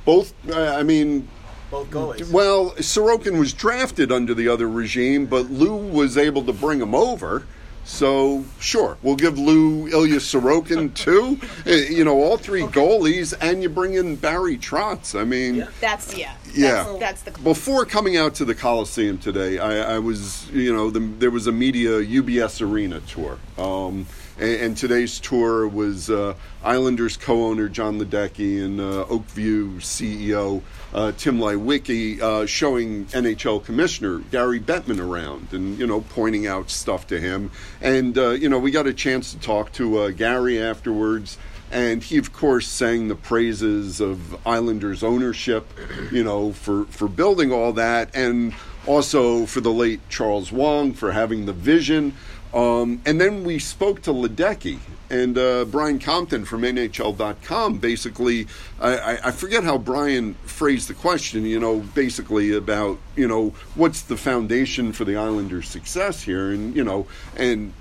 Both, 0.04 0.34
uh, 0.50 0.74
I 0.76 0.82
mean, 0.82 1.28
Both 1.70 1.90
goalies. 1.90 2.30
well, 2.32 2.70
Sorokin 2.72 3.38
was 3.38 3.52
drafted 3.52 4.10
under 4.10 4.34
the 4.34 4.48
other 4.48 4.68
regime, 4.68 5.26
but 5.26 5.48
Lou 5.50 5.76
was 5.76 6.18
able 6.18 6.42
to 6.44 6.52
bring 6.52 6.80
him 6.80 6.94
over. 6.96 7.46
So, 7.84 8.44
sure, 8.60 8.96
we'll 9.02 9.16
give 9.16 9.38
Lou 9.38 9.88
Ilya 9.88 10.16
Sorokin 10.16 10.94
too. 10.94 11.38
Uh, 11.66 11.70
you 11.74 12.04
know, 12.04 12.22
all 12.22 12.36
three 12.36 12.62
goalies, 12.62 13.34
and 13.40 13.62
you 13.62 13.68
bring 13.68 13.94
in 13.94 14.16
Barry 14.16 14.56
Trotz. 14.56 15.18
I 15.18 15.24
mean, 15.24 15.56
Yeah. 15.56 15.68
That's, 15.80 16.16
yeah. 16.16 16.34
Yeah. 16.54 16.84
That's, 16.98 16.98
that's 16.98 17.22
the. 17.22 17.30
before 17.42 17.84
coming 17.84 18.16
out 18.16 18.34
to 18.36 18.44
the 18.44 18.54
Coliseum 18.54 19.18
today, 19.18 19.58
I, 19.58 19.96
I 19.96 19.98
was, 19.98 20.48
you 20.50 20.72
know, 20.72 20.90
the, 20.90 21.00
there 21.00 21.30
was 21.30 21.46
a 21.46 21.52
media 21.52 21.90
UBS 22.00 22.60
Arena 22.66 23.00
tour. 23.00 23.38
Um, 23.58 24.06
and, 24.38 24.60
and 24.60 24.76
today's 24.76 25.20
tour 25.20 25.66
was 25.66 26.10
uh, 26.10 26.34
Islanders 26.64 27.16
co 27.16 27.44
owner 27.46 27.68
Jon 27.68 27.98
Ledecky 27.98 28.64
and 28.64 28.80
uh, 28.80 29.04
Oakview 29.06 29.76
CEO 29.76 30.62
uh, 30.94 31.12
Tim 31.12 31.38
Leiweke 31.38 32.20
uh, 32.20 32.46
showing 32.46 33.06
NHL 33.06 33.64
Commissioner 33.64 34.18
Gary 34.30 34.60
Bettman 34.60 35.00
around 35.00 35.48
and, 35.52 35.78
you 35.78 35.86
know, 35.86 36.02
pointing 36.02 36.46
out 36.46 36.70
stuff 36.70 37.06
to 37.08 37.18
him. 37.18 37.50
And, 37.80 38.16
uh, 38.18 38.30
you 38.30 38.48
know, 38.48 38.58
we 38.58 38.70
got 38.70 38.86
a 38.86 38.92
chance 38.92 39.32
to 39.32 39.38
talk 39.38 39.72
to 39.72 40.12
Gary 40.12 40.60
afterwards. 40.60 41.38
and 41.70 42.02
he 42.02 42.18
of 42.18 42.34
course 42.34 42.68
sang 42.68 43.08
the 43.08 43.14
praises 43.14 43.98
of 43.98 44.46
Islanders 44.46 45.02
ownership, 45.02 45.66
you 46.10 46.22
know, 46.22 46.52
for 46.52 46.84
for 46.86 47.08
building 47.08 47.50
all 47.50 47.72
that, 47.72 48.14
and 48.14 48.52
also 48.86 49.46
for 49.46 49.60
the 49.60 49.72
late 49.72 50.00
Charles 50.10 50.52
Wang 50.52 50.92
for 50.92 51.12
having 51.12 51.46
the 51.46 51.52
vision. 51.52 52.14
Um, 52.54 53.00
and 53.06 53.20
then 53.20 53.44
we 53.44 53.58
spoke 53.58 54.02
to 54.02 54.10
Ledecky 54.10 54.78
and 55.08 55.38
uh, 55.38 55.64
Brian 55.64 55.98
Compton 55.98 56.44
from 56.44 56.62
NHL.com. 56.62 57.78
Basically, 57.78 58.46
I, 58.80 59.18
I, 59.24 59.30
forget 59.30 59.64
how 59.64 59.78
Brian 59.78 60.34
phrased 60.44 60.88
the 60.88 60.94
question. 60.94 61.46
You 61.46 61.58
know, 61.58 61.80
basically 61.80 62.52
about 62.52 62.98
you 63.16 63.26
know 63.26 63.50
what's 63.74 64.02
the 64.02 64.16
foundation 64.16 64.92
for 64.92 65.04
the 65.04 65.16
Islanders' 65.16 65.68
success 65.68 66.22
here, 66.22 66.50
and 66.50 66.76
you 66.76 66.84
know, 66.84 67.06
and 67.36 67.72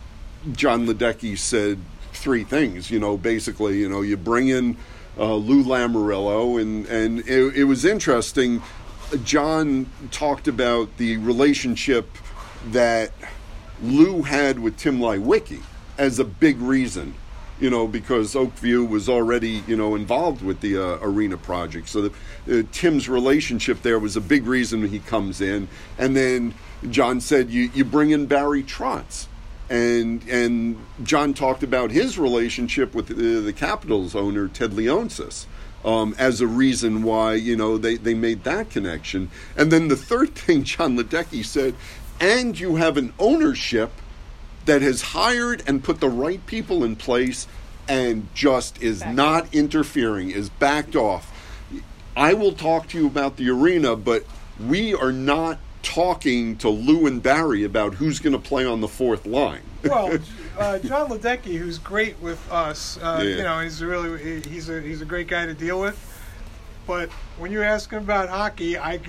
Jon 0.53 0.87
Ledecky 0.87 1.37
said 1.37 1.77
three 2.13 2.45
things. 2.45 2.89
You 2.89 2.99
know, 2.99 3.17
basically, 3.17 3.77
you 3.77 3.89
know, 3.89 4.01
you 4.01 4.15
bring 4.15 4.47
in 4.47 4.77
uh, 5.17 5.35
Lou 5.35 5.63
Lamoriello, 5.63 6.61
and 6.61 6.85
and 6.87 7.19
it, 7.27 7.57
it 7.57 7.63
was 7.65 7.83
interesting. 7.83 8.61
Jon 9.25 9.89
talked 10.11 10.47
about 10.47 10.95
the 10.95 11.17
relationship 11.17 12.07
that 12.67 13.11
Lou 13.81 14.23
had 14.23 14.59
with 14.59 14.77
Tim 14.77 14.99
Leiweke 14.99 15.61
as 15.97 16.19
a 16.19 16.23
big 16.23 16.59
reason, 16.59 17.15
you 17.59 17.69
know, 17.69 17.87
because 17.87 18.33
Oakview 18.33 18.87
was 18.87 19.09
already, 19.09 19.63
you 19.67 19.75
know, 19.75 19.95
involved 19.95 20.43
with 20.43 20.61
the 20.61 20.77
uh, 20.77 20.97
arena 21.01 21.37
project. 21.37 21.89
So 21.89 22.09
the, 22.09 22.59
uh, 22.59 22.63
Tim's 22.71 23.09
relationship 23.09 23.81
there 23.81 23.99
was 23.99 24.15
a 24.15 24.21
big 24.21 24.45
reason 24.45 24.87
he 24.87 24.99
comes 24.99 25.41
in. 25.41 25.67
And 25.97 26.15
then 26.15 26.53
Jon 26.89 27.21
said, 27.21 27.49
you, 27.49 27.69
you 27.73 27.85
bring 27.85 28.11
in 28.11 28.25
Barry 28.25 28.63
Trotz. 28.63 29.27
And, 29.69 30.27
and 30.27 30.77
Jon 31.03 31.33
talked 31.33 31.63
about 31.63 31.91
his 31.91 32.19
relationship 32.19 32.93
with 32.93 33.07
the, 33.07 33.39
the 33.39 33.53
Capitals 33.53 34.15
owner, 34.15 34.47
Ted 34.47 34.71
Leonsis. 34.71 35.45
Um, 35.83 36.13
as 36.19 36.41
a 36.41 36.45
reason 36.45 37.01
why 37.01 37.33
you 37.33 37.55
know 37.55 37.79
they, 37.79 37.95
they 37.95 38.13
made 38.13 38.43
that 38.43 38.69
connection, 38.69 39.31
and 39.57 39.71
then 39.71 39.87
the 39.87 39.95
third 39.95 40.35
thing 40.35 40.63
Jon 40.63 40.95
Ledecky 40.95 41.43
said, 41.43 41.73
and 42.21 42.57
you 42.57 42.75
have 42.77 42.95
an 42.95 43.13
ownership 43.19 43.91
that 44.65 44.81
has 44.81 45.01
hired 45.01 45.63
and 45.67 45.83
put 45.83 45.99
the 45.99 46.07
right 46.09 46.45
people 46.45 46.83
in 46.83 46.95
place 46.95 47.47
and 47.89 48.27
just 48.33 48.81
is 48.81 48.99
Backed 49.01 49.15
not 49.15 49.53
interfering, 49.55 50.29
is 50.29 50.49
backed 50.49 50.95
off. 50.95 51.27
I 52.15 52.33
will 52.35 52.53
talk 52.53 52.87
to 52.89 52.97
you 52.99 53.07
about 53.07 53.37
the 53.37 53.49
arena, 53.49 53.95
but 53.95 54.23
we 54.59 54.93
are 54.93 55.11
not 55.11 55.57
talking 55.81 56.55
to 56.57 56.69
Lou 56.69 57.07
and 57.07 57.23
Barry 57.23 57.63
about 57.63 57.95
who's 57.95 58.19
going 58.19 58.33
to 58.33 58.39
play 58.39 58.65
on 58.65 58.81
the 58.81 58.87
fourth 58.87 59.25
line. 59.25 59.63
well, 59.83 60.17
uh, 60.59 60.77
Jon 60.79 61.09
Ledecky, 61.09 61.57
who's 61.57 61.79
great 61.79 62.19
with 62.21 62.39
us, 62.51 62.97
uh, 63.01 63.21
Yeah. 63.23 63.29
you 63.35 63.43
know, 63.43 63.59
he's 63.61 63.83
really 63.83 64.41
he's 64.41 64.69
a 64.69 64.79
he's 64.79 65.01
a 65.01 65.05
great 65.05 65.27
guy 65.27 65.47
to 65.47 65.55
deal 65.55 65.81
with. 65.81 65.97
But 66.85 67.09
when 67.37 67.51
you 67.51 67.63
ask 67.63 67.89
him 67.91 68.03
about 68.03 68.29
hockey, 68.29 68.77
I, 68.77 68.99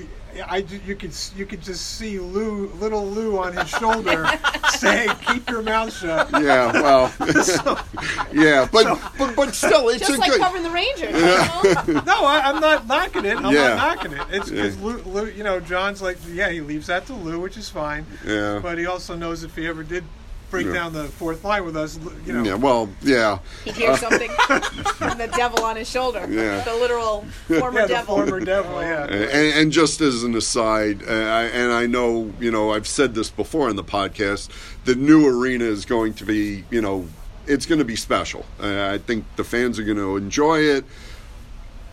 I 0.47 0.59
you 0.87 0.97
could 0.97 1.12
you 1.37 1.47
could 1.47 1.61
just 1.62 1.97
see 1.99 2.18
Lou, 2.18 2.68
little 2.81 3.07
Lou, 3.07 3.38
on 3.38 3.55
his 3.57 3.68
shoulder 3.68 4.27
saying, 4.71 5.11
"Keep 5.27 5.51
your 5.51 5.62
mouth 5.62 5.92
shut." 5.95 6.31
yeah, 6.33 6.73
well, 6.73 7.12
yeah, 8.33 8.66
but, 8.73 8.99
but 9.18 9.37
but 9.37 9.55
still, 9.55 9.88
it's 9.90 10.01
Just 10.01 10.12
a 10.12 10.16
like 10.18 10.31
good. 10.31 10.40
covering 10.40 10.62
the 10.62 10.71
Rangers. 10.71 11.14
You 11.14 11.95
know? 11.95 12.01
No, 12.07 12.25
I, 12.25 12.40
I'm 12.45 12.61
not 12.61 12.87
knocking 12.87 13.25
it. 13.25 13.37
I'm 13.37 13.53
Yeah. 13.53 13.75
not 13.75 13.77
knocking 13.97 14.12
it. 14.12 14.27
It's 14.31 14.49
because 14.51 14.77
Yeah. 14.77 14.85
Lou, 14.85 14.97
Lou, 15.03 15.27
you 15.27 15.45
know, 15.45 15.61
Jon's 15.61 16.01
like, 16.01 16.18
yeah, 16.31 16.49
he 16.51 16.61
leaves 16.61 16.87
that 16.87 17.07
to 17.07 17.14
Lou, 17.14 17.40
which 17.40 17.57
is 17.57 17.68
fine. 17.68 18.07
Yeah. 18.27 18.59
But 18.62 18.79
he 18.79 18.87
also 18.87 19.14
knows 19.14 19.45
if 19.45 19.55
he 19.57 19.66
ever 19.66 19.83
did 19.83 20.05
break 20.52 20.66
Yeah. 20.66 20.72
down 20.74 20.92
the 20.92 21.04
fourth 21.04 21.42
line 21.44 21.64
with 21.64 21.76
us, 21.76 21.98
you 22.26 22.32
know, 22.34 22.44
Yeah, 22.44 22.54
well, 22.54 22.88
yeah, 23.02 23.38
He 23.64 23.72
hears 23.72 23.98
something 24.06 24.30
from 24.30 25.18
the 25.18 25.26
devil 25.34 25.64
on 25.64 25.74
his 25.76 25.88
shoulder. 25.90 26.20
Yeah. 26.30 26.60
The 26.62 26.74
literal 26.74 27.24
former 27.48 27.80
yeah, 27.80 27.86
the 27.86 27.92
devil. 27.94 28.16
former 28.16 28.38
devil, 28.40 28.80
yeah. 28.82 29.04
And, 29.06 29.58
and 29.58 29.72
just 29.72 30.00
as 30.02 30.22
an 30.22 30.36
aside, 30.36 31.02
uh, 31.08 31.10
I, 31.10 31.42
and 31.44 31.72
I 31.72 31.86
know, 31.86 32.32
you 32.38 32.50
know, 32.50 32.70
I've 32.72 32.86
said 32.86 33.14
this 33.14 33.30
before 33.30 33.68
in 33.70 33.76
the 33.76 33.82
podcast, 33.84 34.50
the 34.84 34.94
new 34.94 35.26
arena 35.26 35.64
is 35.64 35.84
going 35.86 36.12
to 36.14 36.24
be, 36.24 36.64
you 36.70 36.82
know, 36.82 37.08
it's 37.46 37.66
going 37.66 37.78
to 37.80 37.84
be 37.84 37.96
special. 37.96 38.44
Uh, 38.60 38.90
I 38.92 38.98
think 38.98 39.24
the 39.36 39.44
fans 39.44 39.78
are 39.78 39.84
going 39.84 39.96
to 39.96 40.16
enjoy 40.16 40.60
it. 40.60 40.84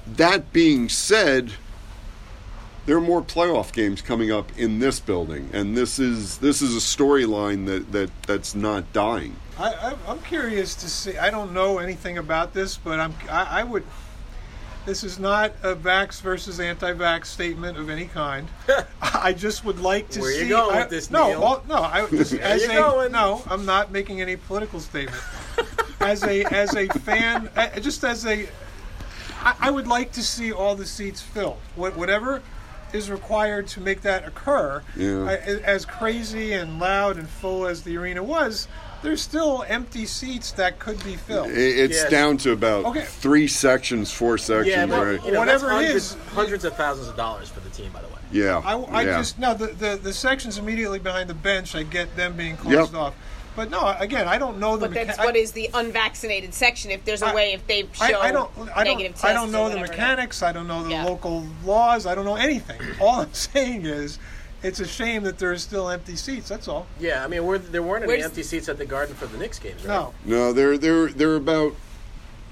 That 0.06 0.52
being 0.54 0.90
said, 0.90 1.54
there 2.86 2.98
are 2.98 3.02
more 3.02 3.22
playoff 3.22 3.72
games 3.72 4.02
coming 4.02 4.32
up 4.32 4.52
in 4.58 4.80
this 4.80 5.00
building, 5.00 5.50
and 5.54 5.78
this 5.78 6.00
is 6.00 6.38
this 6.40 6.62
is 6.62 6.76
a 6.76 6.80
storyline 6.80 7.66
that, 7.68 7.92
that 7.92 8.10
that's 8.24 8.56
not 8.56 8.92
dying. 8.94 9.36
I, 9.58 9.74
I, 9.74 9.96
I'm 10.08 10.20
curious 10.22 10.74
to 10.76 10.90
see. 10.90 11.18
I 11.18 11.30
don't 11.30 11.54
know 11.54 11.80
anything 11.80 12.18
about 12.18 12.54
this, 12.54 12.78
but 12.78 13.00
I'm. 13.00 13.14
I, 13.30 13.60
I 13.60 13.64
would. 13.64 13.84
This 14.86 15.04
is 15.04 15.20
not 15.20 15.52
a 15.62 15.76
vax 15.76 16.22
versus 16.22 16.60
anti-vax 16.60 17.26
statement 17.26 17.78
of 17.78 17.90
any 17.90 18.06
kind. 18.06 18.48
I 19.02 19.34
just 19.34 19.64
would 19.66 19.80
like 19.80 20.10
to 20.12 20.22
Where 20.22 20.32
you 20.32 20.44
see. 20.44 20.50
going 20.50 20.76
I- 20.76 20.80
with 20.80 20.90
this, 20.90 21.12
No, 21.12 21.28
Neil? 21.28 21.42
well, 21.42 21.64
no. 21.68 21.76
I 21.76 22.08
just 22.10 22.34
as 22.34 22.64
you 22.64 22.72
a 22.72 22.76
going. 22.76 23.12
no. 23.12 23.44
I'm 23.48 23.66
not 23.66 23.92
making 23.92 24.22
any 24.22 24.36
political 24.38 24.80
statement. 24.80 25.22
as 26.00 26.24
a 26.24 26.44
as 26.46 26.74
a 26.76 26.88
fan, 26.88 27.50
uh, 27.56 27.80
just 27.82 28.04
as 28.06 28.26
a, 28.26 28.48
I, 29.42 29.56
I 29.60 29.70
would 29.72 29.86
like 29.86 30.14
to 30.14 30.24
see 30.24 30.52
all 30.54 30.76
the 30.76 30.86
seats 30.86 31.22
filled. 31.22 31.58
Whatever 31.76 32.42
is 32.94 33.10
required 33.10 33.68
to 33.70 33.82
make 33.82 34.02
that 34.02 34.28
occur. 34.28 34.82
Yeah. 34.96 35.24
I, 35.26 35.36
as 35.38 35.86
crazy 35.86 36.54
and 36.54 36.80
loud 36.80 37.18
and 37.18 37.28
full 37.30 37.68
as 37.68 37.84
the 37.84 37.98
arena 37.98 38.24
was, 38.24 38.68
there's 39.02 39.22
still 39.22 39.64
empty 39.68 40.06
seats 40.06 40.52
that 40.54 40.80
could 40.80 41.02
be 41.04 41.16
filled. 41.16 41.52
It's 41.52 41.96
Yes. 41.96 42.10
down 42.12 42.38
to 42.40 42.52
about 42.52 42.86
Okay. 42.86 43.06
three 43.06 43.48
sections, 43.48 44.12
four 44.12 44.38
sections, 44.38 44.68
Yeah, 44.76 44.86
but 44.88 45.06
right? 45.06 45.26
you 45.26 45.32
know, 45.32 45.40
Whatever 45.40 45.68
that's 45.68 45.76
hundreds, 45.86 45.96
is- 46.12 46.18
hundreds 46.34 46.66
of 46.66 46.76
thousands 46.76 47.08
of 47.08 47.16
dollars 47.16 47.48
for 47.50 47.62
the 47.62 47.70
team, 47.70 47.92
by 47.94 48.02
the 48.02 48.08
way. 48.08 48.14
Yeah, 48.32 48.62
I, 48.64 48.76
I 48.78 49.02
yeah. 49.04 49.18
just 49.18 49.40
no 49.40 49.54
the, 49.56 49.68
the 49.68 50.00
the 50.02 50.14
sections 50.14 50.58
immediately 50.60 51.00
behind 51.00 51.30
the 51.30 51.34
bench. 51.34 51.74
I 51.76 51.82
get 51.84 52.16
them 52.16 52.34
being 52.34 52.58
closed 52.58 52.94
Yep. 52.94 53.02
off, 53.02 53.14
but 53.60 53.70
no, 53.70 53.94
again, 54.00 54.26
I 54.30 54.38
don't 54.38 54.58
know 54.58 54.78
the. 54.78 54.88
But 54.88 54.94
that's 55.06 55.18
mecha- 55.20 55.26
what 55.26 55.36
I- 55.36 55.40
is 55.40 55.52
the 55.52 55.70
unvaccinated 55.74 56.54
section. 56.54 56.92
If 56.92 57.04
there's 57.04 57.22
a 57.22 57.28
I- 57.28 57.36
way, 57.36 57.52
if 57.52 57.68
they 57.68 57.84
I, 58.00 58.12
show 58.12 58.20
I 58.22 58.32
don't. 58.32 58.50
I 58.74 58.86
don't. 58.86 59.00
tests 59.00 59.26
I 59.26 59.34
don't 59.34 59.52
know 59.52 59.68
the 59.70 59.80
mechanics. 59.82 60.42
I 60.42 60.54
don't 60.54 60.66
know 60.68 60.84
the 60.84 60.92
Yeah. 60.92 61.04
local 61.04 61.46
laws. 61.66 62.06
I 62.06 62.16
don't 62.16 62.24
know 62.24 62.36
anything. 62.38 62.80
All 63.02 63.20
I'm 63.20 63.34
saying 63.34 63.86
is, 63.86 64.18
it's 64.64 64.80
a 64.80 64.88
shame 64.88 65.24
that 65.24 65.40
there's 65.40 65.62
still 65.62 65.90
empty 65.90 66.16
seats. 66.16 66.48
That's 66.48 66.70
all. 66.70 66.88
Yeah, 67.02 67.22
I 67.24 67.28
mean, 67.28 67.44
we're, 67.46 67.58
there 67.58 67.84
weren't 67.84 68.04
any 68.04 68.14
Where's- 68.14 68.24
empty 68.26 68.44
seats 68.44 68.70
at 68.70 68.78
the 68.78 68.86
Garden 68.86 69.14
for 69.16 69.26
the 69.28 69.38
Knicks 69.38 69.60
games, 69.60 69.86
right? 69.86 69.94
No, 69.94 70.14
No, 70.24 70.54
they're 70.54 70.78
they're 70.78 71.10
they're 71.10 71.36
about 71.36 71.74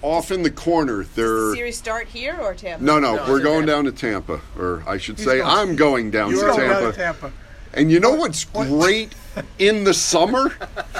off 0.01 0.29
in 0.29 0.43
the 0.43 0.51
corner. 0.51 1.03
Does 1.03 1.09
the 1.11 1.21
They're 1.21 1.55
series 1.55 1.77
start 1.77 2.07
here 2.07 2.37
or 2.39 2.53
Tampa? 2.53 2.83
no, 2.83 2.99
no, 2.99 3.15
No, 3.15 3.31
we're 3.31 3.39
going 3.39 3.65
Tampa. 3.65 3.71
down 3.71 3.85
to 3.85 3.91
Tampa, 3.93 4.41
or 4.59 4.83
I 4.85 4.97
should 4.97 5.15
He's 5.17 5.25
say, 5.25 5.37
going- 5.37 5.49
I'm 5.49 5.75
going 5.77 6.11
down 6.11 6.31
He's 6.31 6.39
to 6.41 6.47
going 6.47 6.69
down 6.69 6.83
to 6.83 6.91
Tampa. 6.93 7.31
And 7.73 7.91
you 7.91 7.99
know 7.99 8.13
what's 8.15 8.45
great 8.45 9.13
in 9.60 9.84
the 9.84 9.93
summer 9.93 10.49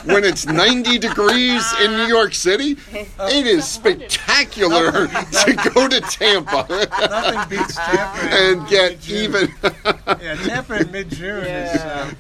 when 0.06 0.24
it's 0.24 0.46
90 0.46 1.00
degrees 1.00 1.64
in 1.82 1.92
New 1.92 2.06
York 2.06 2.34
City? 2.34 2.78
It 2.94 3.48
is 3.48 3.68
spectacular 3.68 5.08
to 5.08 5.72
go 5.74 5.88
to 5.88 6.02
Tampa 6.02 6.68
Nothing 7.00 7.58
beats 7.58 7.76
Tampa 7.76 8.36
and 8.36 8.68
get 8.70 8.92
mid-June. 8.92 9.24
even. 9.24 9.54
Yeah, 10.22 10.36
Tampa 10.36 10.82
in 10.82 10.92
mid 10.92 11.10
June 11.10 11.44
is. 11.44 11.80
Uh, 11.82 12.12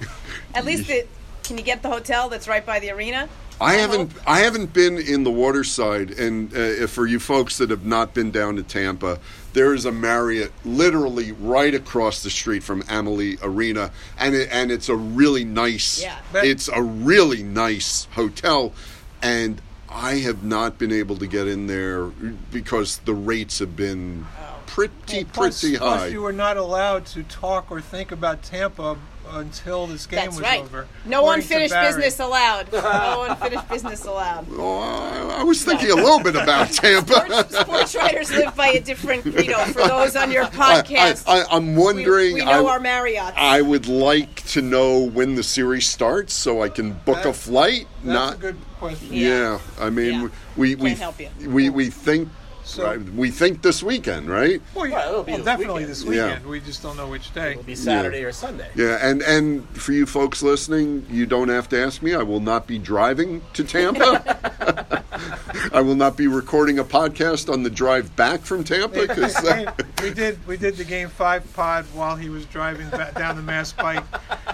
At 0.56 0.66
least 0.66 0.90
it. 0.90 1.08
Can 1.48 1.58
you 1.58 1.64
get 1.64 1.82
the 1.82 1.88
hotel 1.88 2.28
that's 2.28 2.46
right 2.46 2.66
by 2.66 2.80
the 2.80 2.92
arena? 2.92 3.30
I 3.62 3.76
haven't 3.76 4.12
I 4.28 4.42
haven't 4.42 4.74
been 4.74 4.98
in 4.98 5.24
the 5.24 5.32
waterside, 5.32 6.12
and 6.12 6.54
uh, 6.54 6.88
for 6.88 7.08
you 7.08 7.20
folks 7.20 7.58
that 7.60 7.70
have 7.70 7.86
not 7.86 8.14
been 8.14 8.32
down 8.32 8.58
to 8.58 8.64
Tampa, 8.64 9.20
there 9.54 9.74
is 9.74 9.86
a 9.86 9.92
Marriott 9.92 10.52
literally 10.66 11.32
right 11.32 11.74
across 11.74 12.22
the 12.22 12.30
street 12.30 12.64
from 12.64 12.84
Amalie 12.90 13.38
Arena, 13.42 13.92
and 14.20 14.36
it, 14.36 14.50
and 14.52 14.72
it's 14.72 14.90
a 14.90 14.96
really 14.96 15.46
nice. 15.46 16.02
Yeah. 16.02 16.20
It's 16.34 16.68
a 16.68 16.84
really 16.84 17.44
nice 17.44 18.10
hotel, 18.12 18.74
and 19.22 19.62
I 19.90 20.16
have 20.16 20.44
not 20.44 20.78
been 20.78 20.92
able 20.92 21.16
to 21.16 21.28
get 21.28 21.48
in 21.48 21.68
there 21.68 22.08
because 22.52 22.98
the 23.06 23.14
rates 23.14 23.60
have 23.60 23.78
been 23.78 24.28
pretty 24.66 25.24
plus, 25.24 25.62
pretty 25.62 25.78
plus 25.78 26.12
you 26.12 26.22
were 26.22 26.34
not 26.34 26.58
allowed 26.58 27.06
to 27.08 27.24
talk 27.24 27.72
or 27.72 27.82
think 27.82 28.12
about 28.12 28.44
Tampa 28.44 28.98
until 29.32 29.88
this 29.88 30.06
game 30.06 30.20
That's 30.20 30.36
was 30.36 30.42
right. 30.42 30.62
over. 30.62 30.88
No 31.06 31.30
unfinished 31.32 31.74
business 31.74 32.20
allowed. 32.20 32.72
No 32.74 33.24
unfinished 33.30 33.70
business 33.70 34.06
allowed. 34.06 34.48
Oh, 34.52 34.80
I 34.80 35.42
I 35.42 35.44
was 35.44 35.64
thinking 35.64 35.92
a 35.92 35.96
little 35.96 36.20
bit 36.22 36.36
about 36.36 36.72
Tampa. 36.74 37.14
Sports, 37.14 37.60
sports 37.60 37.96
writers 37.96 38.32
live 38.32 38.56
by 38.56 38.68
a 38.70 38.80
different 38.80 39.22
credo. 39.24 39.58
For 39.66 39.88
those 39.88 40.16
on 40.16 40.32
your 40.32 40.44
I, 40.46 40.50
podcast, 40.50 41.24
I, 41.28 41.44
I'm 41.52 41.76
wondering. 41.76 42.36
we 42.36 42.46
know 42.46 42.68
I- 42.68 42.72
our 42.72 42.80
Marriott. 42.80 43.34
I 43.38 43.62
would 43.62 43.88
like 43.88 44.44
to 44.48 44.62
know 44.62 45.04
when 45.04 45.36
the 45.36 45.44
series 45.44 45.88
starts 45.88 46.34
so 46.34 46.62
I 46.64 46.70
can 46.70 46.94
book 46.94 47.26
a 47.26 47.34
flight. 47.34 47.88
That's 48.04 48.06
not 48.06 48.34
a 48.36 48.38
good 48.38 48.58
question. 48.80 49.08
yeah. 49.14 49.60
I 49.80 49.90
mean, 49.90 50.22
Yeah. 50.22 50.28
we 50.56 50.76
we 50.76 50.90
Can't 50.90 51.00
help 51.00 51.20
you. 51.20 51.30
we 51.48 51.70
we 51.70 51.90
think 51.90 52.30
So- 52.68 52.84
right, 52.86 53.00
we 53.14 53.32
think 53.32 53.62
this 53.62 53.82
weekend, 53.82 54.30
right? 54.30 54.62
Well, 54.76 54.90
Well, 54.92 55.10
it'll 55.10 55.24
be 55.24 55.32
well, 55.32 55.38
this 55.40 55.46
definitely 55.46 55.74
weekend. 55.86 55.90
this 55.92 56.04
Yeah. 56.04 56.26
weekend. 56.28 56.46
We 56.48 56.60
just 56.60 56.84
don't 56.84 56.98
know 56.98 57.08
which 57.08 57.34
day. 57.34 57.52
It'll 57.52 57.64
be 57.64 57.76
Saturday 57.76 58.24
or 58.24 58.32
Sunday. 58.34 58.68
Yeah, 58.76 58.98
and 59.02 59.22
and 59.22 59.68
for 59.70 59.94
you 59.94 60.06
folks 60.06 60.44
listening, 60.44 61.06
you 61.10 61.26
don't 61.26 61.48
have 61.50 61.70
to 61.70 61.80
ask 61.82 62.02
me. 62.02 62.14
I 62.14 62.24
will 62.24 62.42
not 62.42 62.68
be 62.68 62.78
driving 62.78 63.42
to 63.54 63.64
Tampa. 63.64 65.04
I 65.74 65.82
will 65.82 65.96
not 65.96 66.16
be 66.18 66.28
recording 66.28 66.78
a 66.80 66.84
podcast 66.84 67.52
on 67.52 67.64
the 67.64 67.70
drive 67.70 68.16
back 68.16 68.42
from 68.42 68.64
Tampa 68.64 69.08
because 69.08 69.36
uh, 69.38 69.72
we 70.04 70.14
did 70.14 70.38
we 70.48 70.58
did 70.58 70.76
the 70.78 70.84
game 70.84 71.10
five 71.10 71.52
pod 71.54 71.86
while 71.94 72.16
he 72.16 72.30
was 72.30 72.46
driving 72.46 72.90
back 72.90 73.16
down 73.16 73.36
the 73.36 73.42
Mass 73.42 73.72
Pike. 73.72 74.04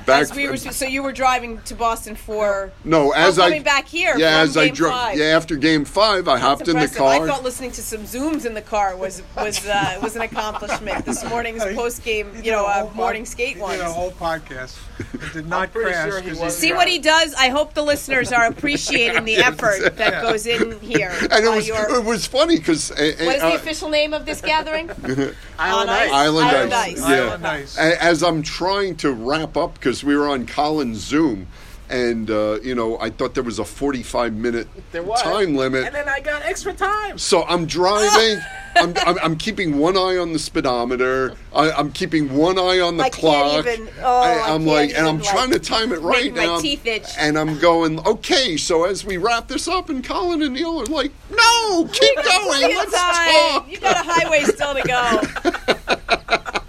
Back. 0.06 0.22
As 0.22 0.34
we 0.34 0.48
were, 0.48 0.58
so 0.58 0.86
you 0.86 1.04
were 1.04 1.12
driving 1.12 1.62
to 1.64 1.76
Boston 1.76 2.16
for 2.16 2.72
no, 2.84 3.12
as 3.12 3.40
oh, 3.40 3.44
I 3.44 3.46
coming 3.50 3.64
back 3.64 3.88
here. 3.88 4.16
Yeah, 4.18 4.40
from 4.42 4.50
as 4.50 4.58
I 4.58 4.70
drove. 4.70 5.16
Yeah, 5.16 5.26
after 5.26 5.56
game 5.56 5.86
five, 5.86 6.28
I 6.28 6.38
hopped 6.40 6.68
in 6.68 6.78
the 6.78 6.88
car. 6.88 7.24
I 7.24 7.28
thought 7.28 7.44
listening 7.44 7.72
to 7.72 7.82
some 7.82 8.02
zooms 8.02 8.46
in 8.46 8.54
the 8.54 8.62
car 8.62 8.96
was 8.96 9.22
was 9.36 9.66
uh, 9.68 10.00
was 10.02 10.16
an 10.16 10.22
accomplishment. 10.22 11.06
This 11.06 11.24
morning's 11.28 11.64
post 11.76 12.04
game, 12.06 12.34
he 12.36 12.46
you 12.48 12.52
know, 12.52 12.66
a 12.66 12.70
uh, 12.70 12.74
whole 12.80 12.88
pod- 12.88 12.96
morning 12.96 13.26
skate 13.26 13.56
he 13.56 13.62
ones. 13.62 13.78
Did 13.78 13.88
a 13.88 13.92
whole 13.92 14.12
podcast. 14.12 14.78
It 15.14 15.34
did 15.34 15.48
not 15.50 15.74
crash 15.74 16.10
sure 16.12 16.22
he 16.22 16.30
'cause 16.30 16.40
was 16.40 16.58
See 16.58 16.72
what 16.74 16.88
he 16.88 17.00
does. 17.00 17.34
I 17.34 17.50
hope 17.50 17.74
the 17.74 17.82
listeners 17.84 18.32
are 18.32 18.46
appreciating 18.46 19.26
the 19.26 19.38
effort 19.50 19.98
that 19.98 20.22
goes 20.22 20.46
in 20.46 20.80
here. 20.80 21.12
and 21.32 21.46
it 21.46 21.50
was 21.50 21.68
your- 21.68 22.00
it 22.00 22.04
was 22.06 22.26
funny 22.28 22.58
because 22.58 22.90
what 22.92 23.00
is 23.00 23.18
the 23.42 23.56
official 23.56 23.90
name 23.90 24.14
of 24.14 24.26
this 24.26 24.42
gathering? 24.42 24.90
Island 25.60 25.90
On 25.90 25.90
Ice. 25.90 26.02
ice. 26.08 26.12
Island, 26.12 26.48
Island 26.48 26.74
Ice. 26.74 27.02
Ice. 27.02 27.10
Yeah. 27.10 27.16
Island 27.26 27.48
Ice. 27.48 27.78
A- 27.78 28.04
As 28.04 28.24
I'm 28.24 28.42
trying 28.44 28.96
to 28.98 29.12
wrap 29.12 29.58
up 29.58 29.74
because 29.76 29.93
we 30.02 30.16
were 30.16 30.30
on 30.30 30.48
Colin's 30.48 31.00
Zoom, 31.00 31.48
and 31.90 32.32
uh, 32.32 32.60
you 32.64 32.74
know 32.74 32.98
I 33.02 33.10
thought 33.10 33.34
there 33.34 33.44
was 33.44 33.60
a 33.60 33.66
45 33.66 34.34
minute 34.34 34.70
time 35.22 35.56
limit. 35.58 35.84
and 35.86 35.94
then 35.94 36.08
I 36.08 36.22
got 36.22 36.42
extra 36.44 36.72
time. 36.72 37.18
So 37.18 37.44
I'm 37.44 37.66
driving. 37.66 38.40
I'm, 38.76 38.94
I'm, 39.06 39.20
I'm 39.20 39.36
keeping 39.38 39.78
one 39.78 39.96
eye 39.96 40.18
on 40.18 40.34
the 40.34 40.40
speedometer. 40.40 41.36
I, 41.54 41.70
I'm 41.74 41.92
keeping 41.92 42.36
one 42.36 42.58
eye 42.58 42.80
on 42.80 42.98
the 42.98 43.04
I 43.04 43.10
can't 43.10 43.20
clock. 43.22 43.68
even- 43.68 43.88
oh, 44.02 44.22
I 44.24 44.32
am 44.32 44.62
can't 44.62 44.64
like, 44.64 44.90
and 44.98 45.06
I'm 45.06 45.16
even, 45.20 45.28
trying 45.28 45.52
to 45.52 45.60
time 45.60 45.92
it 45.92 46.00
right 46.02 46.34
make 46.34 46.36
my 46.38 46.46
now. 46.46 46.60
teeth 46.60 46.84
itch. 46.88 47.06
And 47.20 47.38
I'm 47.38 47.60
going, 47.60 48.00
okay. 48.08 48.58
So 48.58 48.86
as 48.86 49.06
we 49.06 49.18
wrap 49.18 49.48
this 49.48 49.68
up, 49.68 49.90
and 49.90 50.04
Colin 50.04 50.42
and 50.42 50.56
Neil 50.56 50.82
are 50.82 50.86
like, 50.86 51.12
no, 51.30 51.88
keep 51.94 52.16
going. 52.24 52.48
Plenty 52.48 52.74
of 52.74 52.78
Let's 52.80 52.94
time. 52.94 53.32
talk. 53.52 53.72
You 53.72 53.80
got 53.80 53.96
a 53.96 54.10
highway 54.12 54.44
still 54.46 54.74
to 54.74 54.82
go. 54.88 56.60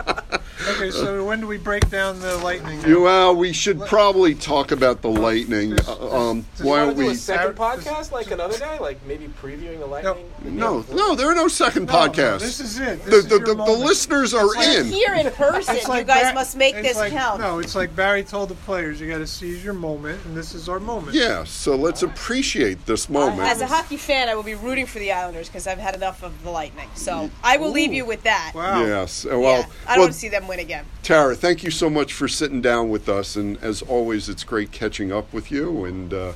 Okay, 0.66 0.90
so 0.90 1.24
when 1.24 1.40
do 1.40 1.46
we 1.46 1.58
break 1.58 1.88
down 1.90 2.18
the 2.20 2.36
lightning? 2.38 2.80
You, 2.86 3.02
well, 3.02 3.34
we 3.36 3.52
should 3.52 3.80
probably 3.82 4.34
talk 4.34 4.72
about 4.72 5.02
the 5.02 5.10
lightning. 5.10 5.78
Uh, 5.86 6.30
um, 6.30 6.46
why 6.62 6.84
Want 6.84 6.86
don't 6.86 6.88
to 6.96 7.00
do 7.02 7.06
we? 7.08 7.12
a 7.12 7.16
second 7.16 7.56
Sarah- 7.56 7.76
podcast 7.76 8.12
like 8.12 8.30
another 8.30 8.58
guy, 8.58 8.78
like 8.78 8.98
maybe 9.06 9.28
previewing 9.42 9.78
the 9.80 9.86
lightning? 9.86 10.30
No, 10.42 10.84
no, 10.92 11.14
there 11.14 11.28
are 11.30 11.34
no 11.34 11.48
second 11.48 11.86
No, 11.86 11.92
podcasts. 11.92 12.40
This 12.40 12.60
is 12.60 12.78
it. 12.80 13.04
the, 13.04 13.10
This 13.10 13.24
is 13.24 13.28
the, 13.28 13.38
the, 13.40 13.54
the 13.54 13.72
listeners 13.72 14.32
are 14.32 14.46
It's 14.46 14.56
like- 14.56 14.68
in. 14.78 14.86
Here 14.86 15.14
in 15.14 15.30
person, 15.32 15.76
It's 15.76 15.86
you 15.86 16.02
guys 16.04 16.22
Bar- 16.24 16.34
must 16.34 16.56
make 16.56 16.74
this 16.76 16.96
like- 16.96 17.12
count. 17.12 17.40
No, 17.40 17.58
it's 17.58 17.74
like 17.74 17.94
Barry 17.94 18.22
told 18.24 18.48
the 18.48 18.54
players, 18.54 19.00
you 19.00 19.08
got 19.08 19.18
to 19.18 19.26
seize 19.26 19.62
your 19.62 19.74
moment, 19.74 20.24
and 20.24 20.34
this 20.36 20.54
is 20.54 20.68
our 20.68 20.80
moment. 20.80 21.14
Yeah, 21.14 21.44
so 21.44 21.76
let's 21.76 22.02
appreciate 22.02 22.86
this 22.86 23.08
moment. 23.10 23.40
As 23.48 23.60
a 23.60 23.66
hockey 23.66 23.96
fan, 23.98 24.28
I 24.30 24.34
will 24.34 24.42
be 24.42 24.54
rooting 24.54 24.86
for 24.86 24.98
the 24.98 25.12
Islanders 25.12 25.48
because 25.48 25.66
I've 25.66 25.78
had 25.78 25.94
enough 25.94 26.22
of 26.22 26.42
the 26.42 26.50
Lightning. 26.50 26.88
So 26.94 27.30
I 27.42 27.58
will 27.58 27.70
leave 27.70 27.92
you 27.92 28.04
with 28.06 28.22
that. 28.22 28.52
Wow. 28.54 28.82
Yes. 28.84 29.24
Well, 29.26 29.40
Yeah, 29.42 29.66
I 29.86 29.96
don't 29.96 30.04
well, 30.06 30.12
see 30.12 30.28
them 30.28 30.48
win 30.48 30.53
again. 30.58 30.84
Tara, 31.02 31.34
thank 31.34 31.62
you 31.62 31.70
so 31.70 31.88
much 31.88 32.12
for 32.12 32.28
sitting 32.28 32.60
down 32.60 32.90
with 32.90 33.08
us, 33.08 33.36
and 33.36 33.56
as 33.62 33.82
always, 33.82 34.28
it's 34.28 34.44
great 34.44 34.72
catching 34.72 35.12
up 35.12 35.32
with 35.32 35.50
you. 35.50 35.84
And 35.84 36.12
uh, 36.12 36.32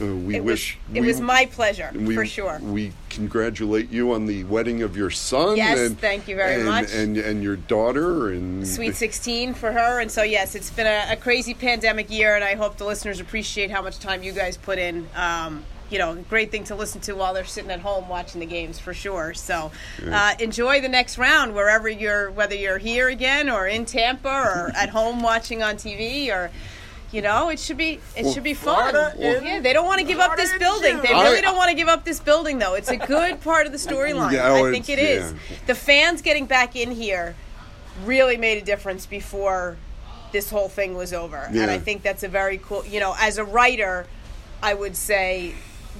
uh, 0.00 0.06
we 0.06 0.36
It 0.36 0.44
wish 0.44 0.78
was, 0.88 0.96
it 0.96 1.00
we, 1.00 1.06
was 1.06 1.20
my 1.20 1.46
pleasure, 1.46 1.90
we, 1.94 2.14
for 2.14 2.24
sure. 2.24 2.58
We 2.62 2.92
congratulate 3.10 3.90
you 3.90 4.12
on 4.12 4.26
the 4.26 4.44
wedding 4.44 4.82
of 4.82 4.96
your 4.96 5.10
son. 5.10 5.56
Yes, 5.56 5.78
and, 5.78 5.98
thank 5.98 6.28
you 6.28 6.36
very 6.36 6.56
and, 6.56 6.64
much. 6.64 6.92
And 6.92 7.16
and 7.18 7.42
your 7.42 7.56
daughter 7.56 8.30
and 8.30 8.66
Sweet 8.66 8.94
16 8.94 9.54
for 9.54 9.70
her. 9.70 10.00
And 10.00 10.10
so, 10.10 10.22
yes, 10.22 10.54
it's 10.54 10.70
been 10.70 10.86
a, 10.86 11.12
a 11.12 11.16
crazy 11.16 11.52
pandemic 11.54 12.10
year, 12.10 12.34
and 12.34 12.42
I 12.42 12.54
hope 12.54 12.78
the 12.78 12.86
listeners 12.86 13.20
appreciate 13.20 13.70
how 13.70 13.82
much 13.82 13.98
time 13.98 14.22
you 14.22 14.32
guys 14.32 14.56
put 14.56 14.78
in. 14.78 15.06
Um, 15.14 15.64
you 15.92 15.98
know, 15.98 16.14
great 16.30 16.50
thing 16.50 16.64
to 16.64 16.74
listen 16.74 17.00
to 17.02 17.12
while 17.12 17.34
they're 17.34 17.44
sitting 17.44 17.70
at 17.70 17.80
home 17.80 18.08
watching 18.08 18.40
the 18.40 18.46
games 18.46 18.78
for 18.78 18.94
sure. 18.94 19.34
So, 19.34 19.70
uh, 20.10 20.34
enjoy 20.40 20.80
the 20.80 20.88
next 20.88 21.18
round 21.18 21.54
wherever 21.54 21.88
you're, 21.88 22.30
whether 22.30 22.54
you're 22.54 22.78
here 22.78 23.08
again 23.08 23.50
or 23.50 23.66
in 23.66 23.84
Tampa 23.84 24.28
or 24.28 24.72
at 24.76 24.88
home 24.88 25.22
watching 25.22 25.62
on 25.62 25.76
TV 25.76 26.30
or. 26.30 26.50
You 27.14 27.20
know, 27.20 27.50
it 27.50 27.60
should 27.60 27.76
be 27.76 28.00
it 28.16 28.32
should 28.32 28.42
be 28.42 28.54
fun. 28.54 28.94
Yeah, 29.18 29.60
they 29.60 29.74
don't 29.74 29.84
want 29.84 30.00
to 30.00 30.06
give 30.06 30.18
up 30.18 30.34
this 30.38 30.50
building. 30.58 30.96
They 31.02 31.12
really 31.12 31.42
don't 31.42 31.58
want 31.58 31.68
to 31.68 31.76
give 31.76 31.86
up 31.88 32.06
this 32.06 32.18
building, 32.20 32.58
though. 32.58 32.72
It's 32.72 32.88
a 32.88 32.96
good 32.96 33.42
part 33.42 33.66
of 33.66 33.72
the 33.72 33.76
storyline. 33.76 34.32
Yeah, 34.32 34.50
I 34.54 34.70
think 34.72 34.88
it's- 34.88 35.32
yeah. 35.50 35.56
The 35.66 35.74
fans 35.74 36.22
getting 36.22 36.46
back 36.46 36.74
in 36.74 36.90
here 36.90 37.34
really 38.06 38.38
made 38.38 38.56
a 38.62 38.64
difference 38.64 39.04
before 39.04 39.76
this 40.32 40.48
whole 40.48 40.70
thing 40.70 40.94
was 40.96 41.12
over. 41.12 41.36
And 41.50 41.70
I 41.70 41.78
think 41.78 42.02
that's 42.02 42.22
a 42.22 42.28
very 42.28 42.56
cool, 42.56 42.82
you 42.86 42.98
know, 42.98 43.14
as 43.20 43.36
a 43.36 43.44
writer, 43.44 44.06
I 44.62 44.72
would 44.72 44.96
say 44.96 45.52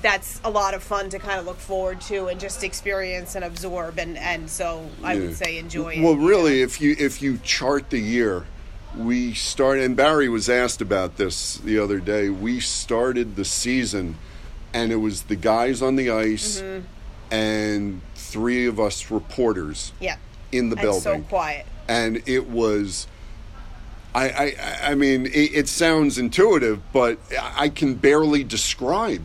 that's 0.02 0.40
a 0.44 0.50
lot 0.50 0.74
of 0.74 0.82
fun 0.82 1.08
to 1.10 1.18
kind 1.18 1.38
of 1.38 1.46
look 1.46 1.58
forward 1.58 2.00
to 2.02 2.26
and 2.26 2.40
just 2.40 2.64
experience 2.64 3.34
and 3.36 3.44
absorb 3.44 3.98
and 3.98 4.18
and 4.18 4.50
so 4.50 4.88
I 5.02 5.12
Yeah. 5.14 5.20
would 5.20 5.36
say 5.36 5.58
enjoy 5.58 5.94
it. 5.94 6.02
Well, 6.02 6.14
know. 6.16 6.26
really, 6.26 6.62
if 6.62 6.80
you 6.80 6.96
if 6.98 7.22
you 7.22 7.38
chart 7.42 7.90
the 7.90 7.98
year, 8.00 8.44
we 8.96 9.32
start. 9.34 9.78
And 9.78 9.96
Barry 9.96 10.28
was 10.28 10.48
asked 10.48 10.80
about 10.82 11.16
this 11.16 11.56
the 11.58 11.78
other 11.78 11.98
day. 12.00 12.28
We 12.28 12.60
started 12.60 13.36
the 13.36 13.44
season, 13.44 14.16
and 14.74 14.92
it 14.92 14.96
was 14.96 15.22
the 15.22 15.36
guys 15.36 15.80
on 15.82 15.96
the 15.96 16.10
ice, 16.10 16.60
Mm-hmm. 16.60 16.86
and 17.34 18.00
three 18.14 18.66
of 18.66 18.78
us 18.80 19.10
reporters 19.10 19.92
yeah. 20.00 20.16
in 20.50 20.68
the 20.70 20.76
And 20.76 20.82
building. 20.82 21.02
so 21.02 21.20
quiet. 21.28 21.66
and 21.88 22.22
it 22.26 22.48
was 22.48 23.06
I, 24.14 24.28
I, 24.28 24.90
I 24.90 24.94
mean, 24.94 25.24
it, 25.26 25.54
it 25.54 25.68
sounds 25.68 26.18
intuitive, 26.18 26.80
but 26.92 27.18
I 27.56 27.70
can 27.70 27.94
barely 27.94 28.44
describe 28.44 29.24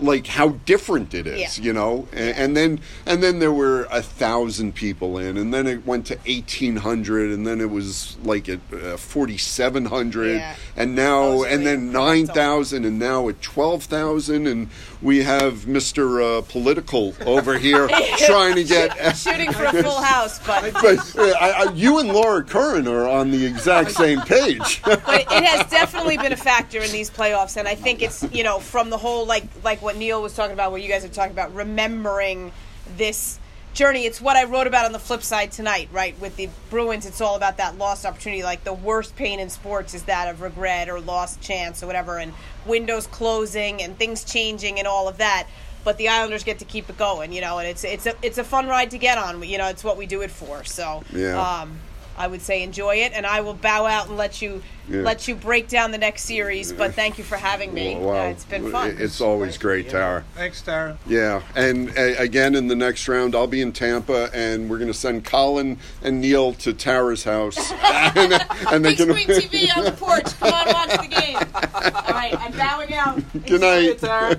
like 0.00 0.26
how 0.26 0.48
different 0.66 1.14
it 1.14 1.26
is, 1.26 1.58
Yeah. 1.58 1.64
you 1.64 1.72
know. 1.72 2.08
And, 2.12 2.36
and 2.36 2.56
then 2.56 2.80
and 3.06 3.22
then 3.22 3.38
there 3.38 3.52
were 3.52 3.84
a 3.90 4.02
thousand 4.02 4.74
people 4.74 5.18
in, 5.18 5.36
and 5.36 5.52
then 5.54 5.66
it 5.66 5.86
went 5.86 6.06
to 6.06 6.18
eighteen 6.26 6.76
hundred, 6.76 7.30
and 7.30 7.46
then 7.46 7.60
it 7.60 7.70
was 7.70 8.16
like 8.24 8.48
at 8.48 8.60
uh, 8.72 8.96
forty 8.96 9.38
seven 9.38 9.86
hundred, 9.86 10.36
Yeah. 10.36 10.56
and 10.76 10.94
now 10.94 11.42
and 11.44 11.66
then 11.66 11.92
nine 11.92 12.26
thousand, 12.26 12.84
and 12.84 12.98
now 12.98 13.28
at 13.28 13.40
twelve 13.40 13.84
thousand, 13.84 14.46
and 14.46 14.68
we 15.00 15.22
have 15.22 15.66
Mister 15.66 16.20
uh, 16.20 16.40
Political 16.42 17.14
over 17.26 17.58
here 17.58 17.88
trying 18.18 18.56
to 18.56 18.64
get. 18.64 19.16
Shooting 19.16 19.52
for 19.52 19.64
a 19.64 19.72
full 19.82 20.00
house, 20.02 20.38
but 20.46 20.72
But 20.72 21.16
uh, 21.16 21.34
I, 21.40 21.66
I, 21.68 21.72
you 21.72 21.98
and 21.98 22.08
Laura 22.08 22.42
Curran 22.42 22.88
are 22.88 23.08
on 23.08 23.30
the 23.30 23.44
exact 23.46 23.92
same 23.92 24.20
page. 24.22 24.82
but 24.84 25.02
it 25.08 25.44
has 25.44 25.70
definitely 25.70 26.16
been 26.16 26.32
a 26.32 26.36
factor 26.36 26.80
in 26.80 26.90
these 26.90 27.10
playoffs, 27.10 27.56
and 27.56 27.68
I 27.68 27.74
think 27.74 28.02
it's 28.02 28.22
you 28.32 28.42
know 28.42 28.58
from 28.58 28.90
the 28.90 28.98
whole 28.98 29.26
like 29.26 29.44
like 29.62 29.82
what 29.84 29.96
Neil 29.96 30.20
was 30.22 30.34
talking 30.34 30.52
about, 30.54 30.72
what 30.72 30.82
you 30.82 30.88
guys 30.88 31.04
are 31.04 31.08
talking 31.08 31.32
about, 31.32 31.54
remembering 31.54 32.50
this 32.96 33.38
journey. 33.74 34.04
It's 34.06 34.20
what 34.20 34.36
I 34.36 34.44
wrote 34.44 34.66
about 34.66 34.86
on 34.86 34.92
the 34.92 34.98
flip 34.98 35.22
side 35.22 35.52
tonight, 35.52 35.88
right? 35.92 36.18
With 36.20 36.36
the 36.36 36.48
Bruins, 36.70 37.06
it's 37.06 37.20
all 37.20 37.36
about 37.36 37.56
that 37.58 37.76
lost 37.76 38.06
opportunity. 38.06 38.42
Like 38.42 38.64
the 38.64 38.72
worst 38.72 39.14
pain 39.16 39.40
in 39.40 39.50
sports 39.50 39.94
is 39.94 40.04
that 40.04 40.28
of 40.28 40.40
regret 40.40 40.88
or 40.88 41.00
lost 41.00 41.40
chance 41.40 41.82
or 41.82 41.86
whatever, 41.86 42.18
and 42.18 42.32
windows 42.66 43.06
closing 43.06 43.82
and 43.82 43.96
things 43.98 44.24
changing 44.24 44.78
and 44.78 44.88
all 44.88 45.08
of 45.08 45.18
that. 45.18 45.46
But 45.84 45.98
the 45.98 46.08
Islanders 46.08 46.44
get 46.44 46.60
to 46.60 46.64
keep 46.64 46.88
it 46.88 46.96
going, 46.96 47.32
you 47.32 47.42
know, 47.42 47.58
and 47.58 47.68
it's 47.68 47.84
it's 47.84 48.06
a 48.06 48.14
it's 48.22 48.38
a 48.38 48.44
fun 48.44 48.66
ride 48.68 48.90
to 48.92 48.98
get 48.98 49.18
on. 49.18 49.42
You 49.42 49.58
know, 49.58 49.66
it's 49.68 49.84
what 49.84 49.98
we 49.98 50.06
do 50.06 50.22
it 50.22 50.30
for. 50.30 50.64
So 50.64 51.02
Yeah. 51.12 51.60
um, 51.62 51.78
I 52.16 52.26
would 52.26 52.42
say 52.42 52.62
enjoy 52.62 52.96
it, 52.96 53.12
and 53.14 53.26
I 53.26 53.40
will 53.40 53.54
bow 53.54 53.86
out 53.86 54.08
and 54.08 54.16
let 54.16 54.40
you 54.42 54.62
Yeah. 54.88 55.00
let 55.00 55.26
you 55.26 55.34
break 55.34 55.68
down 55.68 55.90
the 55.92 55.98
next 55.98 56.24
series. 56.24 56.72
But 56.72 56.94
thank 56.94 57.16
you 57.18 57.24
for 57.24 57.36
having 57.36 57.72
me. 57.72 57.96
Wow. 57.96 58.26
Uh, 58.26 58.30
it's 58.30 58.44
been 58.44 58.70
fun. 58.70 58.96
It's 59.00 59.20
always 59.20 59.56
great, 59.58 59.88
Tara. 59.88 60.24
Thanks, 60.34 60.60
Tara. 60.62 60.98
Yeah, 61.06 61.40
and 61.56 61.88
uh, 61.96 62.14
again 62.18 62.54
in 62.54 62.68
the 62.68 62.76
next 62.76 63.08
round, 63.08 63.34
I'll 63.34 63.46
be 63.46 63.60
in 63.62 63.72
Tampa, 63.72 64.30
and 64.34 64.68
we're 64.70 64.78
going 64.78 64.88
to 64.92 64.98
send 64.98 65.24
Colin 65.24 65.78
and 66.02 66.20
Neil 66.20 66.52
to 66.54 66.72
Tara's 66.72 67.24
house, 67.24 67.72
and, 68.16 68.32
and 68.70 68.84
they 68.84 68.94
Big 68.94 68.98
can. 68.98 69.10
screen 69.10 69.28
TV 69.68 69.76
on 69.76 69.84
the 69.84 69.92
porch. 69.92 70.26
Come 70.38 70.52
on, 70.52 70.66
watch 70.74 70.90
the 71.00 71.08
game. 71.08 71.36
All 71.36 72.14
right, 72.14 72.34
I'm 72.38 72.52
bowing 72.52 72.92
out. 72.94 73.20
Good 73.46 73.60
night. 73.62 73.98
Tara. 73.98 74.38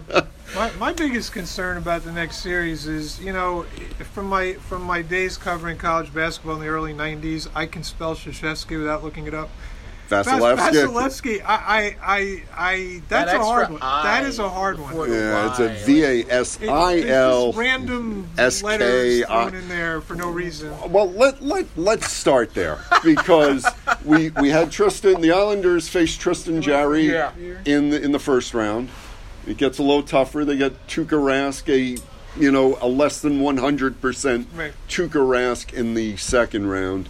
My, 0.55 0.71
my 0.79 0.93
biggest 0.93 1.33
concern 1.33 1.75
about 1.77 2.05
the 2.05 2.13
next 2.13 2.37
series 2.37 2.87
is, 2.87 3.19
you 3.19 3.33
know, 3.33 3.63
from 4.13 4.27
my 4.27 4.53
from 4.53 4.83
my 4.83 5.01
days 5.01 5.35
covering 5.37 5.77
college 5.77 6.13
basketball 6.13 6.55
in 6.55 6.61
the 6.61 6.67
early 6.67 6.93
'90s, 6.93 7.49
I 7.53 7.65
can 7.65 7.83
spell 7.83 8.15
Krzyzewski 8.15 8.77
without 8.79 9.03
looking 9.03 9.27
it 9.27 9.33
up. 9.33 9.49
Vasilevskiy. 10.09 10.55
Vasilevskiy, 10.57 11.41
I, 11.43 11.55
I, 11.55 11.95
I, 12.01 12.43
I 12.55 13.01
that's 13.09 13.31
That 13.31 13.41
a 13.41 13.43
hard 13.43 13.69
one. 13.71 13.79
I 13.81 14.03
That 14.03 14.23
is 14.25 14.39
a 14.39 14.47
hard 14.47 14.79
one. 14.79 15.11
Yeah, 15.11 15.49
it's 15.49 15.59
a 15.59 15.67
Y, 15.67 15.83
V 15.83 16.03
A 16.03 16.31
S 16.31 16.59
It- 16.61 16.69
I 16.69 16.93
it's 16.93 17.09
L. 17.09 17.45
just 17.47 17.57
random 17.57 18.29
S 18.37 18.61
K 18.61 18.67
letters 18.67 19.25
thrown 19.25 19.55
in 19.55 19.67
there 19.67 19.99
for 19.99 20.15
no 20.15 20.29
reason. 20.29 20.73
Well, 20.89 21.11
let 21.11 21.41
let 21.41 21.65
let's 21.75 22.09
start 22.11 22.53
there 22.53 22.79
because 23.03 23.65
we 24.05 24.29
we 24.39 24.49
had 24.51 24.71
Tristan. 24.71 25.19
The 25.19 25.31
Islanders 25.33 25.89
faced 25.89 26.21
Tristan 26.21 26.61
Jarry 26.61 27.07
Yeah. 27.11 27.31
in 27.65 27.89
the 27.89 28.01
in 28.01 28.13
the 28.13 28.19
first 28.19 28.53
round. 28.53 28.87
It 29.47 29.57
gets 29.57 29.77
a 29.77 29.83
little 29.83 30.03
tougher. 30.03 30.43
They 30.45 30.57
get 30.57 30.87
Tuukka 30.87 31.09
Rask, 31.19 31.69
a 31.69 32.01
you 32.39 32.51
know 32.51 32.77
a 32.81 32.87
less 32.87 33.21
than 33.21 33.39
one 33.39 33.57
hundred 33.57 34.01
percent 34.01 34.47
Right. 34.55 34.73
Tuukka 34.89 35.11
Rask 35.25 35.73
in 35.73 35.93
the 35.93 36.17
second 36.17 36.67
round. 36.67 37.09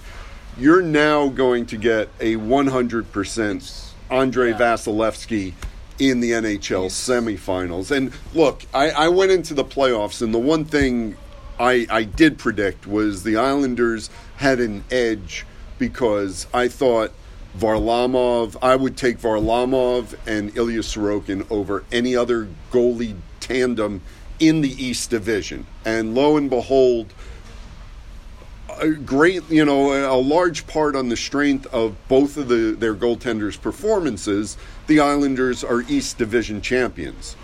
You're 0.58 0.82
now 0.82 1.28
going 1.30 1.66
to 1.68 1.78
get 1.78 2.10
a 2.20 2.36
one 2.38 2.68
hundred 2.68 3.12
percent 3.12 3.92
Andrei 4.10 4.52
Yeah. 4.52 4.58
Vasilevskiy 4.60 5.54
in 5.98 6.20
the 6.20 6.32
NHL 6.32 6.88
semifinals. 6.88 7.90
And 7.90 8.12
look, 8.34 8.64
I, 8.74 8.90
I 8.92 9.08
went 9.08 9.32
into 9.32 9.54
the 9.54 9.64
playoffs, 9.64 10.22
and 10.22 10.34
the 10.34 10.40
one 10.40 10.66
thing 10.66 11.16
I, 11.58 11.88
I 11.90 12.04
did 12.04 12.38
predict 12.38 12.86
was 12.86 13.24
the 13.24 13.38
Islanders 13.38 14.10
had 14.38 14.60
an 14.60 14.84
edge 14.92 15.46
because 15.80 16.48
I 16.54 16.68
thought 16.68 17.12
Varlamov, 17.58 18.58
I 18.62 18.76
would 18.76 18.98
take 18.98 19.20
Varlamov 19.20 20.16
and 20.28 20.56
Ilya 20.58 20.82
Sorokin 20.82 21.50
over 21.50 21.84
any 21.92 22.16
other 22.16 22.48
goalie 22.72 23.16
tandem 23.40 24.02
in 24.40 24.62
the 24.62 24.72
East 24.84 25.10
Division. 25.10 25.66
And 25.86 26.14
lo 26.16 26.36
and 26.38 26.50
behold, 26.50 27.14
a 28.80 28.90
great, 28.90 29.50
you 29.50 29.64
know, 29.64 29.94
a 30.12 30.20
large 30.20 30.68
part 30.68 30.96
on 30.96 31.10
the 31.10 31.16
strength 31.16 31.66
of 31.68 31.96
both 32.08 32.36
of 32.36 32.50
the 32.50 32.76
their 32.78 32.94
goaltenders' 32.94 33.60
performances, 33.60 34.58
the 34.88 35.00
Islanders 35.00 35.64
are 35.64 35.82
East 35.84 36.18
Division 36.18 36.62
champions. 36.62 37.38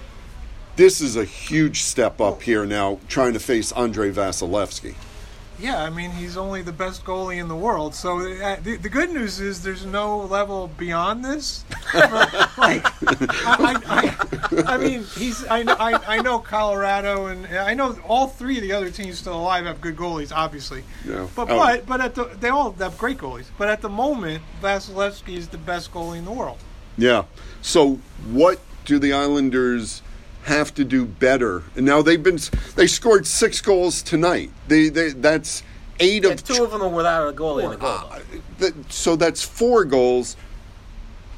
This 0.76 0.99
is 0.99 1.16
a 1.16 1.26
huge 1.26 1.84
step 1.84 2.20
up 2.20 2.41
here 2.41 2.66
now, 2.66 2.99
trying 3.07 3.34
to 3.34 3.39
face 3.39 3.72
Andrei 3.74 4.12
Vasilevskiy. 4.12 4.95
Yeah, 5.62 5.84
I 5.84 5.89
mean 5.91 6.12
he's 6.12 6.38
only 6.38 6.62
the 6.64 6.72
best 6.72 7.05
goalie 7.05 7.38
in 7.39 7.47
the 7.47 7.55
world. 7.55 7.93
So 7.93 8.20
uh, 8.20 8.57
the, 8.62 8.78
the 8.78 8.89
good 8.89 9.12
news 9.12 9.39
is 9.39 9.62
there's 9.62 9.86
no 9.86 10.20
level 10.22 10.70
beyond 10.78 11.24
this. 11.24 11.64
like, 11.93 12.84
I, 12.84 12.84
I, 13.45 13.82
I, 13.88 14.64
I 14.74 14.78
mean 14.78 15.03
he's 15.03 15.45
I, 15.47 15.64
know- 15.64 15.76
I 15.80 16.18
I 16.18 16.22
know 16.22 16.39
Colorado 16.39 17.28
and 17.28 17.45
I 17.47 17.74
know 17.76 17.97
all 18.07 18.28
three 18.28 18.57
of 18.57 18.64
the 18.64 18.72
other 18.72 18.89
teams 18.89 19.20
still 19.20 19.36
alive 19.39 19.66
have 19.66 19.82
good 19.82 19.95
goalies, 19.95 20.32
obviously. 20.36 20.84
Yeah. 21.05 21.28
But 21.36 21.49
Oh. 21.51 21.57
but 21.57 21.86
but 21.86 22.01
at 22.01 22.16
the 22.16 22.26
they 22.39 22.49
all 22.49 22.72
have 22.74 22.97
great 22.97 23.18
goalies. 23.20 23.45
But 23.57 23.70
at 23.70 23.82
the 23.82 23.89
moment, 23.89 24.43
Vasilevskiy 24.62 25.36
is 25.38 25.47
the 25.49 25.57
best 25.59 25.93
goalie 25.93 26.18
in 26.18 26.26
the 26.26 26.32
world. 26.32 26.57
Yeah. 26.97 27.26
So 27.62 27.99
what 28.32 28.59
do 28.86 28.97
the 28.99 29.14
Islanders 29.14 30.01
have 30.44 30.74
to 30.76 30.84
do 30.84 31.06
better? 31.06 31.64
And 31.76 31.86
now 31.86 32.02
they've 32.02 32.22
been 32.22 32.39
they 32.76 32.88
scored 32.88 33.28
six 33.28 33.62
goals 33.62 34.02
tonight. 34.02 34.52
They, 34.68 34.89
they 34.89 35.10
that's 35.10 35.64
eight 36.00 36.26
And 36.26 36.34
of 36.34 36.44
two 36.44 36.64
of 36.64 36.72
them 36.72 36.82
are 36.82 36.89
without 36.89 37.30
a 37.30 37.34
goalie 37.34 37.64
in 37.64 37.72
the 37.72 37.78
goal. 37.78 37.89
Uh, 37.89 38.20
th- 38.60 38.74
so 38.89 39.16
that's 39.16 39.44
four 39.44 39.86
goals 39.86 40.36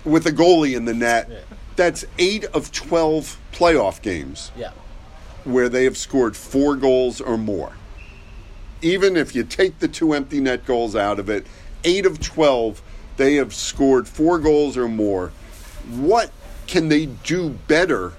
with 0.04 0.26
a 0.26 0.32
goalie 0.32 0.76
in 0.76 0.86
the 0.86 0.94
net. 0.94 1.28
Yeah. 1.30 1.40
That's 1.76 2.06
eight 2.18 2.46
of 2.46 2.72
twelve 2.72 3.38
playoff 3.52 4.02
games 4.02 4.52
yeah. 4.56 4.72
where 5.44 5.70
they 5.70 5.86
have 5.86 5.98
scored 5.98 6.36
four 6.36 6.76
goals 6.76 7.22
or 7.22 7.38
more. 7.38 7.74
Even 8.82 9.16
if 9.16 9.34
you 9.34 9.44
take 9.44 9.80
the 9.80 9.88
two 9.88 10.14
empty 10.14 10.42
net 10.42 10.66
goals 10.66 10.96
out 10.96 11.20
of 11.20 11.30
it, 11.30 11.48
eight 11.84 12.06
of 12.06 12.20
12, 12.20 12.82
they 13.18 13.36
have 13.36 13.54
scored 13.54 14.08
four 14.08 14.40
goals 14.40 14.76
or 14.76 14.88
more. 14.88 15.32
What 15.90 16.32
can 16.68 16.90
they 16.90 17.06
do 17.06 17.52
better 17.68 18.14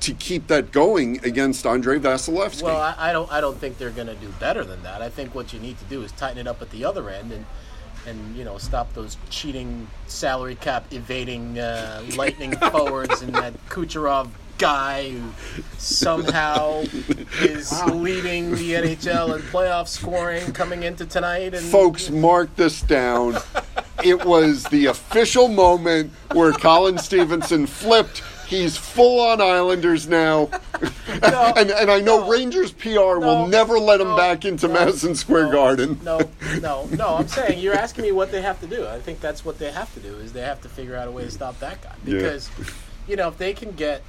to 0.00 0.14
keep 0.14 0.46
that 0.48 0.72
going 0.72 1.24
against 1.24 1.66
Andrei 1.66 1.98
Vasilevskiy? 1.98 2.62
Well, 2.62 2.80
I, 2.80 2.94
I 2.98 3.12
don't. 3.12 3.30
I 3.32 3.40
don't 3.40 3.58
think 3.58 3.78
they're 3.78 3.90
going 3.90 4.06
to 4.08 4.14
do 4.14 4.28
better 4.40 4.64
than 4.64 4.82
that. 4.82 5.02
I 5.02 5.08
think 5.08 5.34
what 5.34 5.52
you 5.52 5.60
need 5.60 5.78
to 5.78 5.84
do 5.86 6.02
is 6.02 6.12
tighten 6.12 6.38
it 6.38 6.46
up 6.46 6.62
at 6.62 6.70
the 6.70 6.84
other 6.84 7.08
end 7.10 7.32
and, 7.32 7.44
and 8.06 8.36
you 8.36 8.44
know, 8.44 8.58
stop 8.58 8.92
those 8.94 9.16
cheating 9.30 9.88
salary 10.06 10.54
cap 10.56 10.92
evading 10.92 11.58
uh, 11.58 12.02
lightning 12.16 12.56
forwards 12.70 13.22
and 13.22 13.34
that 13.34 13.54
Kucherov 13.68 14.28
guy 14.58 15.10
who 15.10 15.30
somehow 15.78 16.82
is 17.40 17.84
leading 17.86 18.52
the 18.52 18.72
NHL 18.72 19.36
in 19.36 19.42
playoff 19.42 19.88
scoring 19.88 20.52
coming 20.52 20.82
into 20.82 21.06
tonight. 21.06 21.54
And 21.54 21.64
Folks, 21.66 22.10
mark 22.10 22.54
this 22.56 22.80
down. 22.82 23.36
it 24.04 24.24
was 24.24 24.64
the 24.64 24.86
official 24.86 25.48
moment 25.48 26.12
where 26.32 26.52
Colin 26.52 26.98
Stephenson 26.98 27.66
flipped. 27.66 28.22
He's 28.46 28.76
full 28.76 29.20
on 29.20 29.40
Islanders 29.40 30.06
now. 30.08 30.48
and, 31.08 31.70
and 31.70 31.90
I 31.90 32.00
know 32.00 32.20
no. 32.20 32.30
Rangers 32.30 32.70
PR 32.72 33.18
will 33.18 33.46
never 33.46 33.78
let 33.78 34.00
him 34.00 34.08
No. 34.08 34.16
back 34.16 34.44
into 34.44 34.68
No. 34.68 34.74
Madison 34.74 35.14
Square 35.14 35.46
No. 35.46 35.52
Garden. 35.52 36.00
No, 36.04 36.20
no, 36.60 36.86
no. 36.92 37.16
I'm 37.16 37.28
saying 37.28 37.58
you're 37.58 37.74
asking 37.74 38.04
me 38.04 38.12
what 38.12 38.30
they 38.30 38.42
have 38.42 38.60
to 38.60 38.66
do. 38.66 38.86
I 38.86 39.00
think 39.00 39.20
that's 39.20 39.44
what 39.44 39.58
they 39.58 39.70
have 39.72 39.92
to 39.94 40.00
do 40.00 40.14
is 40.16 40.32
they 40.32 40.42
have 40.42 40.60
to 40.62 40.68
figure 40.68 40.94
out 40.96 41.08
a 41.08 41.10
way 41.10 41.24
to 41.24 41.30
stop 41.30 41.58
that 41.60 41.82
guy 41.82 41.94
Yeah. 42.04 42.18
because, 42.18 42.50
you 43.08 43.16
know, 43.16 43.28
if 43.28 43.38
they 43.38 43.52
can 43.54 43.72
get 43.72 44.02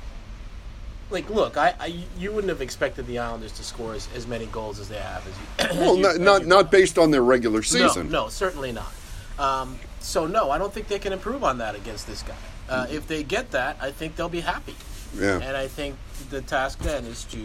like, 1.10 1.30
look, 1.30 1.56
I, 1.58 1.74
I 1.80 2.04
you 2.18 2.32
wouldn't 2.32 2.50
have 2.50 2.62
expected 2.62 3.08
the 3.08 3.20
Islanders 3.20 3.54
to 3.54 3.64
score 3.64 3.94
as, 3.94 4.08
as 4.16 4.28
many 4.28 4.46
goals 4.48 4.80
as 4.80 4.90
they 4.90 4.98
have 4.98 5.26
as 5.28 5.34
you. 5.38 5.46
as 5.72 5.78
Well, 5.78 5.96
you- 5.96 6.02
not 6.04 6.12
as 6.16 6.20
not, 6.20 6.46
not 6.46 6.72
based 6.72 6.98
on 6.98 7.12
their 7.12 7.24
regular 7.24 7.64
season. 7.64 8.12
No, 8.12 8.24
no, 8.26 8.30
certainly 8.30 8.72
not. 8.72 8.94
Um, 9.40 9.80
so 10.00 10.28
no, 10.28 10.52
I 10.52 10.58
don't 10.58 10.74
think 10.74 10.88
they 10.90 11.00
can 11.00 11.14
improve 11.14 11.44
on 11.44 11.58
that 11.60 11.76
against 11.76 12.08
this 12.08 12.24
guy. 12.24 12.36
Uh, 12.70 12.86
if 12.90 13.08
they 13.08 13.24
get 13.24 13.52
that, 13.52 13.78
I 13.82 13.92
think 13.92 14.16
they'll 14.16 14.30
be 14.30 14.42
happy. 14.42 14.76
Yeah. 15.18 15.40
And 15.40 15.56
I 15.56 15.68
think 15.68 15.96
the 16.30 16.42
task 16.42 16.80
then 16.80 17.06
is 17.06 17.24
to, 17.26 17.38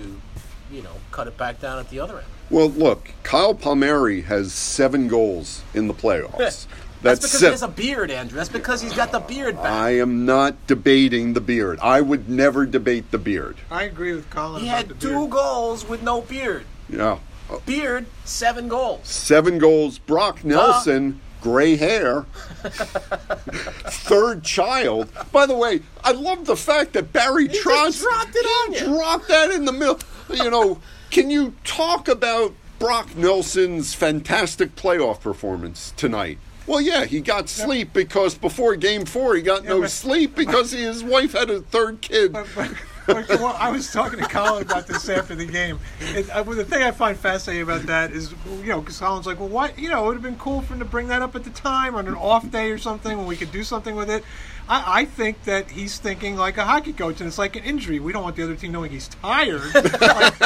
you 0.73 0.83
know, 0.83 0.95
cut 1.11 1.27
it 1.29 1.37
back 1.37 1.61
down 1.61 1.79
at 1.79 1.89
the 1.91 2.01
other 2.01 2.19
end. 2.19 2.27
Well, 2.51 2.69
look, 2.71 3.13
Kyle 3.23 3.55
Palmieri 3.55 4.23
has 4.23 4.53
seven 4.53 5.09
goals 5.09 5.63
in 5.75 5.87
the 5.89 5.95
playoffs. 5.95 6.37
That's, 6.39 6.67
That's, 7.03 7.21
because 7.21 7.39
se- 7.41 7.47
he 7.47 7.51
has 7.53 7.63
a 7.63 7.69
beard, 7.69 8.11
Andrew. 8.11 8.37
That's 8.37 8.49
because 8.51 8.83
he's 8.83 8.93
got 8.93 9.11
the 9.13 9.21
beard 9.21 9.57
back. 9.57 9.67
I 9.67 9.91
am 9.99 10.27
not 10.27 10.67
debating 10.67 11.33
the 11.35 11.41
beard. 11.41 11.79
I 11.81 12.01
would 12.01 12.29
never 12.29 12.67
debate 12.67 13.11
the 13.11 13.19
beard. 13.19 13.57
I 13.71 13.85
agree 13.85 14.13
with 14.13 14.29
Colin 14.29 14.63
he 14.63 14.69
about 14.69 14.77
had 14.77 14.89
the 14.89 14.95
two 14.95 15.09
beard. 15.21 15.31
goals 15.31 15.89
with 15.89 16.03
no 16.03 16.21
beard. 16.21 16.65
Yeah. 16.89 17.19
Beard, 17.67 18.07
seven 18.25 18.67
goals. 18.69 19.07
Seven 19.07 19.59
goals. 19.59 19.99
Brock 19.99 20.43
Nelson, 20.45 21.21
gray 21.43 21.77
hair. 21.77 22.23
Third 22.65 24.45
child. 24.45 25.09
By 25.33 25.47
the 25.47 25.57
way, 25.57 25.81
I 26.05 26.13
love 26.13 26.47
the 26.47 26.57
fact 26.57 26.93
that 26.95 27.13
Barry 27.13 27.49
just 27.49 27.67
Trotz 27.67 28.01
dropped 28.01 28.35
it 28.35 28.47
on 28.47 28.73
he 28.73 28.79
you. 28.79 28.87
dropped 28.87 29.29
that 29.29 29.51
in 29.51 29.65
the 29.65 29.73
middle. 29.73 29.99
You 30.33 30.51
know, 30.51 30.81
can 31.11 31.29
you 31.31 31.55
talk 31.65 32.09
about 32.09 32.55
Brock 32.79 33.15
Nelson's 33.17 33.95
fantastic 33.95 34.75
playoff 34.77 35.21
performance 35.21 35.93
tonight? 35.97 36.39
Well, 36.67 36.81
yeah, 36.81 37.05
he 37.07 37.21
got 37.21 37.49
sleep 37.49 37.93
because 37.93 38.37
before 38.37 38.77
Game 38.77 39.05
Four 39.05 39.35
he 39.35 39.43
got 39.43 39.65
no 39.65 39.81
but- 39.83 39.91
sleep 39.91 40.37
because 40.37 40.71
his 40.71 41.03
wife 41.03 41.33
had 41.33 41.51
a 41.51 41.61
third 41.61 42.01
kid. 42.01 42.33
But, 42.33 42.47
but, 42.55 42.71
I 43.09 43.71
was 43.71 43.93
talking 43.93 44.19
to 44.21 44.27
Colin 44.27 44.63
about 44.63 44.87
this 44.87 45.09
after 45.09 45.35
the 45.35 45.47
game. 45.47 45.79
It, 46.01 46.31
I, 46.31 46.41
well, 46.43 46.57
the 46.57 46.65
thing 46.65 46.83
I 46.83 46.91
find 46.91 47.17
fascinating 47.17 47.63
about 47.63 47.83
that 47.83 48.13
is, 48.13 48.33
you 48.47 48.67
know, 48.67 48.81
because 48.81 48.99
Colin's 48.99 49.27
like, 49.27 49.41
well, 49.41 49.49
why? 49.49 49.73
You 49.77 49.89
know, 49.89 50.05
it 50.05 50.07
would 50.09 50.15
have 50.15 50.23
been 50.23 50.39
cool 50.39 50.63
for 50.63 50.75
him 50.75 50.79
to 50.79 50.85
bring 50.85 51.09
that 51.09 51.23
up 51.23 51.35
at 51.35 51.45
the 51.45 51.51
time 51.51 51.95
on 51.95 52.07
an 52.07 52.15
off 52.15 52.51
day 52.51 52.71
or 52.71 52.79
something 52.79 53.17
when 53.19 53.27
we 53.27 53.37
could 53.37 53.53
do 53.53 53.65
something 53.65 53.97
with 53.97 54.11
it. 54.11 54.25
I, 54.69 55.01
I 55.01 55.05
think 55.05 55.45
that 55.45 55.71
he's 55.71 55.99
thinking 55.99 56.37
like 56.37 56.57
a 56.57 56.65
hockey 56.65 56.93
coach, 56.93 57.21
and 57.21 57.29
it's 57.29 57.39
like 57.39 57.57
an 57.57 57.65
injury. 57.65 57.99
We 57.99 58.13
don't 58.13 58.23
want 58.23 58.37
the 58.37 58.45
other 58.45 58.57
team 58.57 58.73
knowing 58.73 58.91
he's 58.91 59.09
tired. 59.09 59.75
like, 59.75 60.41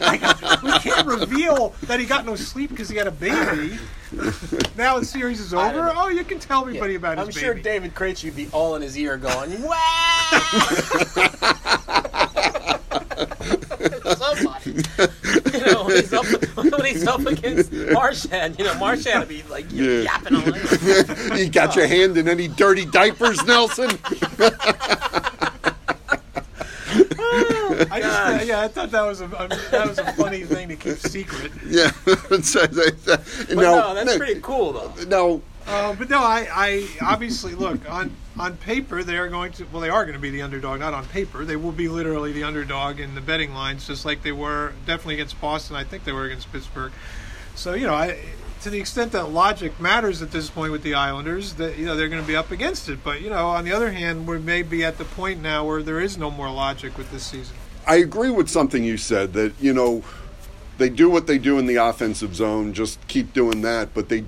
like, 0.00 0.62
we 0.62 0.72
can't 0.78 1.06
reveal 1.06 1.74
that 1.82 1.98
he 2.00 2.06
got 2.06 2.26
no 2.26 2.36
sleep 2.36 2.70
because 2.70 2.88
he 2.88 2.96
had 2.96 3.06
a 3.06 3.10
baby. 3.10 3.78
Now 4.76 4.98
the 4.98 5.04
series 5.04 5.40
is 5.40 5.54
over. 5.54 5.92
Oh, 5.94 6.08
you 6.08 6.24
can 6.24 6.38
tell 6.38 6.62
everybody 6.62 6.94
about 6.94 7.18
it. 7.18 7.20
I'm 7.20 7.26
his 7.26 7.36
sure. 7.36 7.54
David 7.54 7.94
Krejci 7.94 8.24
would 8.26 8.36
be 8.36 8.48
all 8.52 8.76
in 8.76 8.82
his 8.82 8.96
ear 8.96 9.16
going, 9.16 9.62
wow! 9.62 10.40
Somebody. 14.16 14.70
You 15.52 15.66
know, 15.66 15.84
when 15.84 15.96
he's, 15.96 16.12
up, 16.12 16.26
when 16.56 16.84
he's 16.84 17.06
up 17.06 17.26
against 17.26 17.72
Marchand, 17.72 18.58
you 18.58 18.64
know, 18.64 18.74
Marchand 18.78 19.20
would 19.20 19.28
be 19.28 19.42
like 19.44 19.66
Yeah. 19.70 20.00
yapping 20.02 20.36
all 20.36 20.42
in. 20.54 21.38
you 21.38 21.48
got 21.50 21.76
your 21.76 21.86
hand 21.86 22.16
in 22.16 22.28
any 22.28 22.48
dirty 22.48 22.86
diapers, 22.86 23.44
Nelson? 23.44 23.90
I 26.96 28.00
just, 28.00 28.20
uh, 28.20 28.44
yeah, 28.44 28.60
I 28.60 28.68
thought 28.68 28.90
that 28.92 29.02
was 29.02 29.20
a 29.20 29.24
I 29.24 29.48
mean, 29.48 29.58
that 29.70 29.88
was 29.88 29.98
a 29.98 30.12
funny 30.12 30.44
thing 30.44 30.68
to 30.68 30.76
keep 30.76 30.96
secret. 30.98 31.50
Yeah. 31.66 31.90
So, 32.42 32.66
But 32.66 33.56
no, 33.56 33.94
that's 33.94 34.16
pretty 34.16 34.40
cool, 34.40 34.72
though. 34.72 34.92
No, 35.08 35.42
Uh, 35.66 35.94
but 35.94 36.10
no, 36.10 36.18
I, 36.18 36.46
I 36.52 36.88
obviously 37.00 37.54
look 37.54 37.90
on 37.90 38.14
on 38.36 38.56
paper 38.56 39.04
they 39.04 39.16
are 39.16 39.28
going 39.28 39.52
to 39.52 39.64
well 39.72 39.80
they 39.80 39.88
are 39.88 40.04
going 40.04 40.14
to 40.14 40.20
be 40.20 40.30
the 40.30 40.42
underdog. 40.42 40.80
Not 40.80 40.92
on 40.94 41.06
paper, 41.06 41.44
they 41.44 41.56
will 41.56 41.72
be 41.72 41.88
literally 41.88 42.32
the 42.32 42.44
underdog 42.44 43.00
in 43.00 43.14
the 43.14 43.20
betting 43.20 43.54
lines, 43.54 43.86
just 43.86 44.04
like 44.04 44.22
they 44.22 44.32
were 44.32 44.72
definitely 44.86 45.14
against 45.14 45.40
Boston. 45.40 45.76
I 45.76 45.84
think 45.84 46.04
they 46.04 46.12
were 46.12 46.24
against 46.24 46.52
Pittsburgh. 46.52 46.92
So 47.54 47.74
you 47.74 47.86
know, 47.86 47.94
I, 47.94 48.18
to 48.62 48.70
the 48.70 48.78
extent 48.78 49.12
that 49.12 49.30
logic 49.30 49.80
matters 49.80 50.20
at 50.20 50.32
this 50.32 50.50
point 50.50 50.72
with 50.72 50.82
the 50.82 50.94
Islanders, 50.94 51.54
that 51.54 51.78
you 51.78 51.86
know 51.86 51.96
they're 51.96 52.08
going 52.08 52.22
to 52.22 52.28
be 52.28 52.36
up 52.36 52.50
against 52.50 52.88
it. 52.88 53.02
But 53.02 53.22
you 53.22 53.30
know, 53.30 53.48
on 53.48 53.64
the 53.64 53.72
other 53.72 53.92
hand, 53.92 54.26
we 54.26 54.38
may 54.38 54.62
be 54.62 54.84
at 54.84 54.98
the 54.98 55.04
point 55.04 55.40
now 55.40 55.66
where 55.66 55.82
there 55.82 56.00
is 56.00 56.18
no 56.18 56.30
more 56.30 56.50
logic 56.50 56.98
with 56.98 57.10
this 57.10 57.24
season. 57.24 57.56
I 57.86 57.96
agree 57.96 58.30
with 58.30 58.48
something 58.48 58.82
you 58.82 58.96
said 58.96 59.34
that, 59.34 59.52
you 59.60 59.72
know, 59.72 60.02
they 60.78 60.88
do 60.88 61.10
what 61.10 61.26
they 61.26 61.38
do 61.38 61.58
in 61.58 61.66
the 61.66 61.76
offensive 61.76 62.34
zone, 62.34 62.72
just 62.72 63.06
keep 63.08 63.32
doing 63.32 63.62
that, 63.62 63.94
but 63.94 64.08
they 64.08 64.24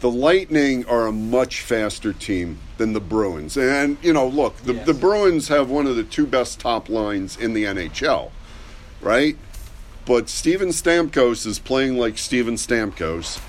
the 0.00 0.10
Lightning 0.10 0.84
are 0.86 1.06
a 1.06 1.12
much 1.12 1.60
faster 1.62 2.12
team 2.12 2.58
than 2.76 2.92
the 2.92 3.00
Bruins. 3.00 3.56
And 3.56 3.96
you 4.02 4.12
know, 4.12 4.26
look, 4.26 4.56
the, 4.58 4.74
Yes. 4.74 4.86
the 4.86 4.94
Bruins 4.94 5.48
have 5.48 5.68
one 5.70 5.86
of 5.86 5.96
the 5.96 6.04
two 6.04 6.26
best 6.26 6.60
top 6.60 6.88
lines 6.88 7.36
in 7.36 7.52
the 7.54 7.64
NHL, 7.64 8.30
right? 9.00 9.36
But 10.06 10.28
Steven 10.28 10.68
Stamkos 10.68 11.44
is 11.46 11.58
playing 11.58 11.98
like 11.98 12.16
Steven 12.18 12.54
Stamkos. 12.54 13.40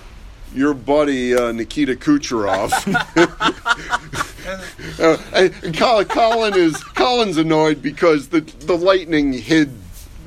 Your 0.54 0.74
buddy 0.74 1.36
uh, 1.36 1.52
Nikita 1.52 1.94
Kucherov 1.96 2.72
Uh, 5.00 6.04
Colin 6.06 6.56
is 6.56 6.84
Colin's 6.84 7.38
annoyed 7.38 7.82
because 7.84 8.30
the 8.30 8.42
the 8.42 8.76
Lightning 8.76 9.32
hid 9.34 9.72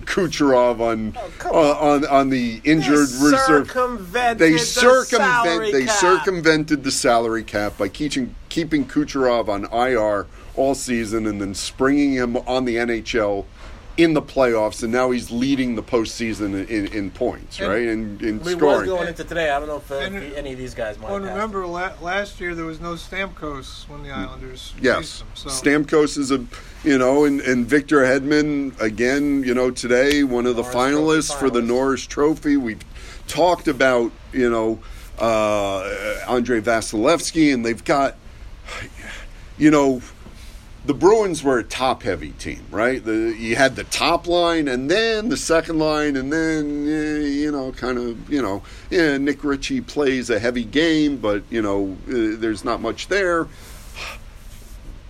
Kucherov 0.07 0.81
on 0.81 1.13
come 1.39 1.55
uh, 1.55 1.73
on 1.73 2.07
on 2.07 2.29
the 2.31 2.61
injured 2.65 3.09
They 3.09 3.25
reserve. 3.25 3.67
circumvented 3.69 4.39
They 4.39 4.53
the 4.53 4.59
circumvent 4.59 5.73
they 5.73 5.85
cap. 5.87 5.95
circumvented 5.95 6.85
the 6.85 6.91
salary 6.91 7.45
cap 7.45 7.79
by 7.79 7.89
keeping 7.89 8.35
keeping 8.49 8.85
Kucherov 8.85 9.49
on 9.49 9.65
IR 9.73 10.27
all 10.55 10.75
season 10.75 11.27
and 11.27 11.41
then 11.41 11.55
springing 11.55 12.13
him 12.13 12.37
on 12.37 12.65
the 12.67 12.77
NHL 12.77 13.47
in 13.99 14.15
the 14.15 14.23
playoffs, 14.23 14.83
and 14.83 14.91
now 14.91 15.11
he's 15.11 15.31
leading 15.31 15.75
the 15.75 15.83
postseason 15.83 16.67
in, 16.69 16.87
in 16.87 17.11
points, 17.11 17.61
And 17.61 17.69
right? 17.69 17.83
In, 17.83 18.19
in 18.21 18.41
We 18.41 18.55
were 18.55 18.61
scoring. 18.61 18.87
going 18.89 19.09
into 19.09 19.23
today. 19.23 19.51
I 19.51 19.59
don't 19.59 19.69
know 19.69 19.77
if, 19.77 19.91
uh, 19.91 19.97
And- 19.97 20.17
any 20.35 20.53
of 20.53 20.59
these 20.59 20.75
guys 20.75 20.99
might. 20.99 21.11
Well, 21.11 21.21
remember 21.21 21.67
la- 21.67 21.93
last 22.01 22.41
year 22.41 22.55
there 22.55 22.65
was 22.65 22.81
no 22.81 22.95
Stamkos 22.95 23.87
when 23.89 24.03
the 24.03 24.11
Islanders 24.11 24.73
Yes, 24.81 25.19
them. 25.19 25.29
So 25.35 25.51
Stamkos 25.51 26.17
is 26.17 26.31
a, 26.31 26.43
you 26.85 26.97
know, 26.97 27.25
and, 27.27 27.41
and 27.43 27.67
Victor 27.67 28.01
Hedman 28.01 28.81
again. 28.81 29.43
You 29.45 29.53
know, 29.55 29.71
today 29.71 30.23
one 30.25 30.47
of 30.47 30.57
the 30.57 30.63
Norris 30.63 30.73
Trophy 30.73 30.95
finalists 30.95 31.39
for 31.39 31.51
the. 31.51 31.61
Norris 31.63 32.07
Trophy. 32.07 32.57
We 32.57 32.77
talked 33.29 33.69
about 33.69 34.11
you 34.33 34.49
know 34.51 34.79
uh, 35.19 35.83
Andrei 36.29 36.61
Vasilevskiy, 36.63 37.53
and 37.53 37.65
they've 37.65 37.85
got, 37.85 38.17
you 39.59 39.71
know. 39.71 40.01
The 40.85 40.95
Bruins 40.95 41.45
were 41.45 41.59
a 41.59 41.65
top-heavy 41.65 42.31
team, 42.33 42.67
right? 42.71 43.05
The, 43.05 43.37
you 43.39 43.55
had 43.55 43.77
the 43.77 43.85
top 43.85 44.27
line, 44.27 44.67
and 44.67 44.91
then 44.91 45.29
the 45.29 45.37
second 45.37 45.79
line, 45.79 46.17
and 46.17 46.33
then 46.33 46.87
you 46.87 47.53
know, 47.53 47.71
kind 47.71 47.99
of, 47.99 48.29
you 48.29 48.43
know, 48.43 48.63
yeah. 48.91 49.17
Nick 49.17 49.45
Ritchie 49.45 49.83
plays 49.83 50.29
a 50.29 50.41
heavy 50.41 50.65
game, 50.65 51.19
but 51.19 51.45
you 51.51 51.63
know, 51.63 51.97
uh, 52.09 52.37
there's 52.39 52.65
not 52.65 52.81
much 52.81 53.07
there 53.09 53.47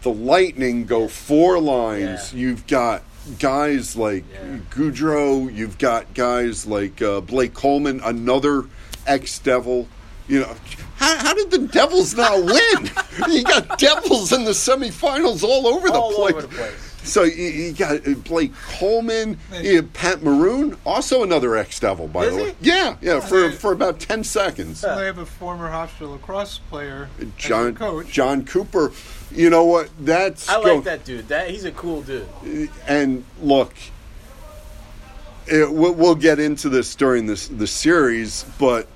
the 0.02 0.12
Lightning 0.12 0.84
go 0.84 1.08
four 1.08 1.58
lines. 1.60 2.32
Yeah. 2.32 2.40
You've 2.40 2.66
got 2.66 3.02
guys 3.38 3.96
like 3.96 4.24
Yeah. 4.32 4.58
Goodrow. 4.70 5.52
You've 5.54 5.78
got 5.78 6.12
guys 6.14 6.66
like 6.66 7.00
uh, 7.00 7.20
Blake 7.20 7.54
Coleman, 7.54 8.00
another 8.04 8.64
ex-Devil. 9.06 9.88
You 10.28 10.40
know, 10.40 10.56
how, 10.96 11.16
how 11.18 11.34
did 11.34 11.50
the 11.50 11.66
Devils 11.68 12.14
not 12.14 12.36
win? 12.44 12.90
you 13.34 13.42
got 13.44 13.78
Devils 13.78 14.32
in 14.32 14.44
the 14.44 14.52
semifinals 14.52 15.42
all 15.42 15.66
over 15.66 15.88
the 15.88 15.94
all 15.94 16.14
place. 16.14 16.32
over 16.34 16.42
the 16.42 16.48
place. 16.48 16.88
So 17.04 17.24
you, 17.24 17.42
you 17.48 17.72
got 17.72 18.06
uh, 18.06 18.14
Blake 18.14 18.52
Coleman, 18.78 19.36
you 19.60 19.82
Pat 19.82 20.22
Maroon, 20.22 20.76
also 20.86 21.24
another 21.24 21.56
ex-Devil, 21.56 22.06
by 22.06 22.26
Is 22.26 22.34
the 22.36 22.38
he? 22.38 22.44
way. 22.50 22.56
Yeah, 22.60 22.96
yeah, 23.02 23.18
for 23.18 23.50
for 23.50 23.72
about 23.72 23.98
ten 23.98 24.22
seconds. 24.22 24.82
they 24.82 25.06
have 25.06 25.18
a 25.18 25.26
former 25.26 25.68
Hofstra 25.68 26.08
lacrosse 26.12 26.58
player 26.70 27.08
Jon 27.36 27.74
coach. 27.74 28.06
Jon 28.06 28.44
Cooper. 28.44 28.92
You 29.32 29.50
know 29.50 29.64
what? 29.64 29.90
That's 29.98 30.48
I 30.48 30.62
go- 30.62 30.76
like 30.76 30.84
that 30.84 31.04
dude. 31.04 31.26
That 31.26 31.50
he's 31.50 31.64
a 31.64 31.72
cool 31.72 32.02
dude. 32.02 32.28
and 32.86 33.24
look, 33.42 33.74
it, 35.48 35.72
we'll, 35.72 35.94
we'll 35.94 36.14
get 36.14 36.38
into 36.38 36.68
this 36.68 36.94
during 36.94 37.26
this 37.26 37.48
the 37.48 37.66
series, 37.66 38.44
but 38.60 38.86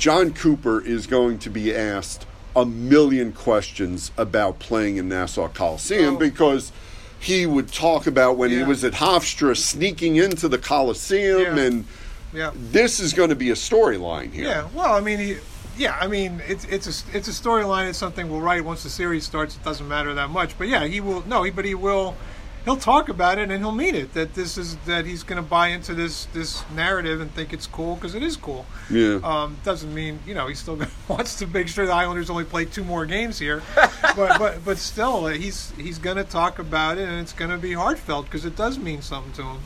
Jon 0.00 0.32
Cooper 0.32 0.80
is 0.80 1.06
going 1.06 1.38
to 1.40 1.50
be 1.50 1.74
asked 1.76 2.26
a 2.56 2.64
million 2.64 3.32
questions 3.32 4.10
about 4.16 4.58
playing 4.58 4.96
in 4.96 5.10
Nassau 5.10 5.46
Coliseum 5.48 6.14
Oh. 6.16 6.18
because 6.18 6.72
he 7.18 7.44
would 7.44 7.70
talk 7.70 8.06
about 8.06 8.38
when 8.38 8.50
he 8.50 8.62
was 8.62 8.82
at 8.82 8.94
Hofstra 8.94 9.54
sneaking 9.54 10.16
into 10.16 10.48
the 10.48 10.56
Coliseum, 10.56 11.42
Yeah. 11.58 11.62
and 11.64 11.84
yeah. 12.32 12.50
this 12.54 12.98
is 12.98 13.12
going 13.12 13.28
to 13.28 13.36
be 13.36 13.50
a 13.50 13.54
storyline 13.54 14.32
here. 14.32 14.46
Yeah, 14.46 14.68
well, 14.74 14.94
I 14.94 15.00
mean, 15.00 15.18
he, 15.18 15.36
yeah, 15.76 15.98
I 16.00 16.06
mean, 16.06 16.40
it's 16.48 16.64
it's 16.64 16.86
a 16.86 17.16
it's 17.16 17.28
a 17.28 17.32
storyline. 17.32 17.90
It's 17.90 17.98
something 17.98 18.30
we'll 18.30 18.40
write 18.40 18.64
once 18.64 18.82
the 18.84 18.88
series 18.88 19.24
starts. 19.26 19.56
It 19.56 19.64
doesn't 19.64 19.86
matter 19.86 20.14
that 20.14 20.30
much, 20.30 20.56
but 20.56 20.66
yeah, 20.68 20.86
he 20.86 21.00
will. 21.02 21.22
No, 21.26 21.42
he, 21.42 21.50
but 21.50 21.66
he 21.66 21.74
will. 21.74 22.16
He'll 22.64 22.76
talk 22.76 23.08
about 23.08 23.38
it 23.38 23.50
and 23.50 23.62
he'll 23.62 23.72
mean 23.72 23.94
it. 23.94 24.12
That 24.14 24.34
this 24.34 24.58
is 24.58 24.76
that 24.86 25.06
he's 25.06 25.22
going 25.22 25.42
to 25.42 25.48
buy 25.48 25.68
into 25.68 25.94
this 25.94 26.26
this 26.26 26.62
narrative 26.70 27.20
and 27.20 27.32
think 27.34 27.52
it's 27.52 27.66
cool 27.66 27.94
because 27.94 28.14
it 28.14 28.22
is 28.22 28.36
cool. 28.36 28.66
Yeah. 28.90 29.20
Um, 29.22 29.56
doesn't 29.64 29.92
mean 29.92 30.18
you 30.26 30.34
know 30.34 30.46
he 30.46 30.54
still 30.54 30.78
wants 31.08 31.36
to 31.36 31.46
make 31.46 31.68
sure 31.68 31.86
the 31.86 31.92
Islanders 31.92 32.30
only 32.30 32.44
play 32.44 32.64
two 32.64 32.84
more 32.84 33.06
games 33.06 33.38
here, 33.38 33.62
but 33.74 34.38
but 34.38 34.64
but 34.64 34.78
still 34.78 35.26
uh, 35.26 35.30
he's 35.30 35.72
he's 35.72 35.98
going 35.98 36.16
to 36.16 36.24
talk 36.24 36.58
about 36.58 36.98
it 36.98 37.08
and 37.08 37.20
it's 37.20 37.32
going 37.32 37.50
to 37.50 37.58
be 37.58 37.72
heartfelt 37.72 38.26
because 38.26 38.44
it 38.44 38.56
does 38.56 38.78
mean 38.78 39.02
something 39.02 39.32
to 39.32 39.42
him. 39.42 39.58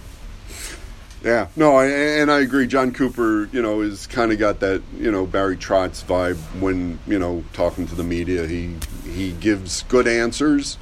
Yeah, 1.24 1.48
no, 1.56 1.76
I, 1.76 1.86
and 1.86 2.30
I 2.30 2.40
agree. 2.40 2.66
Jon 2.66 2.92
Cooper, 2.92 3.48
you 3.50 3.62
know, 3.62 3.80
is 3.80 4.06
kind 4.06 4.30
of 4.30 4.38
got 4.38 4.60
that, 4.60 4.82
you 4.98 5.10
know, 5.10 5.24
Barry 5.24 5.56
Trotz 5.56 6.04
vibe 6.04 6.36
when, 6.60 6.98
you 7.06 7.18
know, 7.18 7.42
talking 7.54 7.86
to 7.86 7.94
the 7.94 8.04
media. 8.04 8.46
He 8.46 8.76
he 9.06 9.32
gives 9.32 9.84
good 9.84 10.06
answers, 10.06 10.76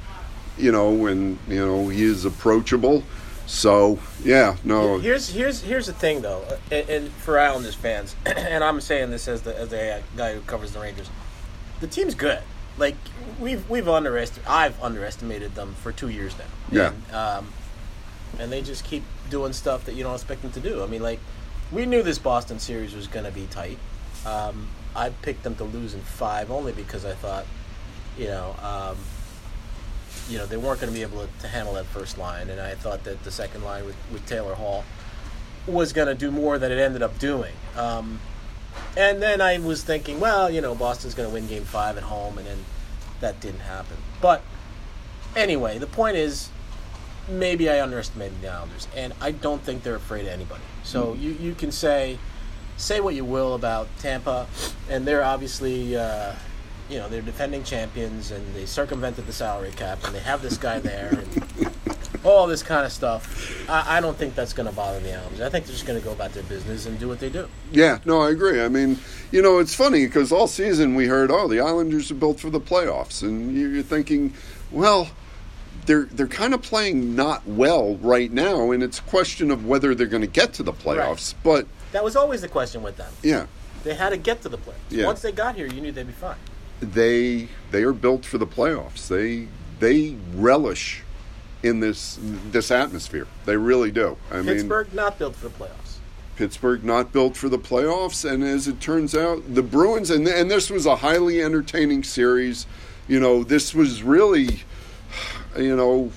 you 0.57 0.71
know, 0.71 1.07
and 1.07 1.37
you 1.47 1.65
know 1.65 1.89
he 1.89 2.03
is 2.03 2.25
approachable. 2.25 3.03
So 3.45 3.99
yeah, 4.23 4.55
no, 4.63 4.97
Here's 4.99 5.29
here's 5.29 5.61
here's 5.61 5.87
the 5.87 5.93
thing 5.93 6.21
though, 6.21 6.45
and, 6.71 6.89
and 6.89 7.09
for 7.09 7.39
Islanders 7.39 7.75
fans, 7.75 8.15
and 8.25 8.63
I'm 8.63 8.79
saying 8.81 9.11
this 9.11 9.27
as 9.27 9.41
the 9.41 9.57
as 9.57 9.69
the 9.69 10.01
guy 10.15 10.33
who 10.33 10.41
covers 10.41 10.71
the 10.71 10.79
Rangers, 10.79 11.09
the 11.79 11.87
team's 11.87 12.15
good. 12.15 12.41
Like 12.77 12.95
we've 13.39 13.69
we've 13.69 13.87
underestimated, 13.87 14.49
I've 14.49 14.81
underestimated 14.81 15.55
them 15.55 15.75
for 15.75 15.91
two 15.91 16.09
years 16.09 16.35
now. 16.37 16.45
Yeah. 16.71 16.87
And, 16.91 17.15
um, 17.15 17.53
and 18.39 18.51
they 18.51 18.61
just 18.61 18.83
keep 18.83 19.03
doing 19.29 19.53
stuff 19.53 19.85
that 19.85 19.95
you 19.95 20.03
don't 20.03 20.15
expect 20.15 20.41
them 20.41 20.51
to 20.53 20.59
do. 20.59 20.83
I 20.83 20.87
mean, 20.87 21.03
like 21.03 21.19
we 21.71 21.85
knew 21.85 22.01
this 22.01 22.17
Boston 22.17 22.59
series 22.59 22.95
was 22.95 23.07
going 23.07 23.25
to 23.25 23.31
be 23.31 23.47
tight. 23.47 23.77
Um, 24.25 24.69
I 24.95 25.09
picked 25.09 25.43
them 25.43 25.55
to 25.55 25.63
lose 25.63 25.93
in 25.93 26.01
five 26.01 26.51
only 26.51 26.71
because 26.71 27.03
I 27.03 27.13
thought, 27.13 27.45
you 28.17 28.27
know, 28.27 28.55
um, 28.61 28.97
you 30.33 30.39
know 30.39 30.47
they 30.47 30.57
weren't 30.57 30.81
going 30.81 30.91
to 30.91 30.97
be 30.97 31.03
able 31.03 31.19
to, 31.19 31.29
to 31.41 31.47
handle 31.47 31.75
that 31.75 31.85
first 31.85 32.17
line, 32.17 32.49
and 32.49 32.59
I 32.59 32.73
thought 32.73 33.03
that 33.03 33.23
the 33.23 33.29
second 33.31 33.63
line 33.63 33.85
with, 33.85 33.95
with 34.11 34.25
Taylor 34.25 34.55
Hall 34.55 34.83
was 35.67 35.93
going 35.93 36.07
to 36.07 36.15
do 36.15 36.31
more 36.31 36.57
than 36.57 36.71
it 36.71 36.79
ended 36.79 37.03
up 37.03 37.19
doing. 37.19 37.53
Um, 37.77 38.19
and 38.97 39.21
then 39.21 39.41
I 39.41 39.59
was 39.59 39.83
thinking, 39.83 40.19
well, 40.19 40.49
you 40.49 40.59
know, 40.59 40.73
Boston's 40.73 41.13
going 41.13 41.29
to 41.29 41.33
win 41.33 41.45
Game 41.45 41.63
Five 41.63 41.97
at 41.97 42.03
home, 42.03 42.39
and 42.39 42.47
then 42.47 42.57
that 43.19 43.39
didn't 43.41 43.59
happen. 43.59 43.95
But 44.21 44.41
anyway, 45.35 45.77
the 45.77 45.85
point 45.85 46.17
is, 46.17 46.49
maybe 47.29 47.69
I 47.69 47.83
underestimated 47.83 48.41
the 48.41 48.49
Islanders, 48.49 48.87
and 48.95 49.13
I 49.21 49.29
don't 49.31 49.61
think 49.61 49.83
they're 49.83 49.95
afraid 49.95 50.21
of 50.21 50.33
anybody. 50.33 50.63
So 50.83 51.13
you 51.13 51.37
you 51.39 51.53
can 51.53 51.71
say 51.71 52.17
say 52.75 52.99
what 53.01 53.13
you 53.13 53.23
will 53.23 53.53
about 53.53 53.87
Tampa, 53.99 54.47
and 54.89 55.05
they're 55.05 55.23
obviously. 55.23 55.95
Uh, 55.95 56.33
you 56.89 56.97
know 56.99 57.07
they're 57.09 57.21
defending 57.21 57.63
champions, 57.63 58.31
and 58.31 58.53
they 58.55 58.65
circumvented 58.65 59.25
the 59.27 59.33
salary 59.33 59.71
cap, 59.71 60.03
and 60.05 60.13
they 60.15 60.19
have 60.19 60.41
this 60.41 60.57
guy 60.57 60.79
there, 60.79 61.09
and 61.09 61.71
all 62.23 62.47
this 62.47 62.63
kind 62.63 62.85
of 62.85 62.91
stuff. 62.91 63.69
I, 63.69 63.97
I 63.97 64.01
don't 64.01 64.17
think 64.17 64.35
that's 64.35 64.53
going 64.53 64.69
to 64.69 64.75
bother 64.75 64.99
the 64.99 65.13
Islanders. 65.13 65.41
I 65.41 65.49
think 65.49 65.65
they're 65.65 65.73
just 65.73 65.85
going 65.85 65.99
to 65.99 66.05
go 66.05 66.11
about 66.11 66.33
their 66.33 66.43
business 66.43 66.85
and 66.85 66.97
do 66.99 67.07
what 67.07 67.19
they 67.19 67.29
do. 67.29 67.47
yeah, 67.71 67.99
no, 68.05 68.21
I 68.21 68.29
agree. 68.31 68.61
I 68.63 68.67
mean, 68.69 68.97
you 69.31 69.41
know, 69.41 69.59
it's 69.59 69.73
funny 69.75 70.05
because 70.05 70.31
all 70.31 70.47
season 70.47 70.95
we 70.95 71.07
heard, 71.07 71.31
oh, 71.31 71.47
the 71.47 71.59
Islanders 71.59 72.11
are 72.11 72.15
built 72.15 72.39
for 72.39 72.49
the 72.49 72.61
playoffs, 72.61 73.21
and 73.23 73.55
you- 73.55 73.67
you're 73.69 73.83
thinking, 73.83 74.33
well. 74.71 75.09
They're 75.85 76.03
they're 76.05 76.27
kind 76.27 76.53
of 76.53 76.61
playing 76.61 77.13
not 77.13 77.45
well 77.45 77.95
right 77.97 78.31
now, 78.31 78.71
and 78.71 78.81
it's 78.81 78.99
a 78.99 79.01
question 79.01 79.51
of 79.51 79.65
whether 79.65 79.93
they're 79.93 80.07
going 80.07 80.21
to 80.21 80.27
get 80.27 80.53
to 80.53 80.63
the 80.63 80.71
playoffs. 80.71 81.33
But 81.43 81.67
That 81.91 82.05
was 82.05 82.15
always 82.15 82.39
the 82.39 82.47
question 82.47 82.81
with 82.83 82.95
them. 82.95 83.11
yeah, 83.21 83.47
They 83.83 83.93
had 83.93 84.11
to 84.11 84.17
get 84.17 84.41
to 84.43 84.49
the 84.49 84.57
playoffs. 84.57 84.75
Yeah. 84.89 85.07
Once 85.07 85.21
they 85.21 85.33
got 85.33 85.55
here, 85.55 85.65
you 85.67 85.81
knew 85.81 85.91
they'd 85.91 86.07
be 86.07 86.13
fine. 86.13 86.37
They 86.91 87.47
they 87.71 87.83
are 87.83 87.93
built 87.93 88.25
for 88.25 88.37
the 88.37 88.47
playoffs. 88.47 89.07
They 89.07 89.47
they 89.79 90.17
relish 90.35 91.03
in 91.63 91.79
this 91.79 92.19
this 92.51 92.69
atmosphere. 92.71 93.27
They 93.45 93.57
really 93.57 93.91
do. 93.91 94.17
I 94.31 94.37
mean, 94.37 94.45
Pittsburgh 94.45 94.93
not 94.93 95.17
built 95.17 95.35
for 95.35 95.47
the 95.47 95.55
playoffs. 95.55 95.97
Pittsburgh 96.35 96.83
not 96.83 97.11
built 97.11 97.37
for 97.37 97.47
the 97.47 97.59
playoffs, 97.59 98.29
and 98.29 98.43
as 98.43 98.67
it 98.67 98.81
turns 98.81 99.15
out, 99.15 99.53
the 99.53 99.63
Bruins 99.63 100.09
and 100.09 100.27
and 100.27 100.49
this 100.49 100.69
was 100.69 100.85
a 100.85 100.97
highly 100.97 101.41
entertaining 101.41 102.03
series. 102.03 102.65
You 103.07 103.19
know, 103.19 103.43
this 103.43 103.73
was 103.73 104.01
really, 104.01 104.61
you 105.57 105.75
know, 105.75 106.11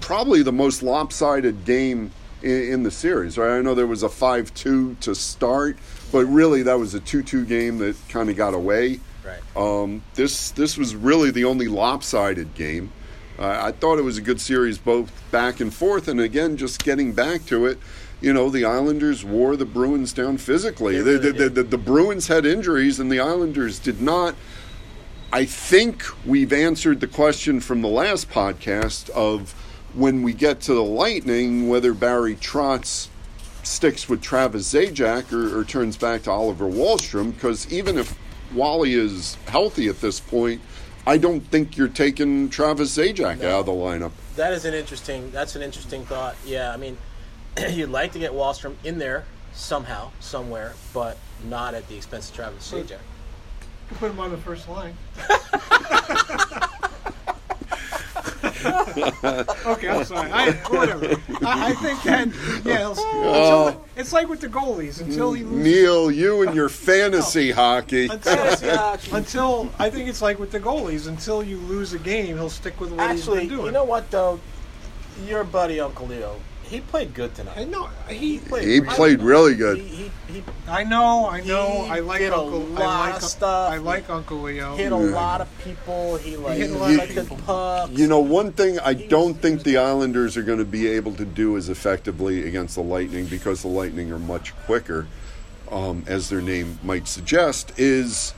probably 0.00 0.42
the 0.42 0.52
most 0.52 0.82
lopsided 0.82 1.64
game 1.64 2.10
in, 2.42 2.72
in 2.72 2.82
the 2.82 2.90
series. 2.90 3.38
Right? 3.38 3.58
I 3.58 3.62
know 3.62 3.74
there 3.74 3.86
was 3.86 4.02
a 4.02 4.08
five-two 4.08 4.96
to 5.00 5.14
start, 5.14 5.78
but 6.12 6.26
really 6.26 6.62
that 6.64 6.78
was 6.78 6.94
a 6.94 7.00
two-two 7.00 7.44
game 7.46 7.78
that 7.78 7.96
kind 8.08 8.28
of 8.28 8.36
got 8.36 8.54
away. 8.54 9.00
Right. 9.24 9.56
Um, 9.56 10.02
this 10.14 10.50
this 10.52 10.76
was 10.76 10.94
really 10.94 11.30
the 11.30 11.44
only 11.44 11.68
lopsided 11.68 12.54
game. 12.54 12.92
Uh, 13.38 13.58
I 13.62 13.72
thought 13.72 13.98
it 13.98 14.02
was 14.02 14.18
a 14.18 14.22
good 14.22 14.40
series, 14.40 14.76
both 14.78 15.10
back 15.30 15.60
and 15.60 15.72
forth, 15.72 16.08
and 16.08 16.20
again, 16.20 16.56
just 16.56 16.84
getting 16.84 17.12
back 17.12 17.46
to 17.46 17.66
it. 17.66 17.78
You 18.20 18.34
know, 18.34 18.50
the 18.50 18.66
Islanders 18.66 19.24
wore 19.24 19.56
the 19.56 19.64
Bruins 19.64 20.12
down 20.12 20.36
physically. 20.36 21.00
They 21.00 21.16
The, 21.16 21.18
really 21.18 21.32
the, 21.32 21.48
the, 21.48 21.62
the 21.62 21.78
Bruins 21.78 22.28
had 22.28 22.44
injuries, 22.44 23.00
and 23.00 23.10
the 23.10 23.20
Islanders 23.20 23.78
did 23.78 24.02
not. 24.02 24.34
I 25.32 25.44
think 25.44 26.04
we've 26.26 26.52
answered 26.52 27.00
the 27.00 27.06
question 27.06 27.60
from 27.60 27.82
the 27.82 27.88
last 27.88 28.28
podcast 28.30 29.08
of 29.10 29.52
when 29.94 30.22
we 30.22 30.34
get 30.34 30.60
to 30.62 30.74
the 30.74 30.82
Lightning, 30.82 31.68
whether 31.68 31.94
Barry 31.94 32.36
Trotz 32.36 33.08
sticks 33.62 34.08
with 34.08 34.20
Travis 34.20 34.72
Zajac 34.72 35.32
or, 35.32 35.58
or 35.58 35.64
turns 35.64 35.96
back 35.96 36.24
to 36.24 36.30
Oliver 36.30 36.66
Wahlstrom, 36.66 37.32
because 37.32 37.70
even 37.72 37.96
if 37.96 38.18
Wally 38.54 38.94
is 38.94 39.36
healthy 39.46 39.88
at 39.88 40.00
this 40.00 40.20
point, 40.20 40.60
I 41.06 41.18
don't 41.18 41.40
think 41.40 41.76
you're 41.76 41.88
taking 41.88 42.50
Travis 42.50 42.96
Zajac 42.96 43.40
No. 43.40 43.56
out 43.56 43.60
of 43.60 43.66
the 43.66 43.72
lineup. 43.72 44.12
That 44.36 44.52
is 44.52 44.64
an 44.64 44.74
interesting. 44.74 45.30
That's 45.30 45.56
an 45.56 45.62
interesting 45.62 46.04
thought. 46.04 46.36
Yeah, 46.44 46.72
I 46.72 46.76
mean, 46.76 46.96
you'd 47.70 47.90
like 47.90 48.12
to 48.12 48.18
get 48.18 48.32
Wahlstrom 48.32 48.74
in 48.84 48.98
there 48.98 49.24
somehow, 49.52 50.10
somewhere, 50.20 50.74
but 50.92 51.18
not 51.48 51.74
at 51.74 51.88
the 51.88 51.96
expense 51.96 52.28
of 52.30 52.36
Travis 52.36 52.70
Zajac. 52.70 52.90
You 53.90 53.96
put 53.96 54.10
him 54.10 54.20
on 54.20 54.30
the 54.30 54.36
first 54.36 54.68
line. 54.68 54.94
okay, 59.66 59.88
I'm 59.88 60.04
sorry. 60.04 60.30
I, 60.30 60.52
whatever. 60.52 61.06
I, 61.44 61.70
I 61.70 61.74
think 61.74 62.02
that 62.02 62.28
yeah. 62.64 62.90
It's, 62.90 63.00
until, 63.00 63.64
uh, 63.64 63.74
it's 63.96 64.12
like 64.12 64.28
with 64.28 64.40
the 64.40 64.48
goalies 64.48 65.00
until 65.00 65.32
he 65.32 65.44
loses. 65.44 65.64
Neil, 65.64 66.10
you 66.10 66.42
and 66.42 66.54
your 66.54 66.68
fantasy 66.90 67.50
hockey. 67.50 68.08
Until, 68.08 68.98
until 69.12 69.70
I 69.78 69.90
think 69.90 70.08
it's 70.08 70.22
like 70.22 70.38
with 70.38 70.52
the 70.52 70.60
goalies. 70.60 71.08
Until 71.08 71.42
you 71.42 71.58
lose 71.58 71.92
a 71.92 71.98
game, 71.98 72.36
he'll 72.36 72.50
stick 72.50 72.80
with 72.80 72.90
what 72.90 73.00
Actually, 73.00 73.40
he's 73.40 73.48
been 73.48 73.58
doing. 73.58 73.66
you 73.66 73.72
know 73.72 73.84
what 73.84 74.10
though? 74.10 74.40
Your 75.26 75.44
buddy 75.44 75.80
Uncle 75.80 76.06
Leo, 76.06 76.40
he 76.70 76.80
played 76.80 77.12
good 77.14 77.34
tonight. 77.34 77.56
I 77.58 77.64
tonight. 77.64 77.70
know 77.70 77.88
he. 78.08 78.38
played 78.38 78.66
He 78.66 78.80
great 78.80 78.90
played 78.96 79.18
tonight. 79.18 79.26
really 79.28 79.54
good. 79.56 79.78
He, 79.78 79.84
he, 80.28 80.32
he 80.32 80.42
I 80.68 80.84
know. 80.84 81.28
I 81.28 81.40
know. 81.42 81.82
He 81.84 81.90
I 81.90 81.98
like 82.00 82.20
did 82.20 82.32
a 82.32 82.36
Uncle. 82.36 82.60
lot 82.60 82.82
I 82.82 83.10
like 83.10 83.16
of 83.16 83.22
stuff. 83.24 83.72
I 83.72 83.76
like 83.78 84.08
Uncle 84.08 84.40
Leo. 84.42 84.76
hit 84.76 84.92
a 84.92 84.96
lot 84.96 85.40
of 85.40 85.48
people. 85.64 86.16
He 86.18 86.36
like 86.36 86.58
hit 86.58 86.70
a 86.70 86.74
he 86.74 86.78
lot 86.78 86.92
of 87.02 87.08
people. 87.08 87.36
pucks. 87.38 87.92
You 87.92 88.06
know, 88.06 88.20
one 88.20 88.52
thing 88.52 88.78
I 88.78 88.94
don't 88.94 89.34
think 89.34 89.64
the 89.64 89.76
Islanders 89.78 90.36
are 90.36 90.42
going 90.42 90.58
to 90.60 90.64
be 90.64 90.86
able 90.88 91.14
to 91.16 91.24
do 91.24 91.56
as 91.56 91.68
effectively 91.68 92.46
against 92.46 92.76
the 92.76 92.82
Lightning 92.82 93.26
because 93.26 93.62
the 93.62 93.68
Lightning 93.68 94.12
are 94.12 94.18
much 94.18 94.54
quicker, 94.66 95.06
um, 95.70 96.04
as 96.06 96.28
their 96.28 96.40
name 96.40 96.78
might 96.82 97.08
suggest, 97.08 97.72
is 97.78 98.32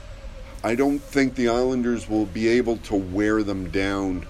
I 0.63 0.75
don't 0.75 0.99
think 0.99 1.35
the 1.35 1.49
Islanders 1.49 2.09
will 2.09 2.25
be 2.25 2.47
able 2.47 2.77
to 2.77 2.95
wear 2.95 3.43
them 3.43 3.69
down. 3.69 4.25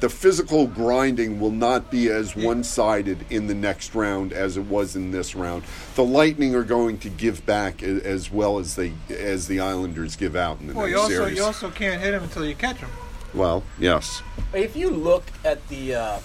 The 0.00 0.08
physical 0.08 0.66
grinding 0.68 1.40
will 1.40 1.50
not 1.50 1.90
be 1.90 2.08
as 2.08 2.36
one 2.36 2.62
sided 2.62 3.18
in 3.30 3.48
the 3.48 3.54
next 3.54 3.94
round 3.94 4.32
as 4.32 4.56
it 4.56 4.64
was 4.66 4.94
in 4.94 5.10
this 5.10 5.34
round. 5.34 5.64
The 5.96 6.04
Lightning 6.04 6.54
are 6.54 6.62
going 6.62 6.98
to 6.98 7.08
give 7.08 7.44
back 7.44 7.82
a- 7.82 8.06
as 8.06 8.30
well 8.30 8.58
as 8.58 8.76
they 8.76 8.92
as 9.10 9.48
the 9.48 9.58
Islanders 9.60 10.14
give 10.14 10.36
out 10.36 10.60
in 10.60 10.68
the 10.68 10.74
Well, 10.74 10.86
next 10.86 10.92
you 10.94 10.98
also 11.00 11.12
series. 11.14 11.36
you 11.36 11.44
also 11.44 11.70
can't 11.70 12.00
hit 12.00 12.14
him 12.14 12.22
until 12.22 12.44
you 12.46 12.54
catch 12.54 12.76
him. 12.76 12.90
well, 13.34 13.64
yes. 13.78 14.22
If 14.54 14.76
you 14.76 14.90
look 14.90 15.24
at 15.44 15.66
the 15.68 15.94
uh, 15.96 16.18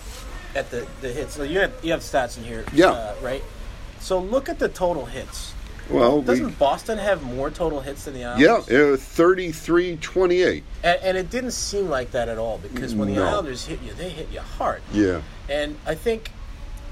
at 0.56 0.70
the, 0.70 0.86
the 1.02 1.10
hits, 1.10 1.34
so 1.34 1.42
you 1.44 1.60
have 1.60 1.74
you 1.82 1.92
have 1.92 2.02
stats 2.02 2.38
in 2.38 2.44
here, 2.44 2.64
Yeah. 2.74 2.92
uh, 2.92 3.16
right? 3.22 3.44
So 4.00 4.20
look 4.20 4.50
at 4.50 4.60
the 4.60 4.70
total 4.70 5.06
hits. 5.06 5.54
Well, 5.90 6.22
Doesn't 6.22 6.58
Boston 6.58 6.98
have 6.98 7.24
more 7.24 7.50
total 7.50 7.82
hits 7.82 8.06
than 8.06 8.14
the 8.14 8.22
Yeah, 8.22 8.62
Islanders? 8.64 9.00
uh, 9.00 9.04
33 9.04 9.98
28. 9.98 10.64
and, 10.84 11.00
and 11.04 11.18
it 11.18 11.30
didn't 11.30 11.52
seem 11.52 11.90
like 11.90 12.12
that 12.12 12.30
at 12.30 12.38
all 12.38 12.58
because 12.60 12.96
when 12.96 13.10
the 13.10 13.16
No. 13.16 13.26
Islanders 13.28 13.66
hit 13.66 13.82
you, 13.82 13.94
they 13.94 14.10
hit 14.10 14.30
you 14.32 14.40
hard. 14.40 14.82
Yeah. 14.92 15.22
And 15.50 15.78
I 15.86 15.96
think 15.96 16.32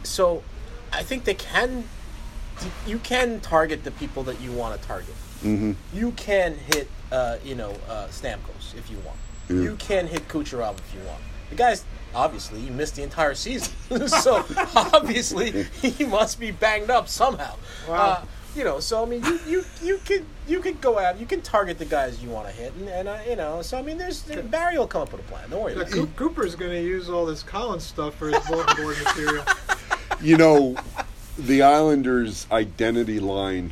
so. 0.04 0.44
I 0.92 1.04
think 1.04 1.24
they 1.24 1.36
can. 1.36 1.86
You 2.86 3.00
can 3.00 3.40
target 3.40 3.84
the 3.84 3.92
people 3.92 4.24
that 4.24 4.40
you 4.42 4.52
want 4.52 4.80
to 4.80 4.88
target. 4.88 5.16
Mm-hmm. 5.44 5.72
You 5.98 6.12
can 6.12 6.56
hit, 6.56 6.88
uh, 7.12 7.38
you 7.44 7.56
know, 7.56 7.72
uh, 7.90 8.08
Stamkos 8.10 8.76
if 8.78 8.92
you 8.92 8.98
want. 9.00 9.18
You 9.50 9.76
can 9.78 10.08
hit 10.08 10.28
Kucherov 10.28 10.78
if 10.78 10.94
you 10.94 11.00
want. 11.08 11.22
The 11.50 11.56
guy's 11.56 11.84
obviously 12.14 12.62
he 12.62 12.70
missed 12.70 12.96
the 12.96 13.04
entire 13.04 13.36
season, 13.36 13.74
so 14.08 14.46
obviously 14.76 15.64
he 15.82 16.06
must 16.06 16.40
be 16.40 16.52
banged 16.52 16.90
up 16.90 17.08
somehow. 17.10 17.56
Wow. 17.88 17.96
Uh, 17.96 18.26
you 18.56 18.64
know, 18.64 18.80
so 18.80 19.02
I 19.04 19.06
mean, 19.06 19.24
you 19.24 19.40
you 19.48 19.66
you 19.82 20.00
could 20.06 20.26
you 20.48 20.60
could 20.60 20.82
go 20.82 21.00
out, 21.00 21.20
you 21.20 21.26
can 21.26 21.42
target 21.42 21.78
the 21.78 21.86
guys 21.86 22.22
you 22.22 22.30
want 22.30 22.48
to 22.48 22.54
hit, 22.54 22.74
and, 22.76 22.90
and 22.90 23.08
uh, 23.08 23.18
you 23.28 23.36
know, 23.36 23.62
so 23.62 23.78
I 23.78 23.82
mean, 23.82 23.98
there's 23.98 24.22
Barry 24.24 24.78
will 24.78 24.88
come 24.88 25.04
up 25.04 25.12
with 25.12 25.22
a 25.22 25.24
plan. 25.26 25.50
Don't 25.50 25.62
worry 25.62 25.74
Yeah, 25.74 25.82
about 25.84 25.96
it. 25.98 26.16
Cooper's 26.16 26.56
going 26.56 26.72
to 26.72 26.82
use 26.82 27.10
all 27.10 27.26
this 27.26 27.44
Colin's 27.44 27.84
stuff 27.86 28.16
for 28.16 28.30
his 28.30 28.40
bulletin 28.48 28.76
board 28.84 28.98
material. 29.04 29.46
You 30.22 30.38
know, 30.38 30.76
the 31.38 31.62
Islanders' 31.62 32.46
identity 32.52 33.20
line 33.20 33.72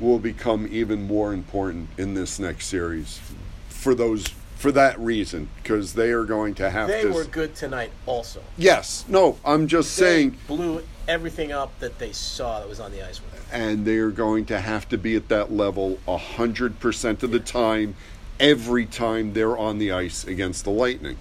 will 0.00 0.18
become 0.18 0.66
even 0.70 1.02
more 1.02 1.32
important 1.32 1.88
in 1.98 2.14
this 2.14 2.38
next 2.38 2.66
series 2.66 3.20
for 3.68 3.94
those 3.94 4.26
for 4.56 4.72
that 4.72 4.98
reason 5.00 5.48
because 5.62 5.94
they 5.94 6.10
are 6.10 6.24
going 6.24 6.54
to 6.54 6.68
have 6.68 6.88
They 6.88 7.02
to 7.02 7.10
were 7.12 7.24
good 7.24 7.54
tonight, 7.54 7.90
also. 8.04 8.42
Yes. 8.58 9.06
No, 9.08 9.38
I'm 9.42 9.66
just 9.68 9.96
They 9.96 10.04
saying 10.04 10.36
blew 10.46 10.82
everything 11.08 11.52
up 11.52 11.78
that 11.80 11.98
they 11.98 12.12
saw 12.12 12.60
that 12.60 12.68
was 12.68 12.80
on 12.80 12.92
the 12.92 13.02
ice 13.06 13.20
with 13.20 13.32
them. 13.32 13.42
and 13.52 13.84
they 13.84 13.96
are 13.96 14.10
going 14.10 14.44
to 14.46 14.60
have 14.60 14.88
to 14.88 14.98
be 14.98 15.16
at 15.16 15.28
that 15.28 15.52
level 15.52 15.98
100% 16.06 17.22
of 17.22 17.30
the 17.30 17.40
time 17.40 17.94
every 18.38 18.86
time 18.86 19.32
they're 19.32 19.56
on 19.58 19.78
the 19.78 19.92
ice 19.92 20.24
against 20.24 20.64
the 20.64 20.70
Lightning. 20.70 21.18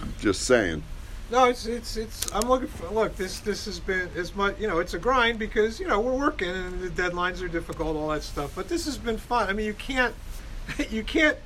I'm 0.00 0.14
just 0.20 0.42
saying. 0.42 0.82
No, 1.30 1.44
it's 1.44 1.66
it's 1.66 1.96
it's. 1.98 2.32
I'm 2.32 2.48
looking 2.48 2.68
for. 2.68 2.88
Look, 2.88 3.16
this 3.16 3.40
this 3.40 3.66
has 3.66 3.78
been 3.78 4.08
as 4.16 4.34
much. 4.34 4.58
You 4.58 4.66
know, 4.66 4.78
it's 4.78 4.94
a 4.94 4.98
grind 4.98 5.38
because 5.38 5.78
you 5.78 5.86
know 5.86 6.00
we're 6.00 6.16
working 6.16 6.48
and 6.48 6.80
the 6.80 6.88
deadlines 6.88 7.42
are 7.42 7.48
difficult, 7.48 7.96
all 7.96 8.08
that 8.08 8.22
stuff. 8.22 8.52
But 8.54 8.68
this 8.68 8.86
has 8.86 8.96
been 8.96 9.18
fun. 9.18 9.48
I 9.48 9.52
mean, 9.52 9.66
you 9.66 9.74
can't, 9.74 10.14
you 10.90 11.02
can't. 11.02 11.36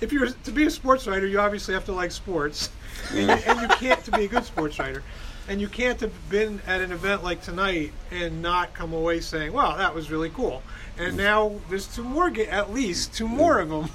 If 0.00 0.12
you're 0.12 0.28
to 0.28 0.50
be 0.50 0.64
a 0.64 0.70
sports 0.70 1.06
writer, 1.06 1.26
you 1.26 1.38
obviously 1.38 1.74
have 1.74 1.84
to 1.84 1.92
like 1.92 2.10
sports, 2.10 2.70
and, 3.10 3.28
you, 3.28 3.30
and 3.46 3.60
you 3.60 3.68
can't 3.76 4.02
to 4.04 4.10
be 4.10 4.24
a 4.24 4.28
good 4.28 4.44
sports 4.44 4.78
writer, 4.78 5.04
and 5.48 5.60
you 5.60 5.68
can't 5.68 6.00
have 6.00 6.12
been 6.28 6.60
at 6.66 6.80
an 6.80 6.92
event 6.92 7.22
like 7.22 7.42
tonight 7.42 7.92
and 8.10 8.42
not 8.42 8.74
come 8.74 8.92
away 8.92 9.20
saying, 9.20 9.52
"Wow, 9.52 9.76
that 9.76 9.94
was 9.94 10.10
really 10.10 10.30
cool." 10.30 10.62
And 10.98 11.14
mm. 11.14 11.18
now 11.18 11.54
there's 11.68 11.86
two 11.86 12.04
more, 12.04 12.28
at 12.28 12.72
least 12.72 13.14
two 13.14 13.28
more 13.28 13.60
of 13.60 13.68
mm. 13.68 13.82
them. 13.82 13.90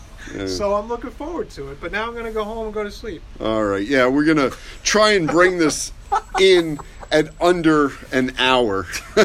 So 0.47 0.75
I'm 0.75 0.87
looking 0.87 1.09
forward 1.09 1.49
to 1.51 1.71
it. 1.71 1.81
But 1.81 1.91
now 1.91 2.07
I'm 2.07 2.13
going 2.13 2.25
to 2.25 2.31
go 2.31 2.43
home 2.43 2.65
and 2.65 2.73
go 2.73 2.83
to 2.83 2.91
sleep. 2.91 3.23
All 3.39 3.63
right. 3.63 3.85
Yeah, 3.85 4.07
we're 4.07 4.25
going 4.25 4.37
to 4.37 4.55
try 4.83 5.13
and 5.13 5.27
bring 5.27 5.57
this 5.57 5.91
in 6.39 6.77
at 7.11 7.29
under 7.41 7.91
an 8.11 8.33
hour. 8.37 8.87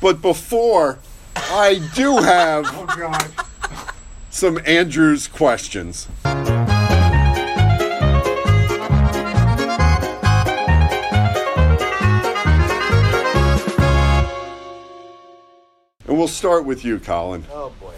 but 0.00 0.20
before, 0.20 0.98
I 1.36 1.80
do 1.94 2.16
have 2.18 2.64
Oh 2.72 2.86
God. 2.86 3.30
some 4.30 4.60
Andrew's 4.66 5.26
questions. 5.26 6.08
We'll 16.20 16.28
start 16.28 16.66
with 16.66 16.84
you, 16.84 16.98
Colin. 16.98 17.46
Oh 17.50 17.72
boy. 17.80 17.94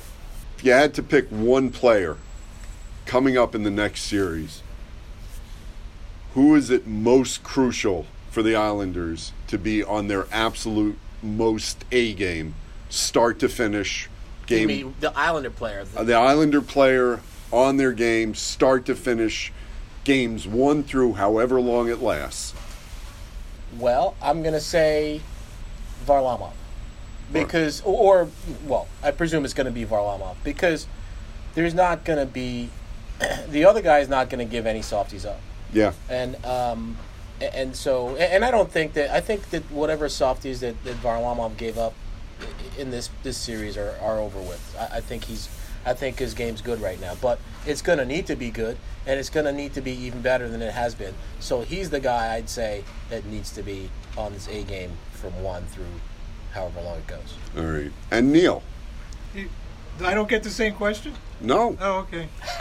If 0.57 0.64
you 0.64 0.70
had 0.70 0.95
to 0.95 1.03
pick 1.03 1.29
one 1.31 1.70
player 1.70 2.18
coming 3.05 3.37
up 3.37 3.53
in 3.53 3.64
the 3.64 3.70
next 3.70 4.03
series, 4.03 4.62
who 6.35 6.55
is 6.55 6.70
it 6.70 6.87
most 6.87 7.43
crucial 7.43 8.07
for 8.31 8.45
the 8.45 8.55
Islanders 8.55 9.33
to 9.49 9.59
be 9.59 9.83
on 9.83 10.07
their 10.07 10.29
absolute 10.31 10.97
most 11.20 11.85
A 11.91 12.14
game, 12.14 12.55
start 12.89 13.41
to 13.41 13.49
finish, 13.49 14.09
You 14.43 14.47
game 14.47 14.68
mean 14.68 14.95
the 15.01 15.12
Islander 15.18 15.51
player? 15.51 15.85
uh, 15.97 16.05
the 16.05 16.14
Islander 16.14 16.62
player 16.62 17.18
on 17.51 17.77
their 17.77 17.93
game, 17.93 18.37
start 18.37 18.87
to 18.87 18.95
finish, 18.95 19.53
games 20.05 20.47
one 20.47 20.85
through 20.85 21.14
however 21.14 21.61
long 21.61 21.89
it 21.89 22.01
lasts. 22.01 22.55
Well, 23.77 24.14
I'm 24.23 24.43
going 24.43 24.55
to 24.55 24.61
say 24.61 25.23
Varlamov. 26.07 26.53
Because, 27.33 27.83
or, 27.85 28.28
well, 28.66 28.89
I 29.03 29.11
presume 29.11 29.45
it's 29.45 29.55
going 29.55 29.66
to 29.66 29.72
be 29.72 29.85
Varlamov. 29.85 30.37
Because 30.45 30.87
there's 31.55 31.74
not 31.74 32.05
going 32.05 32.18
to 32.18 32.26
be, 32.26 32.70
the 33.49 33.64
other 33.64 33.80
guy 33.83 34.01
is 34.01 34.09
not 34.09 34.30
going 34.30 34.47
to 34.47 34.51
give 34.51 34.66
any 34.66 34.83
softies 34.83 35.24
up. 35.24 35.41
Yeah, 35.72 35.93
And, 36.11 36.45
um, 36.45 36.99
and 37.41 37.74
so, 37.74 38.14
and 38.16 38.45
I 38.45 38.51
don't 38.51 38.70
think 38.70 38.93
that, 38.93 39.11
I 39.11 39.20
think 39.20 39.51
that 39.51 39.62
whatever 39.70 40.09
softies 40.09 40.61
that, 40.61 40.83
that 40.85 40.97
Varlamov 40.97 41.57
gave 41.57 41.78
up 41.78 41.95
in 42.78 42.91
this, 42.91 43.09
this 43.22 43.37
series 43.37 43.76
are, 43.76 43.97
are 44.03 44.18
over 44.18 44.39
with. 44.39 44.76
I, 44.78 44.99
I 44.99 45.01
think 45.01 45.24
he's, 45.24 45.49
I 45.85 45.95
think 45.95 46.18
his 46.18 46.35
game's 46.35 46.61
good 46.61 46.80
right 46.80 47.01
now. 47.01 47.14
But 47.20 47.41
it's 47.66 47.83
going 47.83 47.99
to 47.99 48.05
need 48.05 48.26
to 48.26 48.37
be 48.37 48.51
good, 48.51 48.76
and 49.07 49.18
it's 49.18 49.30
going 49.30 49.47
to 49.47 49.53
need 49.53 49.74
to 49.74 49.80
be 49.80 49.93
even 49.93 50.20
better 50.20 50.49
than 50.49 50.62
it 50.62 50.72
has 50.72 50.95
been. 50.95 51.14
So 51.41 51.62
he's 51.62 51.91
the 51.91 52.01
guy 52.01 52.35
I'd 52.35 52.49
say 52.49 52.85
that 53.11 53.24
needs 53.26 53.51
to 53.53 53.62
be 53.62 53.91
on 54.16 54.33
this 54.33 54.49
A 54.49 54.62
game 54.62 54.93
from 55.12 55.43
one 55.43 55.64
through 55.66 55.87
however 56.53 56.80
long 56.82 56.98
it 56.98 57.07
goes. 57.07 57.34
all 57.57 57.64
right. 57.64 57.92
And 58.11 58.32
Neil, 58.32 58.62
You- 59.34 59.48
I 60.05 60.14
don't 60.14 60.28
get 60.28 60.42
the 60.42 60.50
same 60.50 60.74
question. 60.74 61.14
no, 61.40 61.76
Oh, 61.80 61.98
okay. 62.00 62.28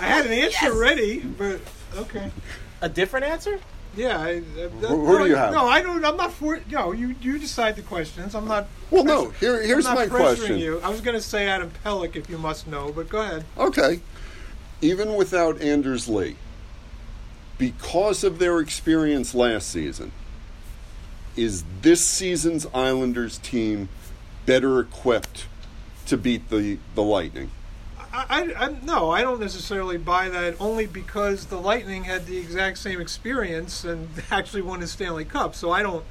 I 0.00 0.04
had 0.06 0.26
an 0.26 0.32
answer 0.32 0.72
ready, 0.74 1.20
but 1.20 1.60
okay. 1.96 2.30
A 2.80 2.88
different 2.88 3.26
answer? 3.26 3.58
Yeah. 3.96 4.18
I, 4.20 4.36
uh, 4.36 4.66
I, 4.66 4.68
Who- 4.68 5.06
who 5.06 5.18
do 5.18 5.26
you 5.26 5.34
have? 5.36 5.52
No, 5.52 5.66
I 5.66 5.80
don't. 5.82 6.04
I'm 6.04 6.16
not 6.16 6.32
for. 6.32 6.60
No, 6.70 6.92
you 6.92 7.16
you 7.20 7.38
decide 7.38 7.74
the 7.74 7.82
questions. 7.82 8.34
I'm 8.36 8.46
not. 8.46 8.68
Well, 8.90 9.02
no, 9.04 9.30
here- 9.30 9.60
here's 9.62 9.86
I'm 9.86 9.96
not 9.96 10.08
my 10.08 10.16
pressuring 10.18 10.36
question. 10.36 10.58
You. 10.58 10.80
I 10.80 10.88
was 10.88 11.00
going 11.00 11.16
to 11.16 11.22
say 11.22 11.48
Adam 11.48 11.72
Pelech, 11.84 12.14
if 12.14 12.30
you 12.30 12.38
must 12.38 12.66
know, 12.68 12.92
but 12.92 13.08
go 13.08 13.20
ahead. 13.22 13.44
Okay. 13.56 14.00
Even 14.80 15.14
without 15.16 15.60
Anders 15.60 16.08
Lee, 16.08 16.36
because 17.58 18.22
of 18.22 18.38
their 18.38 18.60
experience 18.60 19.34
last 19.34 19.68
season, 19.70 20.12
is 21.38 21.64
this 21.82 22.04
season's 22.04 22.66
Islanders 22.74 23.38
team 23.38 23.88
better 24.44 24.80
equipped 24.80 25.46
to 26.06 26.16
beat 26.16 26.50
the 26.50 26.78
the 26.94 27.02
Lightning. 27.02 27.50
I, 28.10 28.54
I, 28.56 28.76
no, 28.82 29.10
I 29.10 29.20
don't 29.20 29.38
necessarily 29.38 29.98
buy 29.98 30.28
that. 30.30 30.56
Only 30.58 30.86
because 30.86 31.46
the 31.46 31.60
Lightning 31.60 32.04
had 32.04 32.26
the 32.26 32.38
exact 32.38 32.78
same 32.78 33.00
experience 33.00 33.84
and 33.84 34.08
actually 34.30 34.62
won 34.62 34.80
the 34.80 34.86
Stanley 34.86 35.24
Cup. 35.24 35.54
So 35.54 35.70
I 35.70 35.82
don't. 35.82 36.04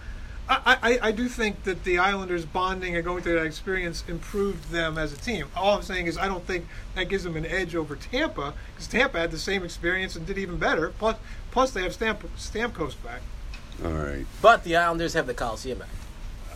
I, 0.49 0.77
I, 0.81 0.99
I 1.09 1.11
do 1.11 1.27
think 1.27 1.63
that 1.65 1.83
the 1.83 1.97
Islanders 1.97 2.45
bonding 2.45 2.95
and 2.95 3.03
going 3.03 3.21
through 3.21 3.33
that 3.33 3.45
experience 3.45 4.05
improved 4.07 4.71
them 4.71 4.97
as 4.97 5.11
a 5.11 5.17
team. 5.17 5.47
All 5.57 5.75
I'm 5.75 5.81
saying 5.81 6.05
is 6.07 6.17
I 6.17 6.27
don't 6.27 6.45
think 6.45 6.67
that 6.95 7.09
gives 7.09 7.25
them 7.25 7.35
an 7.35 7.45
edge 7.45 7.75
over 7.75 7.97
Tampa 7.97 8.53
because 8.73 8.87
Tampa 8.87 9.19
had 9.19 9.31
the 9.31 9.37
same 9.37 9.65
experience 9.65 10.15
and 10.15 10.25
did 10.25 10.37
even 10.37 10.55
better. 10.55 10.93
Plus, 10.97 11.17
plus 11.51 11.71
they 11.71 11.83
have 11.83 11.91
Stamp, 11.91 12.23
Stamkos 12.37 12.95
back. 13.03 13.19
All 13.83 13.91
right. 13.91 14.25
But 14.41 14.63
the 14.63 14.75
Islanders 14.75 15.13
have 15.13 15.27
the 15.27 15.33
Coliseum 15.33 15.79
back. 15.79 15.89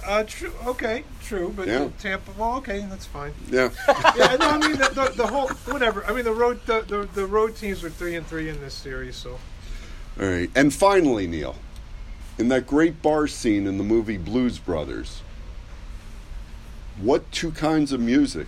Uh, 0.06 0.24
true. 0.24 0.52
Okay, 0.66 1.04
true. 1.22 1.54
But 1.56 1.68
Yeah. 1.68 1.90
Tampa. 2.00 2.32
Well, 2.38 2.56
okay, 2.58 2.86
that's 2.90 3.06
fine. 3.06 3.34
Yeah. 3.50 3.70
yeah, 4.16 4.36
no, 4.40 4.50
I 4.50 4.58
mean 4.58 4.78
the, 4.78 4.90
the, 4.94 5.14
the 5.16 5.28
whole 5.28 5.50
whatever. 5.72 6.04
I 6.06 6.14
mean 6.14 6.26
the 6.26 6.34
road 6.34 6.60
the, 6.66 6.82
the, 6.82 7.08
the 7.14 7.26
road 7.28 7.56
teams 7.56 7.84
were 7.84 7.90
three 7.92 8.16
and 8.16 8.26
three 8.26 8.50
in 8.50 8.60
this 8.62 8.74
series, 8.74 9.16
so 9.16 9.38
All 10.20 10.28
right. 10.28 10.50
And 10.56 10.74
finally, 10.74 11.28
Neil, 11.28 11.56
in 12.40 12.48
that 12.48 12.66
great 12.66 13.04
bar 13.04 13.28
scene 13.28 13.68
in 13.68 13.78
the 13.78 13.84
movie 13.84 14.18
Blues 14.18 14.58
Brothers, 14.58 15.22
what 17.00 17.32
two 17.32 17.52
kinds 17.52 17.92
of 17.92 18.00
music 18.00 18.48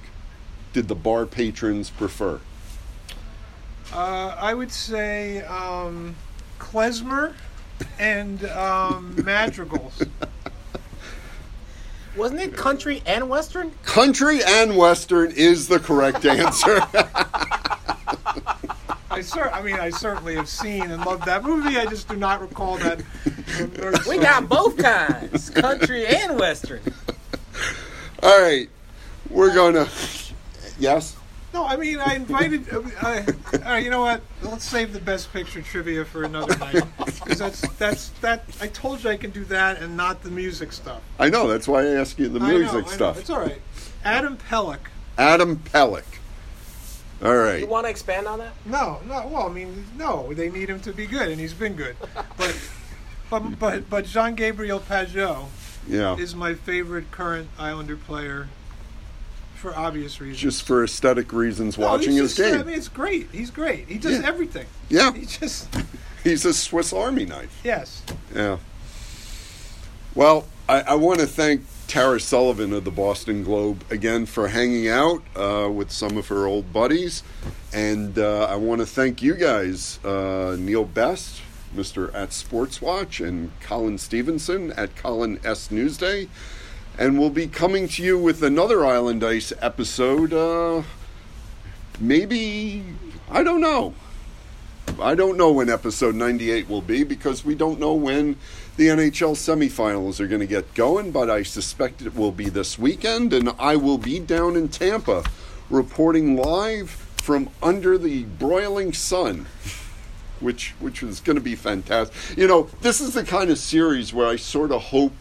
did 0.74 0.88
the 0.88 0.95
bar 0.95 1.28
patrons 1.28 1.91
prefer? 1.91 2.39
uh, 3.93 4.36
I 4.39 4.55
would 4.55 4.71
say 4.71 5.43
um, 5.43 6.15
klezmer 6.59 7.36
and 7.99 8.43
um, 8.45 9.15
madrigals. 9.23 10.03
Wasn't 12.15 12.39
it 12.39 12.55
country 12.55 13.01
and 13.05 13.29
western? 13.29 13.71
Country 13.84 14.43
and 14.43 14.77
Western 14.77 15.31
is 15.31 15.67
the 15.67 15.79
correct 15.79 16.25
answer. 16.25 16.79
I 19.09 19.21
cer- 19.21 19.51
I 19.51 19.61
mean 19.61 19.75
I 19.75 19.89
certainly 19.89 20.36
have 20.36 20.49
seen 20.49 20.91
and 20.91 21.03
loved 21.05 21.25
that 21.25 21.43
movie. 21.43 21.77
I 21.77 21.86
just 21.86 22.07
do 22.07 22.15
not 22.15 22.41
recall 22.41 22.77
that. 22.77 23.01
We 24.07 24.17
got 24.17 24.47
both 24.49 24.77
kinds, 24.77 25.49
country 25.51 26.05
and 26.05 26.38
western. 26.39 26.81
All 28.21 28.41
right. 28.41 28.69
We're 29.29 29.53
going 29.53 29.73
to. 29.73 29.89
Yes? 30.79 31.15
No, 31.53 31.65
I 31.65 31.75
mean 31.77 31.99
I 31.99 32.15
invited. 32.15 32.71
Uh, 32.73 32.81
I, 33.01 33.19
all 33.53 33.59
right, 33.61 33.83
you 33.83 33.89
know 33.91 34.01
what? 34.01 34.21
Let's 34.41 34.65
save 34.65 34.91
the 34.93 34.99
best 34.99 35.31
picture 35.31 35.61
trivia 35.61 36.03
for 36.03 36.23
another 36.23 36.57
night 36.57 36.83
because 36.97 37.37
that's 37.39 37.61
that's 37.77 38.09
that. 38.21 38.43
I 38.59 38.67
told 38.67 39.03
you 39.03 39.11
I 39.11 39.17
can 39.17 39.29
do 39.31 39.43
that 39.45 39.79
and 39.81 39.95
not 39.95 40.23
the 40.23 40.31
music 40.31 40.71
stuff. 40.73 41.01
I 41.19 41.29
know. 41.29 41.47
That's 41.47 41.67
why 41.67 41.81
I 41.83 41.91
asked 41.95 42.17
you 42.19 42.27
the 42.29 42.39
I 42.39 42.51
know, 42.51 42.57
music 42.57 42.73
I 42.75 42.79
know. 42.81 42.87
stuff. 42.87 43.19
It's 43.19 43.29
all 43.29 43.39
right. 43.39 43.61
Adam 44.03 44.37
Pelech. 44.49 44.79
Adam 45.17 45.57
Pelech. 45.57 46.03
All 47.23 47.35
right. 47.37 47.59
You 47.61 47.67
want 47.67 47.85
to 47.85 47.89
expand 47.89 48.27
on 48.27 48.39
that? 48.39 48.51
No, 48.65 48.99
no. 49.07 49.25
Well, 49.27 49.47
I 49.47 49.49
mean, 49.53 49.85
no. 49.97 50.33
They 50.33 50.49
need 50.49 50.69
him 50.69 50.81
to 50.81 50.91
be 50.91 51.05
good, 51.05 51.29
and 51.29 51.39
he's 51.39 51.53
been 51.53 51.75
good. 51.75 51.95
But, 52.35 52.59
but, 53.29 53.59
but, 53.59 53.89
but 53.89 54.05
Jean 54.05 54.35
Gabriel 54.35 54.81
Pageau 54.81 55.45
Yeah. 55.87 56.17
is 56.17 56.35
my 56.35 56.53
favorite 56.53 57.11
current 57.11 57.47
Islander 57.57 57.95
player, 57.95 58.49
for 59.64 59.76
obvious 59.78 60.20
reasons. 60.22 60.39
Just 60.41 60.64
for 60.68 60.84
aesthetic 60.84 61.32
reasons, 61.34 61.78
No, 61.78 61.88
watching 61.88 62.14
his 62.18 62.36
just- 62.36 62.51
game. 62.51 62.59
I 62.61 62.64
mean, 62.64 62.76
it's 62.78 62.89
great. 62.89 63.30
He's 63.32 63.49
great. 63.49 63.88
He 63.88 63.97
does 63.97 64.20
Yeah. 64.20 64.28
everything. 64.28 64.66
Yeah. 64.89 65.11
He 65.14 65.26
just 65.26 65.68
He's 66.24 66.45
a 66.45 66.53
Swiss 66.53 66.93
Army 66.93 67.26
knife. 67.26 67.59
yes. 67.64 68.01
Yeah. 68.36 68.57
Well, 70.16 70.45
I, 70.70 70.82
I 70.82 70.95
want 70.95 71.20
to 71.22 71.28
thank 71.28 71.61
Tara 71.88 72.20
Sullivan 72.20 72.72
of 72.74 72.84
the 72.86 72.91
Boston 72.91 73.43
Globe 73.43 73.84
again 73.89 74.26
for 74.26 74.47
hanging 74.47 74.88
out 74.88 75.22
uh, 75.36 75.70
with 75.72 75.91
some 75.91 76.18
of 76.18 76.28
her 76.28 76.45
old 76.45 76.72
buddies. 76.72 77.24
And 77.74 78.18
uh, 78.20 78.45
I 78.49 78.55
want 78.55 78.80
to 78.82 78.86
thank 78.86 79.22
you 79.22 79.34
guys, 79.36 79.99
uh, 80.05 80.55
Neil 80.59 80.86
Best, 80.86 81.41
Mr. 81.76 82.14
at 82.14 82.32
Sports 82.32 82.82
Watch, 82.82 83.20
and 83.20 83.51
Colin 83.61 83.97
Stephenson 83.97 84.72
at 84.74 84.95
Colin 84.95 85.39
S. 85.43 85.70
Newsday. 85.70 86.28
And 86.97 87.19
we'll 87.19 87.31
be 87.31 87.47
coming 87.47 87.87
to 87.87 88.03
you 88.03 88.19
with 88.19 88.43
another 88.43 88.85
Island 88.85 89.23
Ice 89.23 89.51
episode. 89.59 90.31
Uh, 90.31 90.83
maybe, 91.99 92.83
I 93.31 93.41
don't 93.41 93.61
know. 93.61 93.95
I 94.99 95.15
don't 95.15 95.35
know 95.35 95.51
when 95.51 95.69
episode 95.69 96.13
98 96.13 96.69
will 96.69 96.83
be 96.83 97.03
because 97.03 97.43
we 97.43 97.55
don't 97.55 97.79
know 97.79 97.93
when 97.93 98.37
the 98.77 98.89
NHL 98.89 99.33
semifinals 99.33 100.19
are 100.19 100.27
going 100.27 100.41
to 100.41 100.47
get 100.47 100.75
going, 100.75 101.11
but 101.11 101.31
I 101.31 101.41
suspect 101.41 102.03
it 102.03 102.15
will 102.15 102.31
be 102.31 102.47
this 102.49 102.77
weekend, 102.77 103.33
and 103.33 103.49
I 103.57 103.75
will 103.75 103.97
be 103.97 104.19
down 104.19 104.55
in 104.55 104.67
Tampa 104.67 105.23
reporting 105.71 106.37
live 106.37 106.91
from 106.91 107.49
under 107.63 107.97
the 107.97 108.25
broiling 108.25 108.93
sun. 108.93 109.47
Which, 110.39 110.75
which 110.79 111.01
is 111.01 111.21
going 111.21 111.37
to 111.37 111.41
be 111.41 111.55
fantastic. 111.55 112.37
You 112.37 112.47
know, 112.47 112.69
this 112.81 112.99
is 112.99 113.13
the 113.13 113.23
kind 113.23 113.49
of 113.49 113.57
series 113.57 114.13
where 114.13 114.27
I 114.27 114.35
sort 114.35 114.71
of 114.71 114.81
hope 114.81 115.13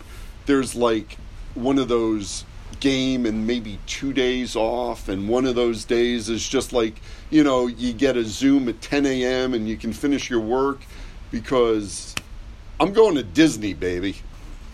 there's 0.47 0.75
like 0.75 1.17
one 1.55 1.79
of 1.79 1.89
those 1.89 2.45
game 2.81 3.27
and 3.27 3.47
maybe 3.47 3.79
two 3.87 4.13
days 4.13 4.57
off, 4.57 5.09
and 5.09 5.29
one 5.29 5.47
of 5.47 5.55
those 5.55 5.85
days 5.85 6.29
is 6.29 6.47
just 6.49 6.73
like, 6.73 6.95
you 7.31 7.45
know, 7.45 7.67
you 7.67 7.93
get 7.93 8.17
a 8.17 8.25
Zoom 8.25 8.69
at 8.69 8.81
10 8.81 9.07
a.m. 9.07 9.55
and 9.55 9.69
you 9.69 9.77
can 9.77 9.93
finish 9.93 10.29
your 10.29 10.41
work 10.41 10.81
because 11.31 12.15
I'm 12.81 12.93
going 12.93 13.15
to 13.15 13.23
Disney, 13.23 13.75
baby. 13.75 14.17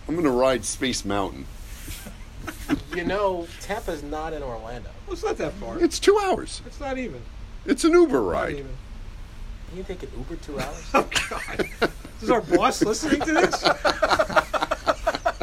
I'm 0.06 0.14
going 0.14 0.24
to 0.24 0.30
ride 0.30 0.64
Space 0.64 1.04
Mountain. 1.04 1.44
You 2.94 3.04
know, 3.04 3.46
Tampa's 3.60 4.02
not 4.02 4.32
in 4.32 4.42
Orlando. 4.42 4.88
Well, 5.06 5.12
it's 5.14 5.22
not 5.22 5.36
that 5.38 5.52
far. 5.54 5.78
It's 5.78 5.98
two 5.98 6.18
hours. 6.18 6.62
It's 6.66 6.80
not 6.80 6.96
even. 6.98 7.20
It's 7.66 7.84
an 7.84 7.92
Uber 7.92 8.22
ride. 8.22 8.54
even. 8.54 8.76
You 9.76 9.82
take 9.82 10.02
an 10.02 10.10
Uber 10.16 10.36
two 10.36 10.58
hours? 10.58 10.84
Oh 10.94 11.06
God! 11.28 11.68
Is 12.22 12.30
our 12.30 12.40
boss 12.40 12.82
listening 12.82 13.20
to 13.20 13.32
this? 13.34 13.62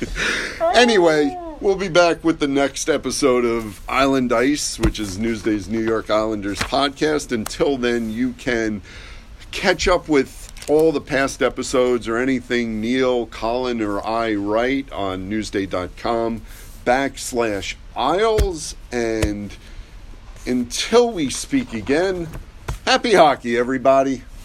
Anyway, 0.74 1.36
we'll 1.60 1.76
be 1.76 1.88
back 1.88 2.22
with 2.22 2.38
the 2.38 2.46
next 2.46 2.88
episode 2.88 3.44
of 3.44 3.80
Island 3.88 4.32
Ice, 4.32 4.78
which 4.78 5.00
is 5.00 5.18
Newsday's 5.18 5.68
New 5.68 5.80
York 5.80 6.10
Islanders 6.10 6.58
podcast. 6.58 7.32
Until 7.32 7.76
then, 7.76 8.10
you 8.10 8.32
can 8.34 8.82
catch 9.50 9.88
up 9.88 10.08
with 10.08 10.52
all 10.68 10.92
the 10.92 11.00
past 11.00 11.42
episodes 11.42 12.06
or 12.06 12.16
anything 12.16 12.80
Neil, 12.80 13.26
Colin, 13.26 13.80
or 13.80 14.04
I 14.06 14.34
write 14.34 14.92
on 14.92 15.28
Newsday.com 15.30 16.42
backslash 16.84 17.74
Isles. 17.96 18.76
And 18.92 19.56
until 20.46 21.10
we 21.10 21.30
speak 21.30 21.72
again, 21.72 22.28
happy 22.84 23.14
hockey, 23.14 23.56
everybody. 23.56 24.22